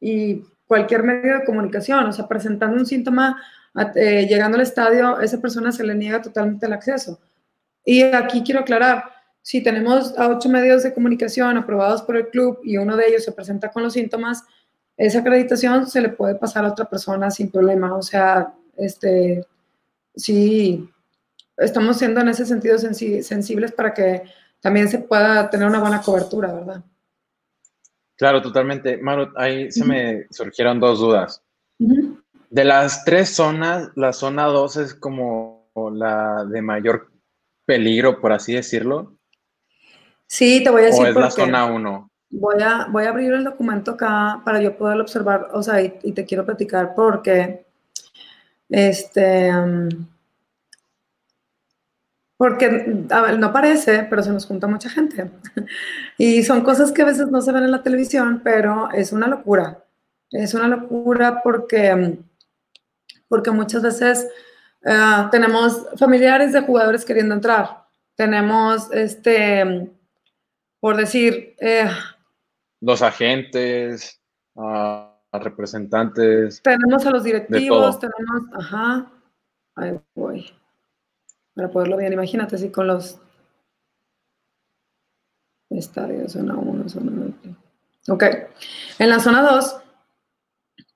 y 0.00 0.42
cualquier 0.66 1.02
medio 1.02 1.38
de 1.38 1.44
comunicación, 1.44 2.06
o 2.06 2.12
sea, 2.12 2.28
presentando 2.28 2.76
un 2.76 2.86
síntoma, 2.86 3.40
eh, 3.94 4.26
llegando 4.28 4.56
al 4.56 4.62
estadio, 4.62 5.20
esa 5.20 5.40
persona 5.40 5.72
se 5.72 5.84
le 5.84 5.94
niega 5.94 6.22
totalmente 6.22 6.66
el 6.66 6.72
acceso. 6.72 7.20
Y 7.84 8.02
aquí 8.02 8.42
quiero 8.42 8.60
aclarar, 8.60 9.04
si 9.42 9.62
tenemos 9.62 10.18
a 10.18 10.28
ocho 10.28 10.48
medios 10.48 10.82
de 10.82 10.92
comunicación 10.92 11.56
aprobados 11.56 12.02
por 12.02 12.16
el 12.16 12.28
club 12.30 12.58
y 12.64 12.78
uno 12.78 12.96
de 12.96 13.06
ellos 13.06 13.24
se 13.24 13.32
presenta 13.32 13.70
con 13.70 13.82
los 13.84 13.92
síntomas, 13.92 14.44
esa 14.96 15.18
acreditación 15.18 15.86
se 15.86 16.00
le 16.00 16.08
puede 16.08 16.36
pasar 16.36 16.64
a 16.64 16.70
otra 16.70 16.86
persona 16.86 17.30
sin 17.30 17.50
problema. 17.50 17.94
O 17.94 18.02
sea, 18.02 18.54
este, 18.76 19.46
sí, 20.14 20.88
estamos 21.56 21.98
siendo 21.98 22.20
en 22.20 22.28
ese 22.28 22.46
sentido 22.46 22.78
sensibles 22.78 23.72
para 23.72 23.92
que 23.92 24.22
también 24.60 24.88
se 24.88 24.98
pueda 24.98 25.50
tener 25.50 25.66
una 25.68 25.80
buena 25.80 26.00
cobertura, 26.00 26.52
¿verdad? 26.52 26.82
Claro, 28.16 28.40
totalmente. 28.40 28.96
Maru, 28.96 29.28
ahí 29.36 29.70
se 29.70 29.84
me 29.84 30.26
surgieron 30.30 30.80
dos 30.80 30.98
dudas. 31.00 31.42
De 31.78 32.64
las 32.64 33.04
tres 33.04 33.34
zonas, 33.34 33.90
la 33.94 34.14
zona 34.14 34.44
2 34.44 34.76
es 34.78 34.94
como 34.94 35.68
la 35.92 36.46
de 36.46 36.62
mayor 36.62 37.10
peligro, 37.66 38.20
por 38.20 38.32
así 38.32 38.54
decirlo. 38.54 39.18
Sí, 40.26 40.64
te 40.64 40.70
voy 40.70 40.82
a 40.82 40.84
decir. 40.86 41.04
¿O 41.04 41.08
es 41.08 41.14
la 41.14 41.30
zona 41.30 41.66
1? 41.66 42.10
Voy 42.38 42.62
a, 42.62 42.86
voy 42.90 43.04
a 43.04 43.10
abrir 43.10 43.32
el 43.32 43.44
documento 43.44 43.92
acá 43.92 44.42
para 44.44 44.60
yo 44.60 44.76
poder 44.76 45.00
observar, 45.00 45.48
o 45.52 45.62
sea, 45.62 45.80
y, 45.82 46.12
te 46.12 46.24
quiero 46.24 46.44
platicar 46.44 46.94
porque, 46.94 47.64
este, 48.68 49.50
porque 52.36 52.68
no 52.68 53.52
parece, 53.52 54.06
pero 54.10 54.22
se 54.22 54.30
nos 54.30 54.46
junta 54.46 54.66
mucha 54.66 54.90
gente. 54.90 55.30
Y 56.18 56.42
son 56.44 56.62
cosas 56.62 56.92
que 56.92 57.02
a 57.02 57.06
veces 57.06 57.28
no 57.28 57.40
se 57.42 57.52
ven 57.52 57.64
en 57.64 57.70
la 57.70 57.82
televisión, 57.82 58.40
pero 58.42 58.90
es 58.92 59.12
una 59.12 59.26
locura. 59.26 59.84
Es 60.30 60.54
una 60.54 60.68
locura 60.68 61.42
porque, 61.42 62.18
porque 63.28 63.50
muchas 63.50 63.82
veces 63.82 64.26
Ah, 64.88 65.28
tenemos 65.32 65.84
familiares 65.98 66.52
de 66.52 66.60
jugadores 66.60 67.04
queriendo 67.04 67.34
entrar. 67.34 67.84
Tenemos, 68.14 68.90
este, 68.92 69.90
por 70.80 70.96
decir... 70.96 71.56
Eh, 71.58 71.88
los 72.80 73.02
agentes, 73.02 74.20
uh, 74.54 75.16
representantes. 75.32 76.62
Tenemos 76.62 77.04
a 77.06 77.10
los 77.10 77.24
directivos, 77.24 77.98
tenemos, 77.98 78.42
ajá, 78.54 79.10
ahí 79.74 79.98
voy. 80.14 80.50
Para 81.54 81.70
poderlo 81.70 81.96
bien, 81.96 82.12
imagínate 82.12 82.58
si 82.58 82.70
con 82.70 82.86
los 82.86 83.18
estadios, 85.70 86.32
zona 86.32 86.54
1, 86.54 86.88
zona 86.88 87.12
2. 87.44 87.56
Ok, 88.08 88.24
en 88.98 89.08
la 89.08 89.20
zona 89.20 89.42
2 89.42 89.76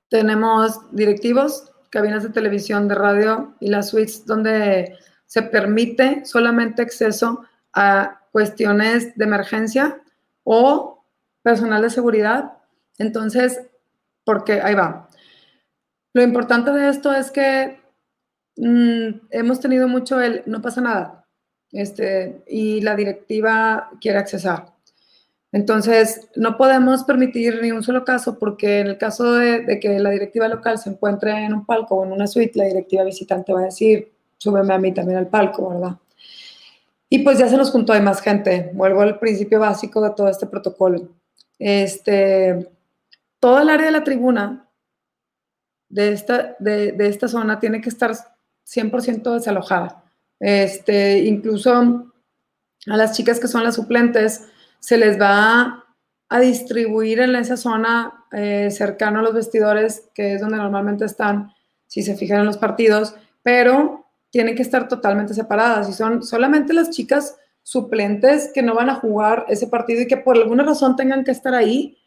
tenemos 0.09 0.79
directivos, 0.95 1.73
cabinas 1.91 2.23
de 2.23 2.31
televisión, 2.31 2.89
de 2.89 2.95
radio 2.95 3.55
y 3.61 3.69
las 3.69 3.91
suites 3.91 4.27
donde 4.27 4.97
se 5.27 5.43
permite 5.43 6.25
solamente 6.25 6.83
acceso 6.83 7.45
a 7.73 8.21
cuestiones 8.33 9.17
de 9.17 9.25
emergencia 9.25 10.01
o 10.45 11.00
personal 11.43 11.83
de 11.83 11.91
seguridad. 11.91 12.53
Entonces, 12.99 13.61
porque 14.25 14.61
ahí 14.61 14.75
va. 14.75 15.09
Lo 16.13 16.23
importante 16.23 16.73
de 16.73 16.89
esto 16.89 17.13
es 17.13 17.31
que 17.31 17.81
mm, 18.57 19.29
hemos 19.31 19.61
tenido 19.61 19.89
mucho 19.89 20.21
el 20.21 20.43
no 20.47 20.61
pasa 20.61 20.81
nada 20.81 21.27
este, 21.73 22.43
y 22.47 22.81
la 22.81 22.97
directiva 22.97 23.91
quiere 24.01 24.19
accesar. 24.19 24.67
Entonces, 25.53 26.29
no 26.37 26.57
podemos 26.57 27.03
permitir 27.05 27.61
ni 27.61 27.73
un 27.73 27.83
solo 27.83 28.05
caso 28.05 28.39
porque 28.39 28.81
en 28.81 28.87
el 28.87 28.99
caso 28.99 29.35
de, 29.35 29.81
que 29.81 29.99
la 29.99 30.11
directiva 30.11 30.47
local 30.47 30.79
se 30.79 30.91
encuentre 30.91 31.33
en 31.45 31.53
un 31.53 31.67
palco 31.67 31.97
o 31.97 32.05
en 32.05 32.13
una 32.13 32.29
suite, 32.29 32.59
la 32.59 32.67
directiva 32.67 33.03
visitante 33.03 33.53
va 33.53 33.61
a 33.61 33.65
decir, 33.65 34.13
súbeme 34.39 34.73
a 34.73 34.79
mí 34.79 34.95
también 34.95 35.19
al 35.19 35.27
palco, 35.27 35.71
¿verdad? 35.71 35.97
Y 37.09 37.21
pues 37.21 37.39
ya 37.39 37.49
se 37.49 37.57
nos 37.57 37.73
juntó, 37.73 37.93
hay 37.93 38.01
más 38.01 38.21
gente. 38.21 38.71
Vuelvo 38.75 39.01
al 39.01 39.19
principio 39.19 39.59
básico 39.59 40.01
de 40.01 40.11
todo 40.11 40.29
este 40.29 40.47
protocolo. 40.47 41.09
Este, 41.61 42.71
todo 43.39 43.61
el 43.61 43.69
área 43.69 43.87
de 43.87 43.93
la 43.93 44.03
tribuna 44.03 44.67
de 45.91 46.13
esta, 46.13 46.57
de, 46.59 46.97
esta 46.99 47.29
zona 47.29 47.61
tiene 47.61 47.83
que 47.83 47.91
estar 47.91 48.13
100% 48.67 49.35
desalojada. 49.35 50.03
Este, 50.41 51.19
incluso 51.19 52.13
a 52.87 52.97
las 52.97 53.15
chicas 53.15 53.39
que 53.39 53.49
son 53.49 53.63
las 53.63 53.75
suplentes, 53.75 54.49
se 54.79 54.97
les 54.97 55.21
va 55.21 55.85
a 56.31 56.41
distribuir 56.41 57.21
en 57.21 57.37
esa 57.37 57.59
zona 57.59 58.25
eh, 58.33 58.71
cercano 58.71 59.19
a 59.19 59.23
los 59.23 59.35
vestidores, 59.35 60.09
que 60.15 60.35
es 60.35 60.41
donde 60.41 60.57
normalmente 60.57 61.05
están, 61.05 61.53
si 61.87 62.03
se 62.03 62.17
fijan 62.17 62.41
en 62.41 62.47
los 62.47 62.57
partidos, 62.57 63.15
pero 63.43 64.07
tienen 64.31 64.55
que 64.55 64.63
estar 64.63 64.89
totalmente 64.89 65.35
separadas 65.35 65.91
y 65.91 65.93
son 65.93 66.23
solamente 66.23 66.73
las 66.73 66.89
chicas 66.91 67.37
suplentes 67.63 68.51
que 68.53 68.63
no 68.63 68.75
van 68.75 68.91
a 68.91 68.97
jugar 68.97 69.47
ese 69.49 69.67
partido 69.67 70.03
y 70.03 70.09
que 70.09 70.17
por 70.17 70.37
alguna 70.37 70.65
razón 70.65 70.97
tengan 70.97 71.25
que 71.25 71.31
estar 71.31 71.55
ahí 71.55 71.99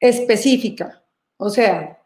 específica. 0.00 1.02
O 1.36 1.50
sea, 1.50 1.98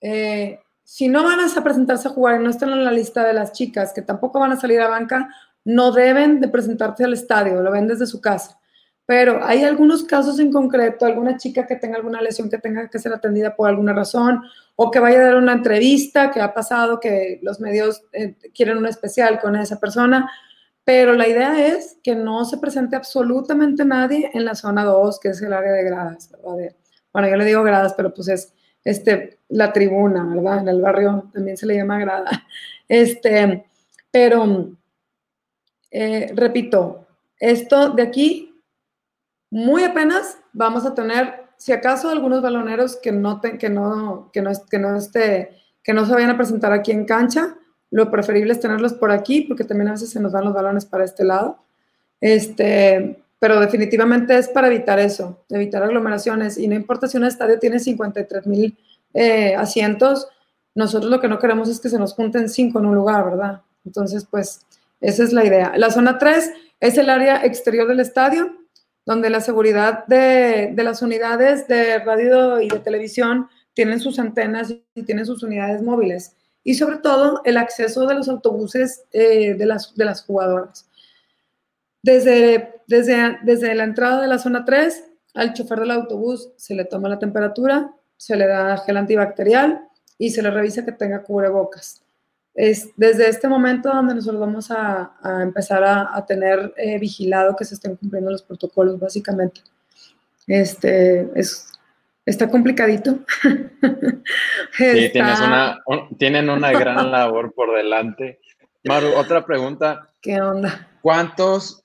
eh, 0.00 0.58
si 0.82 1.08
no 1.08 1.24
van 1.24 1.40
a 1.40 1.64
presentarse 1.64 2.08
a 2.08 2.12
jugar 2.12 2.40
y 2.40 2.44
no 2.44 2.50
están 2.50 2.70
en 2.70 2.84
la 2.84 2.92
lista 2.92 3.26
de 3.26 3.32
las 3.32 3.52
chicas 3.52 3.92
que 3.94 4.02
tampoco 4.02 4.38
van 4.38 4.52
a 4.52 4.60
salir 4.60 4.80
a 4.80 4.88
banca, 4.88 5.28
no 5.64 5.92
deben 5.92 6.40
de 6.40 6.48
presentarse 6.48 7.04
al 7.04 7.14
estadio, 7.14 7.62
lo 7.62 7.70
ven 7.70 7.88
desde 7.88 8.06
su 8.06 8.20
casa. 8.20 8.58
Pero 9.06 9.44
hay 9.44 9.64
algunos 9.64 10.04
casos 10.04 10.38
en 10.38 10.50
concreto, 10.50 11.04
alguna 11.04 11.36
chica 11.36 11.66
que 11.66 11.76
tenga 11.76 11.96
alguna 11.96 12.22
lesión 12.22 12.48
que 12.48 12.58
tenga 12.58 12.88
que 12.88 12.98
ser 12.98 13.12
atendida 13.12 13.54
por 13.54 13.68
alguna 13.68 13.92
razón, 13.92 14.42
o 14.76 14.90
que 14.90 14.98
vaya 14.98 15.20
a 15.20 15.24
dar 15.24 15.36
una 15.36 15.52
entrevista, 15.52 16.30
que 16.30 16.40
ha 16.40 16.54
pasado 16.54 17.00
que 17.00 17.38
los 17.42 17.60
medios 17.60 18.02
eh, 18.12 18.34
quieren 18.54 18.78
un 18.78 18.86
especial 18.86 19.40
con 19.40 19.56
esa 19.56 19.78
persona, 19.78 20.30
pero 20.84 21.14
la 21.14 21.26
idea 21.26 21.66
es 21.66 21.98
que 22.02 22.14
no 22.14 22.44
se 22.44 22.58
presente 22.58 22.96
absolutamente 22.96 23.84
nadie 23.84 24.30
en 24.34 24.44
la 24.44 24.54
zona 24.54 24.84
2, 24.84 25.18
que 25.18 25.28
es 25.30 25.42
el 25.42 25.52
área 25.52 25.72
de 25.72 25.84
gradas, 25.84 26.30
Bueno, 27.12 27.28
yo 27.28 27.36
le 27.36 27.44
digo 27.44 27.62
gradas, 27.62 27.94
pero 27.94 28.12
pues 28.12 28.28
es 28.28 28.52
este, 28.84 29.38
la 29.48 29.72
tribuna, 29.72 30.24
¿verdad? 30.24 30.58
En 30.58 30.68
el 30.68 30.82
barrio 30.82 31.30
también 31.32 31.56
se 31.56 31.66
le 31.66 31.76
llama 31.76 31.98
grada. 31.98 32.30
Este, 32.86 33.64
pero, 34.10 34.76
eh, 35.90 36.30
repito, 36.36 37.06
esto 37.40 37.88
de 37.88 38.02
aquí 38.02 38.54
muy 39.50 39.84
apenas 39.84 40.38
vamos 40.52 40.84
a 40.84 40.94
tener, 40.94 41.46
si 41.56 41.72
acaso, 41.72 42.10
algunos 42.10 42.42
baloneros 42.42 42.96
que 42.96 43.10
no, 43.10 43.40
que 43.40 43.70
no, 43.70 44.30
que 44.32 44.42
no, 44.42 44.52
que 44.70 44.78
no, 44.78 44.96
este, 44.96 45.56
que 45.82 45.94
no 45.94 46.04
se 46.04 46.12
vayan 46.12 46.30
a 46.30 46.36
presentar 46.36 46.74
aquí 46.74 46.92
en 46.92 47.06
cancha. 47.06 47.56
Lo 47.94 48.10
preferible 48.10 48.52
es 48.52 48.58
tenerlos 48.58 48.92
por 48.94 49.12
aquí, 49.12 49.42
porque 49.42 49.62
también 49.62 49.88
a 49.88 49.92
veces 49.92 50.10
se 50.10 50.18
nos 50.18 50.32
dan 50.32 50.44
los 50.44 50.52
balones 50.52 50.84
para 50.84 51.04
este 51.04 51.22
lado. 51.22 51.58
Este, 52.20 53.22
pero 53.38 53.60
definitivamente 53.60 54.36
es 54.36 54.48
para 54.48 54.66
evitar 54.66 54.98
eso, 54.98 55.44
evitar 55.48 55.82
aglomeraciones. 55.82 56.58
Y 56.58 56.66
no 56.66 56.74
importa 56.74 57.06
si 57.06 57.16
un 57.16 57.24
estadio 57.24 57.58
tiene 57.60 57.78
53 57.78 58.48
mil 58.48 58.76
eh, 59.12 59.54
asientos, 59.54 60.26
nosotros 60.74 61.08
lo 61.08 61.20
que 61.20 61.28
no 61.28 61.38
queremos 61.38 61.68
es 61.68 61.78
que 61.78 61.88
se 61.88 61.98
nos 61.98 62.14
junten 62.14 62.48
cinco 62.48 62.80
en 62.80 62.86
un 62.86 62.96
lugar, 62.96 63.24
¿verdad? 63.26 63.62
Entonces, 63.84 64.26
pues, 64.28 64.66
esa 65.00 65.22
es 65.22 65.32
la 65.32 65.44
idea. 65.44 65.74
La 65.76 65.90
zona 65.90 66.18
3 66.18 66.52
es 66.80 66.98
el 66.98 67.08
área 67.08 67.44
exterior 67.44 67.86
del 67.86 68.00
estadio 68.00 68.56
donde 69.06 69.30
la 69.30 69.40
seguridad 69.40 70.04
de, 70.06 70.74
las 70.76 71.02
unidades 71.02 71.68
de 71.68 71.98
radio 72.00 72.60
y 72.60 72.68
de 72.68 72.80
televisión 72.80 73.48
tienen 73.74 74.00
sus 74.00 74.18
antenas 74.18 74.74
y 74.94 75.02
tienen 75.02 75.26
sus 75.26 75.42
unidades 75.42 75.82
móviles. 75.82 76.34
Y 76.64 76.74
sobre 76.74 76.96
todo 76.98 77.42
el 77.44 77.56
acceso 77.56 78.06
de 78.06 78.14
los 78.14 78.28
autobuses 78.28 79.04
eh, 79.12 79.54
de, 79.54 79.66
las, 79.66 79.94
de 79.94 80.04
las 80.04 80.22
jugadoras. 80.22 80.88
Desde, 82.02 82.80
desde, 82.86 83.38
desde 83.42 83.74
la 83.74 83.84
entrada 83.84 84.20
de 84.20 84.28
la 84.28 84.38
zona 84.38 84.64
3, 84.64 85.04
al 85.34 85.52
chofer 85.52 85.80
del 85.80 85.90
autobús 85.90 86.50
se 86.56 86.74
le 86.74 86.84
toma 86.84 87.08
la 87.08 87.18
temperatura, 87.18 87.94
se 88.16 88.36
le 88.36 88.46
da 88.46 88.78
gel 88.78 88.96
antibacterial 88.96 89.88
y 90.18 90.30
se 90.30 90.42
le 90.42 90.50
revisa 90.50 90.84
que 90.84 90.92
tenga 90.92 91.22
cubrebocas 91.22 92.04
es 92.54 92.90
desde 92.96 93.28
este 93.28 93.48
momento 93.48 93.92
donde 93.92 94.14
nosotros 94.14 94.40
vamos 94.40 94.70
a, 94.70 95.12
empezar 95.42 95.82
a, 95.84 96.24
tener 96.24 96.72
eh, 96.76 96.98
vigilado 96.98 97.56
que 97.56 97.64
se 97.64 97.74
estén 97.74 97.96
cumpliendo 97.96 98.30
los 98.30 98.42
protocolos, 98.42 98.98
básicamente. 98.98 99.60
Este, 100.46 101.28
es, 101.34 101.66
está 102.26 102.48
complicadito. 102.48 103.18
Sí, 104.76 105.08
Tienes 105.12 105.40
una, 105.40 105.78
tienen 106.18 106.50
una 106.50 106.72
gran 106.72 107.10
labor 107.12 107.54
por 107.54 107.76
delante. 107.76 108.40
Maru, 108.82 109.14
otra 109.14 109.46
pregunta. 109.46 110.08
¿Qué 110.20 110.40
onda? 110.40 110.88
¿Cuántos 111.00 111.84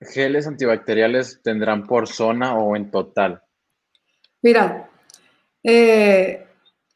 geles 0.00 0.46
antibacteriales 0.46 1.40
tendrán 1.42 1.84
por 1.86 2.06
zona 2.06 2.54
o 2.54 2.76
en 2.76 2.92
total? 2.92 3.42
Mira, 4.40 4.88
eh, 5.64 6.46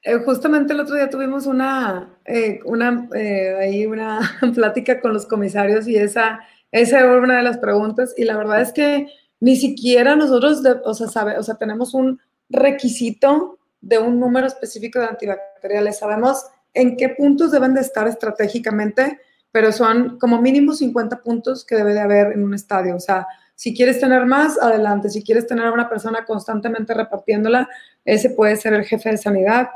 eh, 0.04 0.18
justamente 0.24 0.72
el 0.72 0.80
otro 0.80 0.96
día 0.96 1.08
tuvimos 1.08 1.46
una, 1.46 2.18
eh, 2.24 2.58
una, 2.64 3.08
eh, 3.14 3.56
ahí 3.60 3.86
una 3.86 4.18
plática 4.54 5.00
con 5.00 5.12
los 5.12 5.26
comisarios 5.26 5.86
y 5.86 5.96
esa, 5.96 6.40
esa 6.72 7.00
era 7.00 7.18
una 7.18 7.36
de 7.36 7.44
las 7.44 7.58
preguntas 7.58 8.12
y 8.16 8.24
la 8.24 8.36
verdad 8.36 8.60
es 8.60 8.72
que 8.72 9.06
ni 9.38 9.56
siquiera 9.56 10.16
nosotros, 10.16 10.62
o, 10.84 10.94
sea, 10.94 11.06
sabe, 11.08 11.38
o 11.38 11.42
sea, 11.42 11.54
tenemos 11.54 11.94
un 11.94 12.20
requisito 12.52 13.58
de 13.80 13.98
un 13.98 14.20
número 14.20 14.46
específico 14.46 15.00
de 15.00 15.06
antibacteriales. 15.06 15.98
Sabemos 15.98 16.44
en 16.74 16.96
qué 16.96 17.08
puntos 17.10 17.50
deben 17.50 17.74
de 17.74 17.80
estar 17.80 18.06
estratégicamente, 18.06 19.18
pero 19.50 19.72
son 19.72 20.18
como 20.18 20.40
mínimo 20.40 20.72
50 20.72 21.22
puntos 21.22 21.64
que 21.64 21.76
debe 21.76 21.92
de 21.92 22.00
haber 22.00 22.32
en 22.32 22.44
un 22.44 22.54
estadio. 22.54 22.96
O 22.96 23.00
sea, 23.00 23.26
si 23.54 23.74
quieres 23.74 24.00
tener 24.00 24.24
más, 24.24 24.60
adelante. 24.60 25.10
Si 25.10 25.22
quieres 25.22 25.46
tener 25.46 25.66
a 25.66 25.72
una 25.72 25.88
persona 25.88 26.24
constantemente 26.24 26.94
repartiéndola, 26.94 27.68
ese 28.04 28.30
puede 28.30 28.56
ser 28.56 28.74
el 28.74 28.84
jefe 28.84 29.10
de 29.10 29.18
sanidad. 29.18 29.68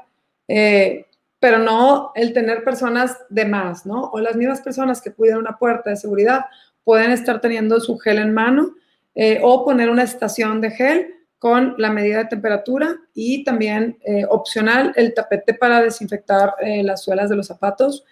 Eh, 0.48 1.06
pero 1.38 1.58
no 1.58 2.12
el 2.14 2.32
tener 2.32 2.64
personas 2.64 3.18
de 3.28 3.44
más, 3.44 3.84
¿no? 3.84 4.04
O 4.04 4.20
las 4.20 4.36
mismas 4.36 4.60
personas 4.60 5.02
que 5.02 5.12
cuidan 5.12 5.38
una 5.38 5.58
puerta 5.58 5.90
de 5.90 5.96
seguridad 5.96 6.46
pueden 6.82 7.10
estar 7.10 7.40
teniendo 7.40 7.78
su 7.80 7.98
gel 7.98 8.18
en 8.18 8.32
mano 8.32 8.74
eh, 9.14 9.40
o 9.42 9.64
poner 9.64 9.90
una 9.90 10.02
estación 10.02 10.60
de 10.60 10.70
gel 10.70 11.15
con 11.38 11.74
la 11.78 11.90
medida 11.90 12.18
de 12.18 12.26
temperatura 12.26 12.96
y 13.14 13.44
también 13.44 13.98
eh, 14.04 14.24
opcional 14.28 14.92
el 14.96 15.14
tapete 15.14 15.54
para 15.54 15.82
desinfectar 15.82 16.54
las 16.82 17.02
suelas 17.02 17.28
de 17.28 17.36
los 17.36 17.46
zapatos. 17.46 18.04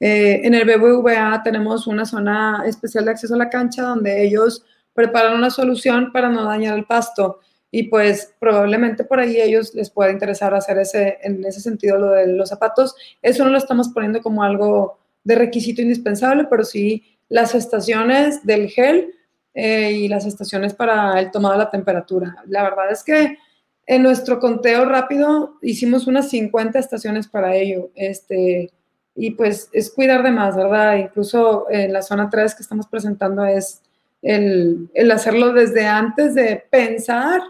en 0.00 0.54
el 0.54 0.64
BBVA 0.64 1.42
tenemos 1.44 1.86
una 1.86 2.06
zona 2.06 2.64
especial 2.66 3.04
de 3.04 3.10
acceso 3.10 3.34
a 3.34 3.38
la 3.38 3.50
cancha 3.50 3.82
donde 3.82 4.22
ellos 4.24 4.64
preparan 4.94 5.36
una 5.36 5.50
solución 5.50 6.10
para 6.10 6.30
no 6.30 6.44
dañar 6.44 6.78
el 6.78 6.86
pasto 6.86 7.40
y 7.70 7.84
pues 7.84 8.34
probablemente 8.38 9.04
por 9.04 9.20
ahí 9.20 9.40
ellos 9.40 9.74
les 9.74 9.90
pueda 9.90 10.10
interesar 10.10 10.54
hacer 10.54 10.78
ese, 10.78 11.18
en 11.22 11.44
ese 11.44 11.60
sentido 11.60 11.98
lo 11.98 12.10
de 12.10 12.26
los 12.26 12.48
zapatos. 12.48 12.94
Eso 13.22 13.44
no 13.44 13.50
lo 13.50 13.58
estamos 13.58 13.90
poniendo 13.90 14.20
como 14.22 14.42
algo 14.42 14.98
de 15.22 15.36
requisito 15.36 15.82
indispensable, 15.82 16.46
pero 16.50 16.64
sí 16.64 17.04
las 17.28 17.54
estaciones 17.54 18.44
del 18.44 18.68
gel 18.68 19.14
eh, 19.54 19.92
y 19.92 20.08
las 20.08 20.26
estaciones 20.26 20.74
para 20.74 21.18
el 21.18 21.30
tomado 21.30 21.54
de 21.54 21.64
la 21.64 21.70
temperatura. 21.70 22.36
La 22.46 22.62
verdad 22.62 22.90
es 22.90 23.02
que 23.02 23.38
en 23.86 24.02
nuestro 24.02 24.38
conteo 24.38 24.84
rápido 24.84 25.58
hicimos 25.62 26.06
unas 26.06 26.30
50 26.30 26.78
estaciones 26.78 27.26
para 27.26 27.54
ello. 27.56 27.90
Este, 27.94 28.70
y 29.14 29.32
pues 29.32 29.68
es 29.72 29.90
cuidar 29.90 30.22
de 30.22 30.30
más, 30.30 30.56
¿verdad? 30.56 30.96
Incluso 30.96 31.66
en 31.70 31.92
la 31.92 32.02
zona 32.02 32.30
3 32.30 32.54
que 32.54 32.62
estamos 32.62 32.86
presentando 32.86 33.44
es 33.44 33.82
el, 34.22 34.88
el 34.94 35.10
hacerlo 35.10 35.52
desde 35.52 35.86
antes 35.86 36.34
de 36.34 36.62
pensar 36.70 37.40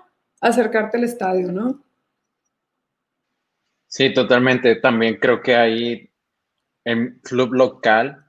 acercarte 0.40 0.96
al 0.96 1.04
estadio, 1.04 1.52
¿no? 1.52 1.82
Sí, 3.86 4.14
totalmente. 4.14 4.76
También 4.76 5.16
creo 5.16 5.42
que 5.42 5.56
ahí 5.56 6.10
en 6.84 7.20
club 7.22 7.52
local 7.52 8.24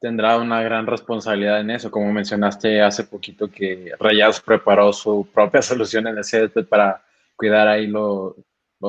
tendrá 0.00 0.38
una 0.38 0.62
gran 0.62 0.86
responsabilidad 0.86 1.60
en 1.60 1.70
eso. 1.70 1.90
Como 1.90 2.12
mencionaste 2.12 2.80
hace 2.80 3.04
poquito 3.04 3.50
que 3.50 3.92
Rayados 4.00 4.40
preparó 4.40 4.92
su 4.92 5.28
propia 5.32 5.62
solución 5.62 6.06
en 6.06 6.18
el 6.18 6.24
césped 6.24 6.66
para 6.66 7.02
cuidar 7.36 7.68
ahí 7.68 7.86
los 7.86 8.34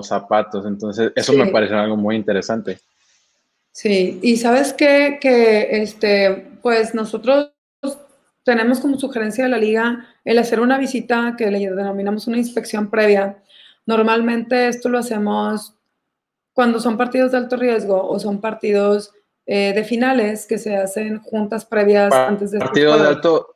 zapatos. 0.04 0.66
Entonces, 0.66 1.12
eso 1.16 1.34
me 1.34 1.48
parece 1.48 1.76
algo 1.76 1.98
muy 1.98 2.16
interesante. 2.16 2.80
Sí, 3.72 4.20
y 4.22 4.38
sabes 4.38 4.74
qué? 4.74 5.18
que 5.22 5.82
este, 5.82 6.58
pues 6.62 6.94
nosotros 6.94 7.52
tenemos 8.44 8.80
como 8.80 9.00
sugerencia 9.00 9.44
de 9.44 9.50
la 9.50 9.58
liga 9.58 10.08
el 10.26 10.40
hacer 10.40 10.60
una 10.60 10.78
visita 10.78 11.36
que 11.38 11.52
le 11.52 11.60
denominamos 11.60 12.28
una 12.28 12.38
inspección 12.38 12.90
previa. 12.90 13.42
Normalmente 13.86 14.68
esto 14.68 14.90
lo 14.90 15.00
hacemos 15.00 15.76
cuando 16.54 16.80
son 16.80 16.98
partidos 16.98 17.32
de 17.32 17.38
alto 17.38 17.56
riesgo 17.56 18.10
o 18.10 18.20
son 18.20 18.42
partidos 18.42 19.14
eh, 19.54 19.74
de 19.74 19.84
finales 19.84 20.48
que 20.48 20.58
se 20.58 20.78
hacen 20.78 21.20
juntas 21.20 21.66
previas 21.66 22.14
antes 22.14 22.52
de... 22.52 22.60
Partidos 22.60 23.02
de 23.02 23.08
alto, 23.10 23.48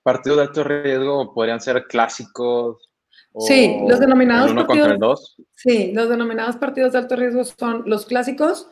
partidos 0.00 0.38
de 0.38 0.44
alto 0.44 0.62
riesgo 0.62 1.34
podrían 1.34 1.60
ser 1.60 1.88
clásicos. 1.88 2.88
sí, 3.40 3.80
los 3.88 3.98
denominados 3.98 4.52
partidos. 4.54 5.36
Sí, 5.56 5.90
los 5.92 6.08
denominados 6.08 6.54
partidos 6.54 6.92
de 6.92 6.98
alto 7.00 7.16
riesgo 7.16 7.42
son 7.42 7.82
los 7.86 8.06
clásicos, 8.06 8.68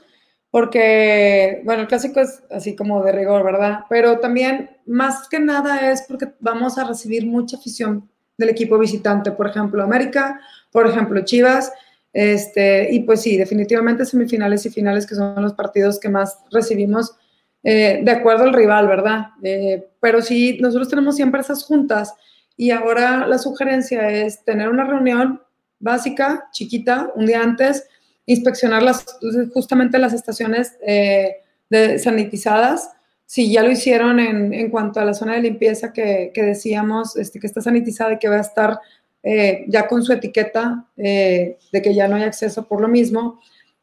porque, 0.52 1.62
bueno, 1.64 1.82
el 1.82 1.88
clásico 1.88 2.20
es 2.20 2.44
así 2.48 2.76
como 2.76 3.02
de 3.02 3.10
rigor, 3.10 3.42
¿verdad? 3.42 3.80
Pero 3.88 4.20
también, 4.20 4.78
más 4.86 5.28
que 5.28 5.40
nada, 5.40 5.90
es 5.90 6.02
porque 6.02 6.28
vamos 6.38 6.78
a 6.78 6.84
recibir 6.84 7.26
mucha 7.26 7.56
afición 7.56 8.08
del 8.38 8.50
equipo 8.50 8.78
visitante, 8.78 9.32
por 9.32 9.48
ejemplo, 9.48 9.82
América, 9.82 10.40
por 10.70 10.86
ejemplo, 10.86 11.24
Chivas, 11.24 11.72
este, 12.12 12.92
y 12.92 13.00
pues 13.00 13.22
sí, 13.22 13.36
definitivamente 13.36 14.04
semifinales 14.04 14.66
y 14.66 14.70
finales, 14.70 15.06
que 15.06 15.14
son 15.14 15.40
los 15.42 15.54
partidos 15.54 16.00
que 16.00 16.08
más 16.08 16.38
recibimos 16.50 17.16
eh, 17.62 18.00
de 18.02 18.10
acuerdo 18.10 18.44
al 18.44 18.54
rival, 18.54 18.88
¿verdad? 18.88 19.28
Eh, 19.42 19.88
pero 20.00 20.22
sí, 20.22 20.58
nosotros 20.60 20.88
tenemos 20.88 21.16
siempre 21.16 21.40
esas 21.40 21.62
juntas 21.64 22.14
y 22.56 22.70
ahora 22.70 23.26
la 23.26 23.38
sugerencia 23.38 24.08
es 24.08 24.44
tener 24.44 24.68
una 24.68 24.84
reunión 24.84 25.42
básica, 25.78 26.48
chiquita, 26.52 27.10
un 27.14 27.26
día 27.26 27.42
antes, 27.42 27.86
inspeccionar 28.26 28.82
las, 28.82 29.04
justamente 29.52 29.98
las 29.98 30.12
estaciones 30.12 30.76
eh, 30.86 31.36
de, 31.68 31.98
sanitizadas. 31.98 32.90
Si 33.26 33.52
ya 33.52 33.62
lo 33.62 33.70
hicieron 33.70 34.18
en, 34.18 34.52
en, 34.52 34.70
cuanto 34.70 34.98
a 34.98 35.04
la 35.04 35.14
zona 35.14 35.34
de 35.34 35.42
limpieza 35.42 35.92
que, 35.92 36.32
que 36.34 36.42
decíamos, 36.42 37.16
este, 37.16 37.38
que 37.38 37.46
está 37.46 37.60
sanitizada 37.60 38.14
y 38.14 38.18
que 38.18 38.28
va 38.28 38.36
a 38.36 38.40
estar 38.40 38.80
eh, 39.22 39.64
ya 39.68 39.86
con 39.86 40.02
su 40.02 40.12
etiqueta 40.12 40.86
eh, 40.96 41.58
de 41.72 41.82
que 41.82 41.94
ya 41.94 42.08
no 42.08 42.16
hay 42.16 42.22
acceso 42.22 42.66
por 42.66 42.80
lo 42.80 42.88
mismo, 42.88 43.40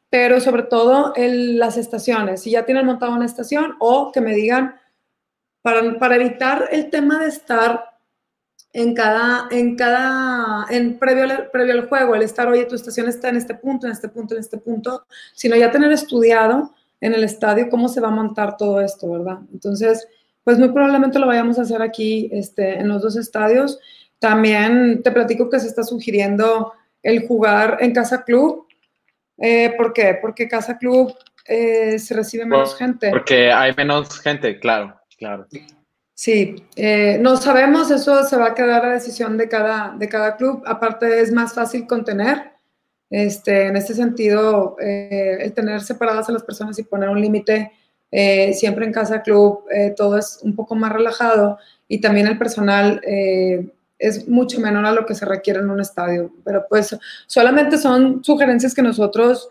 pero 0.09 0.39
sobre 0.39 0.63
todo 0.63 1.13
en 1.15 1.59
las 1.59 1.77
estaciones, 1.77 2.41
si 2.41 2.51
ya 2.51 2.65
tienen 2.65 2.85
montado 2.85 3.13
una 3.13 3.25
estación 3.25 3.75
o 3.79 4.11
que 4.11 4.21
me 4.21 4.33
digan, 4.33 4.75
para, 5.61 5.99
para 5.99 6.15
evitar 6.15 6.69
el 6.71 6.89
tema 6.89 7.19
de 7.19 7.27
estar 7.27 7.97
en 8.73 8.93
cada, 8.93 9.47
en 9.51 9.75
cada, 9.75 10.65
en 10.69 10.97
previo, 10.99 11.51
previo 11.51 11.73
al 11.73 11.89
juego, 11.89 12.15
el 12.15 12.21
estar, 12.21 12.47
oye, 12.47 12.65
tu 12.65 12.75
estación 12.75 13.07
está 13.07 13.29
en 13.29 13.37
este 13.37 13.55
punto, 13.55 13.87
en 13.87 13.93
este 13.93 14.07
punto, 14.07 14.33
en 14.35 14.39
este 14.39 14.57
punto, 14.57 15.05
sino 15.33 15.55
ya 15.55 15.71
tener 15.71 15.91
estudiado 15.91 16.73
en 17.01 17.13
el 17.13 17.23
estadio 17.23 17.69
cómo 17.69 17.89
se 17.89 18.01
va 18.01 18.09
a 18.09 18.11
montar 18.11 18.57
todo 18.57 18.81
esto, 18.81 19.09
¿verdad? 19.09 19.39
Entonces, 19.51 20.07
pues 20.43 20.57
muy 20.57 20.69
probablemente 20.69 21.19
lo 21.19 21.27
vayamos 21.27 21.59
a 21.59 21.63
hacer 21.63 21.81
aquí 21.81 22.29
este, 22.31 22.79
en 22.79 22.87
los 22.87 23.01
dos 23.01 23.15
estadios 23.15 23.79
también 24.19 25.03
te 25.03 25.11
platico 25.11 25.49
que 25.49 25.59
se 25.59 25.67
está 25.67 25.83
sugiriendo 25.83 26.73
el 27.03 27.27
jugar 27.27 27.77
en 27.81 27.93
Casa 27.93 28.23
Club. 28.23 28.67
Eh, 29.37 29.73
¿Por 29.77 29.93
qué? 29.93 30.17
Porque 30.19 30.47
Casa 30.47 30.77
Club 30.77 31.13
eh, 31.45 31.99
se 31.99 32.13
recibe 32.13 32.45
menos 32.45 32.75
gente. 32.75 33.09
Porque 33.09 33.51
hay 33.51 33.73
menos 33.75 34.19
gente, 34.19 34.59
claro, 34.59 34.99
claro. 35.17 35.47
Sí, 36.13 36.55
eh, 36.75 37.19
no 37.21 37.37
sabemos, 37.37 37.91
eso 37.91 38.23
se 38.23 38.37
va 38.37 38.47
a 38.47 38.55
quedar 38.55 38.85
a 38.85 38.93
decisión 38.93 39.37
de 39.37 39.47
cada, 39.47 39.95
de 39.97 40.09
cada 40.09 40.35
club. 40.35 40.63
Aparte 40.65 41.21
es 41.21 41.31
más 41.31 41.53
fácil 41.53 41.85
contener. 41.85 42.53
Este, 43.09 43.67
en 43.67 43.77
este 43.77 43.93
sentido, 43.93 44.75
el 44.79 45.53
tener 45.53 45.79
separadas 45.81 46.27
a 46.27 46.33
las 46.33 46.43
personas 46.43 46.77
y 46.77 46.83
poner 46.83 47.07
un 47.07 47.21
límite 47.21 47.71
siempre 48.51 48.85
en 48.85 48.91
casa 48.91 49.21
club, 49.21 49.63
todo 49.95 50.17
es 50.17 50.39
un 50.41 50.55
poco 50.57 50.75
más 50.75 50.91
relajado 50.91 51.57
y 51.87 52.01
también 52.01 52.27
el 52.27 52.37
personal 52.37 52.99
es 53.99 54.27
mucho 54.27 54.59
menor 54.59 54.85
a 54.85 54.91
lo 54.91 55.05
que 55.05 55.15
se 55.15 55.25
requiere 55.25 55.59
en 55.59 55.69
un 55.69 55.79
estadio. 55.81 56.31
Pero 56.43 56.65
pues 56.69 56.95
solamente 57.25 57.77
son 57.77 58.23
sugerencias 58.23 58.73
que 58.75 58.81
nosotros, 58.81 59.49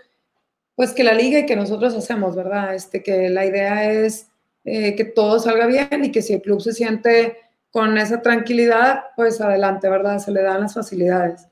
pues 0.74 0.92
que 0.92 1.05
la 1.05 1.14
liga 1.14 1.38
y 1.40 1.47
que 1.47 1.57
nosotros 1.57 1.94
hacemos, 1.94 2.36
¿verdad? 2.36 2.74
Este, 2.74 3.03
que 3.03 3.28
la 3.30 3.44
idea 3.47 3.90
es 3.90 4.28
eh, 4.64 4.94
que 4.97 5.05
todo 5.05 5.38
salga 5.38 5.66
bien 5.66 6.05
y 6.05 6.12
que 6.12 6.22
si 6.22 6.34
el 6.34 6.42
club 6.42 6.61
se 6.61 6.72
siente 6.72 7.36
con 7.70 7.97
esa 7.99 8.22
tranquilidad, 8.22 9.05
pues 9.16 9.40
adelante, 9.40 9.88
¿verdad? 9.88 10.18
Se 10.18 10.30
le 10.30 10.42
dan 10.42 10.61
las 10.62 10.74
facilidades. 10.74 11.47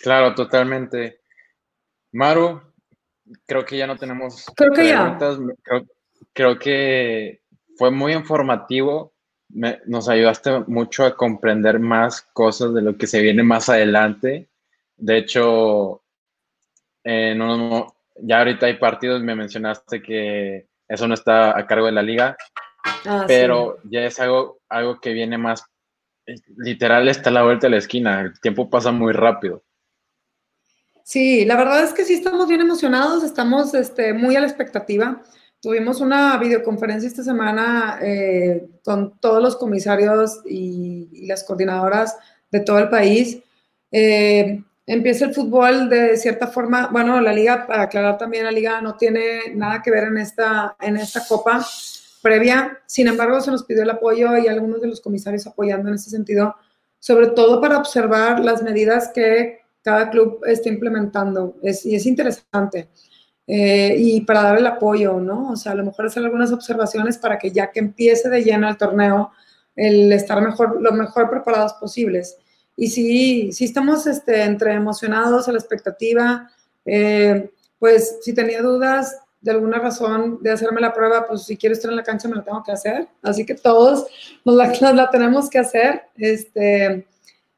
Claro, 0.00 0.34
totalmente. 0.34 1.20
Maru, 2.12 2.60
creo 3.46 3.64
que 3.64 3.76
ya 3.76 3.86
no 3.86 3.96
tenemos 3.96 4.46
creo 4.54 4.72
que 4.72 4.88
Ya. 4.88 5.18
creo 6.32 6.58
que 6.58 7.42
fue 7.76 7.90
muy 7.90 8.12
informativo 8.12 9.13
nos 9.54 10.08
ayudaste 10.08 10.60
mucho 10.66 11.04
a 11.04 11.16
comprender 11.16 11.78
más 11.78 12.22
cosas 12.32 12.74
de 12.74 12.82
lo 12.82 12.96
que 12.96 13.06
se 13.06 13.22
viene 13.22 13.42
más 13.42 13.68
adelante. 13.68 14.48
De 14.96 15.18
hecho, 15.18 16.02
ya 17.04 18.38
ahorita 18.38 18.66
hay 18.66 18.74
partidos, 18.74 19.22
me 19.22 19.36
mencionaste 19.36 20.02
que 20.02 20.66
eso 20.88 21.06
no 21.06 21.14
está 21.14 21.56
a 21.56 21.66
cargo 21.66 21.86
de 21.86 21.92
la 21.92 22.02
liga, 22.02 22.36
ah, 23.06 23.24
pero 23.26 23.78
ya 23.84 24.04
es 24.04 24.18
algo, 24.20 24.58
algo 24.68 25.00
que 25.00 25.12
viene 25.12 25.38
más, 25.38 25.64
literal 26.56 27.08
está 27.08 27.30
a 27.30 27.32
la 27.32 27.42
vuelta 27.44 27.66
de 27.66 27.72
la 27.72 27.78
esquina, 27.78 28.20
el 28.20 28.40
tiempo 28.40 28.68
pasa 28.68 28.92
muy 28.92 29.12
rápido. 29.12 29.62
Sí, 31.04 31.44
la 31.44 31.56
verdad 31.56 31.84
es 31.84 31.92
que 31.92 32.04
sí 32.04 32.14
estamos 32.14 32.48
bien 32.48 32.62
emocionados, 32.62 33.22
estamos 33.24 33.74
este, 33.74 34.14
muy 34.14 34.36
a 34.36 34.40
la 34.40 34.46
expectativa. 34.46 35.22
Tuvimos 35.64 36.02
una 36.02 36.36
videoconferencia 36.36 37.08
esta 37.08 37.22
semana 37.22 37.98
eh, 38.02 38.68
con 38.84 39.18
todos 39.18 39.42
los 39.42 39.56
comisarios 39.56 40.42
y, 40.44 41.26
las 41.26 41.42
coordinadoras 41.42 42.18
de 42.50 42.60
todo 42.60 42.80
el 42.80 42.90
país. 42.90 43.38
Eh, 43.90 44.62
empieza 44.86 45.24
el 45.24 45.32
fútbol 45.32 45.88
de 45.88 46.18
cierta 46.18 46.48
forma, 46.48 46.88
bueno, 46.88 47.18
la 47.18 47.32
liga, 47.32 47.66
para 47.66 47.84
aclarar 47.84 48.18
también, 48.18 48.44
la 48.44 48.50
liga 48.50 48.82
no 48.82 48.98
tiene 48.98 49.54
nada 49.54 49.80
que 49.80 49.90
ver 49.90 50.04
en 50.04 50.18
esta, 50.18 50.76
en 50.82 50.98
esta 50.98 51.26
copa 51.26 51.66
previa, 52.20 52.82
sin 52.84 53.08
embargo 53.08 53.40
se 53.40 53.50
nos 53.50 53.64
pidió 53.64 53.84
el 53.84 53.90
apoyo 53.90 54.36
y 54.36 54.48
algunos 54.48 54.82
de 54.82 54.88
los 54.88 55.00
comisarios 55.00 55.46
apoyando 55.46 55.88
en 55.88 55.94
ese 55.94 56.10
sentido, 56.10 56.54
sobre 56.98 57.28
todo 57.28 57.62
para 57.62 57.78
observar 57.78 58.38
las 58.40 58.62
medidas 58.62 59.08
que 59.14 59.60
cada 59.80 60.10
club 60.10 60.42
está 60.44 60.68
implementando, 60.68 61.56
es, 61.62 61.86
y 61.86 61.94
es 61.94 62.04
interesante. 62.04 62.90
Eh, 63.46 63.96
y 63.98 64.20
para 64.22 64.42
dar 64.42 64.58
el 64.58 64.66
apoyo, 64.66 65.20
¿no? 65.20 65.50
O 65.50 65.56
sea, 65.56 65.72
a 65.72 65.74
lo 65.74 65.84
mejor 65.84 66.06
hacer 66.06 66.24
algunas 66.24 66.52
observaciones 66.52 67.18
para 67.18 67.38
que 67.38 67.50
ya 67.50 67.70
que 67.70 67.80
empiece 67.80 68.28
de 68.28 68.42
lleno 68.42 68.68
el 68.68 68.78
torneo, 68.78 69.32
el 69.76 70.12
estar 70.12 70.40
mejor, 70.40 70.80
lo 70.80 70.92
mejor 70.92 71.28
preparados 71.28 71.74
posibles. 71.74 72.38
Y 72.76 72.88
sí, 72.88 73.52
sí 73.52 73.64
estamos 73.64 74.06
este, 74.06 74.42
entre 74.42 74.74
emocionados 74.74 75.48
a 75.48 75.52
la 75.52 75.58
expectativa, 75.58 76.50
eh, 76.84 77.50
pues 77.78 78.18
si 78.22 78.32
tenía 78.32 78.62
dudas 78.62 79.18
de 79.40 79.50
alguna 79.50 79.78
razón 79.78 80.38
de 80.42 80.50
hacerme 80.50 80.80
la 80.80 80.94
prueba, 80.94 81.26
pues 81.26 81.42
si 81.42 81.58
quiero 81.58 81.74
estar 81.74 81.90
en 81.90 81.98
la 81.98 82.02
cancha 82.02 82.28
me 82.28 82.36
la 82.36 82.42
tengo 82.42 82.62
que 82.62 82.72
hacer. 82.72 83.06
Así 83.22 83.44
que 83.44 83.54
todos 83.54 84.06
nos 84.44 84.54
la, 84.54 84.68
nos 84.80 84.94
la 84.94 85.10
tenemos 85.10 85.50
que 85.50 85.58
hacer. 85.58 86.04
Este, 86.16 87.06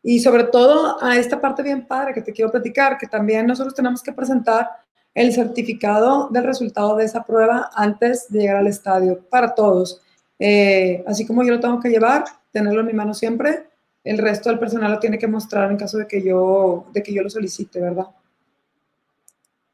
y 0.03 0.19
sobre 0.21 0.45
todo 0.45 1.03
a 1.03 1.17
esta 1.17 1.41
parte 1.41 1.63
bien 1.63 1.87
padre 1.87 2.13
que 2.13 2.23
te 2.23 2.33
quiero 2.33 2.51
platicar, 2.51 2.99
que 2.99 3.07
también 3.07 3.47
nosotros 3.47 3.75
tenemos 3.75 4.03
que 4.03 4.13
presentar 4.13 4.69
el 5.17 5.33
certificado 5.33 6.29
del 6.31 6.45
resultado 6.45 6.95
de 6.95 7.07
esa 7.07 7.25
prueba 7.25 7.71
antes 7.75 8.31
de 8.31 8.41
llegar 8.41 8.57
al 8.59 8.67
estadio, 8.67 9.19
para 9.31 9.55
todos. 9.55 10.03
Eh, 10.39 11.03
así 11.07 11.27
como 11.27 11.43
yo 11.43 11.55
lo 11.55 11.61
tengo 11.61 11.81
que 11.81 11.89
llevar, 11.89 12.25
tenerlo 12.53 12.81
en 12.81 12.87
mi 12.87 12.93
mano 12.93 13.15
siempre, 13.15 13.67
el 14.05 14.19
resto 14.19 14.51
del 14.51 14.59
personal 14.59 14.93
lo 14.93 14.99
tiene 14.99 15.19
que 15.19 15.27
mostrar 15.27 15.71
en 15.71 15.79
caso 15.79 15.97
de 15.97 16.07
que 16.07 16.23
yo, 16.23 16.85
de 16.93 17.03
que 17.03 17.15
yo 17.15 17.23
lo 17.23 17.31
solicite, 17.31 17.81
¿verdad? 17.81 18.09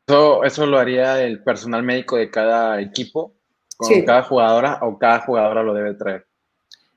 Eso, 0.07 0.45
eso 0.45 0.65
lo 0.65 0.79
haría 0.79 1.21
el 1.21 1.43
personal 1.43 1.83
médico 1.83 2.17
de 2.17 2.31
cada 2.31 2.81
equipo, 2.81 3.33
con 3.77 4.01
cada 4.03 4.23
jugadora, 4.23 4.79
o 4.83 4.97
cada 4.97 5.19
jugadora 5.21 5.65
lo 5.65 5.75
debe 5.75 5.95
traer. 5.95 6.25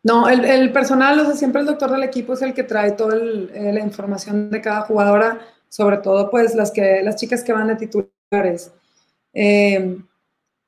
No, 0.04 0.30
el, 0.30 0.46
el, 0.46 0.72
personal, 0.72 1.20
o 1.20 1.26
sea, 1.26 1.34
siempre 1.34 1.62
el 1.62 1.68
doctor 1.68 1.89
del 1.89 2.04
equipo 2.04 2.34
es 2.34 2.43
el 2.43 2.54
que 2.54 2.62
trae 2.62 2.91
toda 2.91 3.16
eh, 3.16 3.72
la 3.74 3.80
información 3.80 4.52
de 4.52 4.62
cada 4.62 4.82
jugadora, 4.82 5.39
sobre 5.68 5.98
todo 5.98 6.30
pues 6.30 6.54
las, 6.54 6.70
que, 6.70 7.02
las 7.02 7.16
chicas 7.16 7.43
que 7.43 7.52
van 7.52 7.70
de 7.70 7.76
titular 7.76 8.14
Eh, 9.34 9.97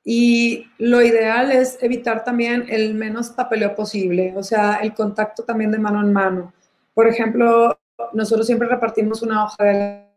y 0.09 0.65
lo 0.77 1.01
ideal 1.01 1.51
es 1.51 1.77
evitar 1.81 2.23
también 2.23 2.65
el 2.69 2.93
menos 2.93 3.29
papeleo 3.31 3.75
posible, 3.75 4.33
o 4.37 4.43
sea, 4.43 4.75
el 4.75 4.93
contacto 4.93 5.43
también 5.43 5.69
de 5.69 5.79
mano 5.79 5.99
en 5.99 6.13
mano. 6.13 6.53
Por 6.93 7.07
ejemplo, 7.07 7.77
nosotros 8.13 8.47
siempre 8.47 8.69
repartimos 8.69 9.21
una 9.21 9.43
hoja 9.43 9.63
de 9.65 10.07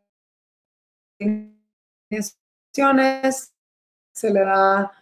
instrucciones, 2.08 3.52
se 4.12 4.30
le 4.30 4.40
da 4.40 4.92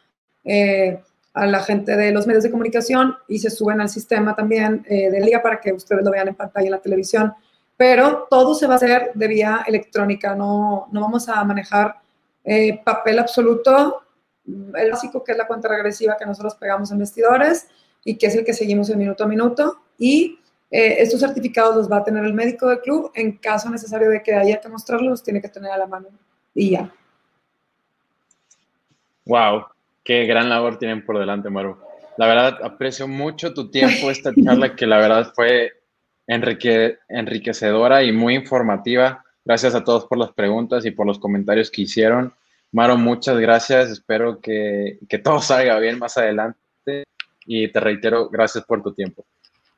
eh, 0.44 1.02
a 1.34 1.46
la 1.46 1.60
gente 1.60 1.94
de 1.94 2.10
los 2.10 2.26
medios 2.26 2.44
de 2.44 2.50
comunicación 2.50 3.14
y 3.28 3.38
se 3.38 3.50
suben 3.50 3.82
al 3.82 3.90
sistema 3.90 4.34
también 4.34 4.86
eh, 4.88 5.10
de 5.10 5.20
Liga 5.20 5.42
para 5.42 5.60
que 5.60 5.72
ustedes 5.72 6.02
lo 6.02 6.10
vean 6.10 6.28
en 6.28 6.34
pantalla 6.34 6.66
en 6.66 6.72
la 6.72 6.80
televisión. 6.80 7.34
Pero 7.76 8.26
todo 8.30 8.54
se 8.54 8.66
va 8.66 8.72
a 8.72 8.76
hacer 8.76 9.10
de 9.14 9.28
vía 9.28 9.64
electrónica, 9.66 10.34
no, 10.34 10.88
no 10.90 11.00
vamos 11.02 11.28
a 11.28 11.44
manejar 11.44 11.96
eh, 12.44 12.80
papel 12.84 13.18
absoluto, 13.18 14.02
el 14.46 14.90
básico 14.90 15.22
que 15.22 15.32
es 15.32 15.38
la 15.38 15.46
cuenta 15.46 15.68
regresiva 15.68 16.16
que 16.18 16.26
nosotros 16.26 16.54
pegamos 16.54 16.90
en 16.90 16.98
vestidores 16.98 17.68
y 18.04 18.16
que 18.16 18.26
es 18.26 18.34
el 18.34 18.44
que 18.44 18.54
seguimos 18.54 18.88
en 18.90 18.98
minuto 18.98 19.24
a 19.24 19.26
minuto. 19.26 19.78
Y 19.98 20.38
eh, 20.70 20.96
estos 21.00 21.20
certificados 21.20 21.76
los 21.76 21.90
va 21.90 21.98
a 21.98 22.04
tener 22.04 22.24
el 22.24 22.34
médico 22.34 22.68
del 22.68 22.80
club. 22.80 23.10
En 23.14 23.38
caso 23.38 23.70
necesario 23.70 24.10
de 24.10 24.22
que 24.22 24.34
haya 24.34 24.60
que 24.60 24.68
mostrarlos, 24.68 25.22
tiene 25.22 25.40
que 25.40 25.48
tener 25.48 25.70
a 25.70 25.78
la 25.78 25.86
mano 25.86 26.08
y 26.54 26.70
ya. 26.70 26.92
Wow, 29.26 29.66
qué 30.02 30.24
gran 30.24 30.48
labor 30.48 30.78
tienen 30.78 31.04
por 31.04 31.18
delante, 31.18 31.50
Maru. 31.50 31.76
La 32.16 32.26
verdad, 32.26 32.58
aprecio 32.64 33.06
mucho 33.06 33.54
tu 33.54 33.70
tiempo, 33.70 34.10
esta 34.10 34.32
charla 34.44 34.74
que 34.74 34.86
la 34.86 34.98
verdad 34.98 35.32
fue 35.34 35.72
enriquecedora 36.26 38.02
y 38.02 38.12
muy 38.12 38.34
informativa. 38.34 39.24
Gracias 39.48 39.74
a 39.74 39.82
todos 39.82 40.04
por 40.04 40.18
las 40.18 40.30
preguntas 40.32 40.84
y 40.84 40.90
por 40.90 41.06
los 41.06 41.18
comentarios 41.18 41.70
que 41.70 41.80
hicieron. 41.80 42.34
Maro, 42.70 42.98
muchas 42.98 43.38
gracias. 43.38 43.88
Espero 43.88 44.40
que, 44.42 44.98
que 45.08 45.16
todo 45.16 45.40
salga 45.40 45.78
bien 45.78 45.98
más 45.98 46.18
adelante. 46.18 46.58
Y 47.46 47.72
te 47.72 47.80
reitero, 47.80 48.28
gracias 48.28 48.62
por 48.66 48.82
tu 48.82 48.92
tiempo. 48.92 49.24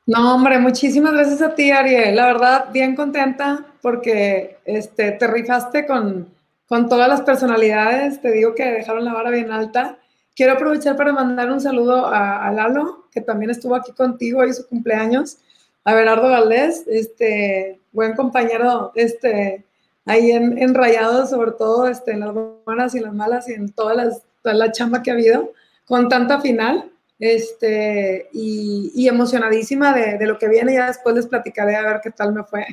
No, 0.05 0.35
hombre, 0.35 0.59
muchísimas 0.59 1.13
gracias 1.13 1.41
a 1.41 1.55
ti, 1.55 1.71
Ariel. 1.71 2.17
La 2.17 2.25
verdad, 2.25 2.65
bien 2.73 2.97
contenta 2.97 3.65
porque 3.81 4.57
este, 4.65 5.13
te 5.13 5.25
rifaste 5.25 5.87
con, 5.87 6.27
con 6.67 6.89
todas 6.89 7.07
las 7.07 7.21
personalidades. 7.21 8.21
Te 8.21 8.29
digo 8.33 8.53
que 8.53 8.65
dejaron 8.65 9.05
la 9.05 9.13
vara 9.13 9.29
bien 9.29 9.53
alta. 9.53 9.99
Quiero 10.35 10.51
aprovechar 10.51 10.97
para 10.97 11.13
mandar 11.13 11.49
un 11.49 11.61
saludo 11.61 12.07
a, 12.07 12.51
Lalo, 12.51 13.05
que 13.09 13.21
también 13.21 13.51
estuvo 13.51 13.73
aquí 13.75 13.93
contigo 13.93 14.45
y 14.45 14.51
su 14.51 14.67
cumpleaños, 14.67 15.37
a 15.83 15.93
Berardo 15.93 16.29
Valdés, 16.29 16.85
este, 16.87 17.79
buen 17.91 18.15
compañero, 18.15 18.91
este, 18.95 19.65
ahí 20.05 20.31
en, 20.31 20.57
en 20.57 20.73
Rayados, 20.73 21.29
sobre 21.29 21.51
todo 21.51 21.87
este, 21.87 22.11
en 22.11 22.21
las 22.21 22.33
buenas 22.65 22.95
y 22.95 22.99
las 22.99 23.13
malas 23.13 23.49
y 23.49 23.53
en 23.53 23.71
todas 23.71 23.97
las, 23.97 24.23
toda 24.41 24.55
la 24.55 24.71
chamba 24.71 25.01
que 25.01 25.11
ha 25.11 25.13
habido, 25.13 25.53
con 25.85 26.09
tanta 26.09 26.39
final, 26.39 26.91
este, 27.19 28.29
y, 28.33 28.91
y 28.95 29.07
emocionadísima 29.07 29.93
de, 29.93 30.17
de, 30.17 30.25
lo 30.25 30.37
que 30.37 30.47
viene, 30.47 30.73
ya 30.73 30.87
después 30.87 31.15
les 31.15 31.27
platicaré 31.27 31.75
a 31.75 31.83
ver 31.83 32.01
qué 32.03 32.11
tal 32.11 32.33
me 32.33 32.43
fue. 32.43 32.65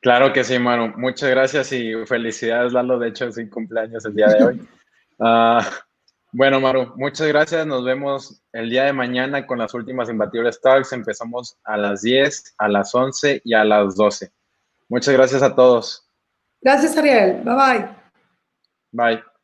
Claro 0.00 0.32
que 0.32 0.44
sí, 0.44 0.58
Manu. 0.58 0.92
Muchas 0.96 1.30
gracias 1.30 1.72
y 1.72 1.92
felicidades, 2.06 2.72
Lalo. 2.72 2.98
De 2.98 3.08
hecho, 3.08 3.32
sin 3.32 3.48
cumpleaños 3.48 4.04
el 4.04 4.14
día 4.14 4.28
de 4.28 4.44
hoy. 4.44 4.68
Uh, 5.18 5.58
bueno, 6.36 6.60
Maru, 6.60 6.92
muchas 6.96 7.28
gracias. 7.28 7.66
Nos 7.66 7.82
vemos 7.82 8.42
el 8.52 8.68
día 8.68 8.84
de 8.84 8.92
mañana 8.92 9.46
con 9.46 9.58
las 9.58 9.72
últimas 9.72 10.10
imbatibles 10.10 10.60
talks. 10.60 10.92
Empezamos 10.92 11.56
a 11.64 11.78
las 11.78 12.02
10, 12.02 12.56
a 12.58 12.68
las 12.68 12.94
11 12.94 13.40
y 13.42 13.54
a 13.54 13.64
las 13.64 13.96
12. 13.96 14.30
Muchas 14.90 15.14
gracias 15.14 15.42
a 15.42 15.54
todos. 15.54 16.06
Gracias, 16.60 16.94
Ariel. 16.98 17.42
Bye 17.42 17.54
bye. 17.54 17.88
Bye. 18.92 19.35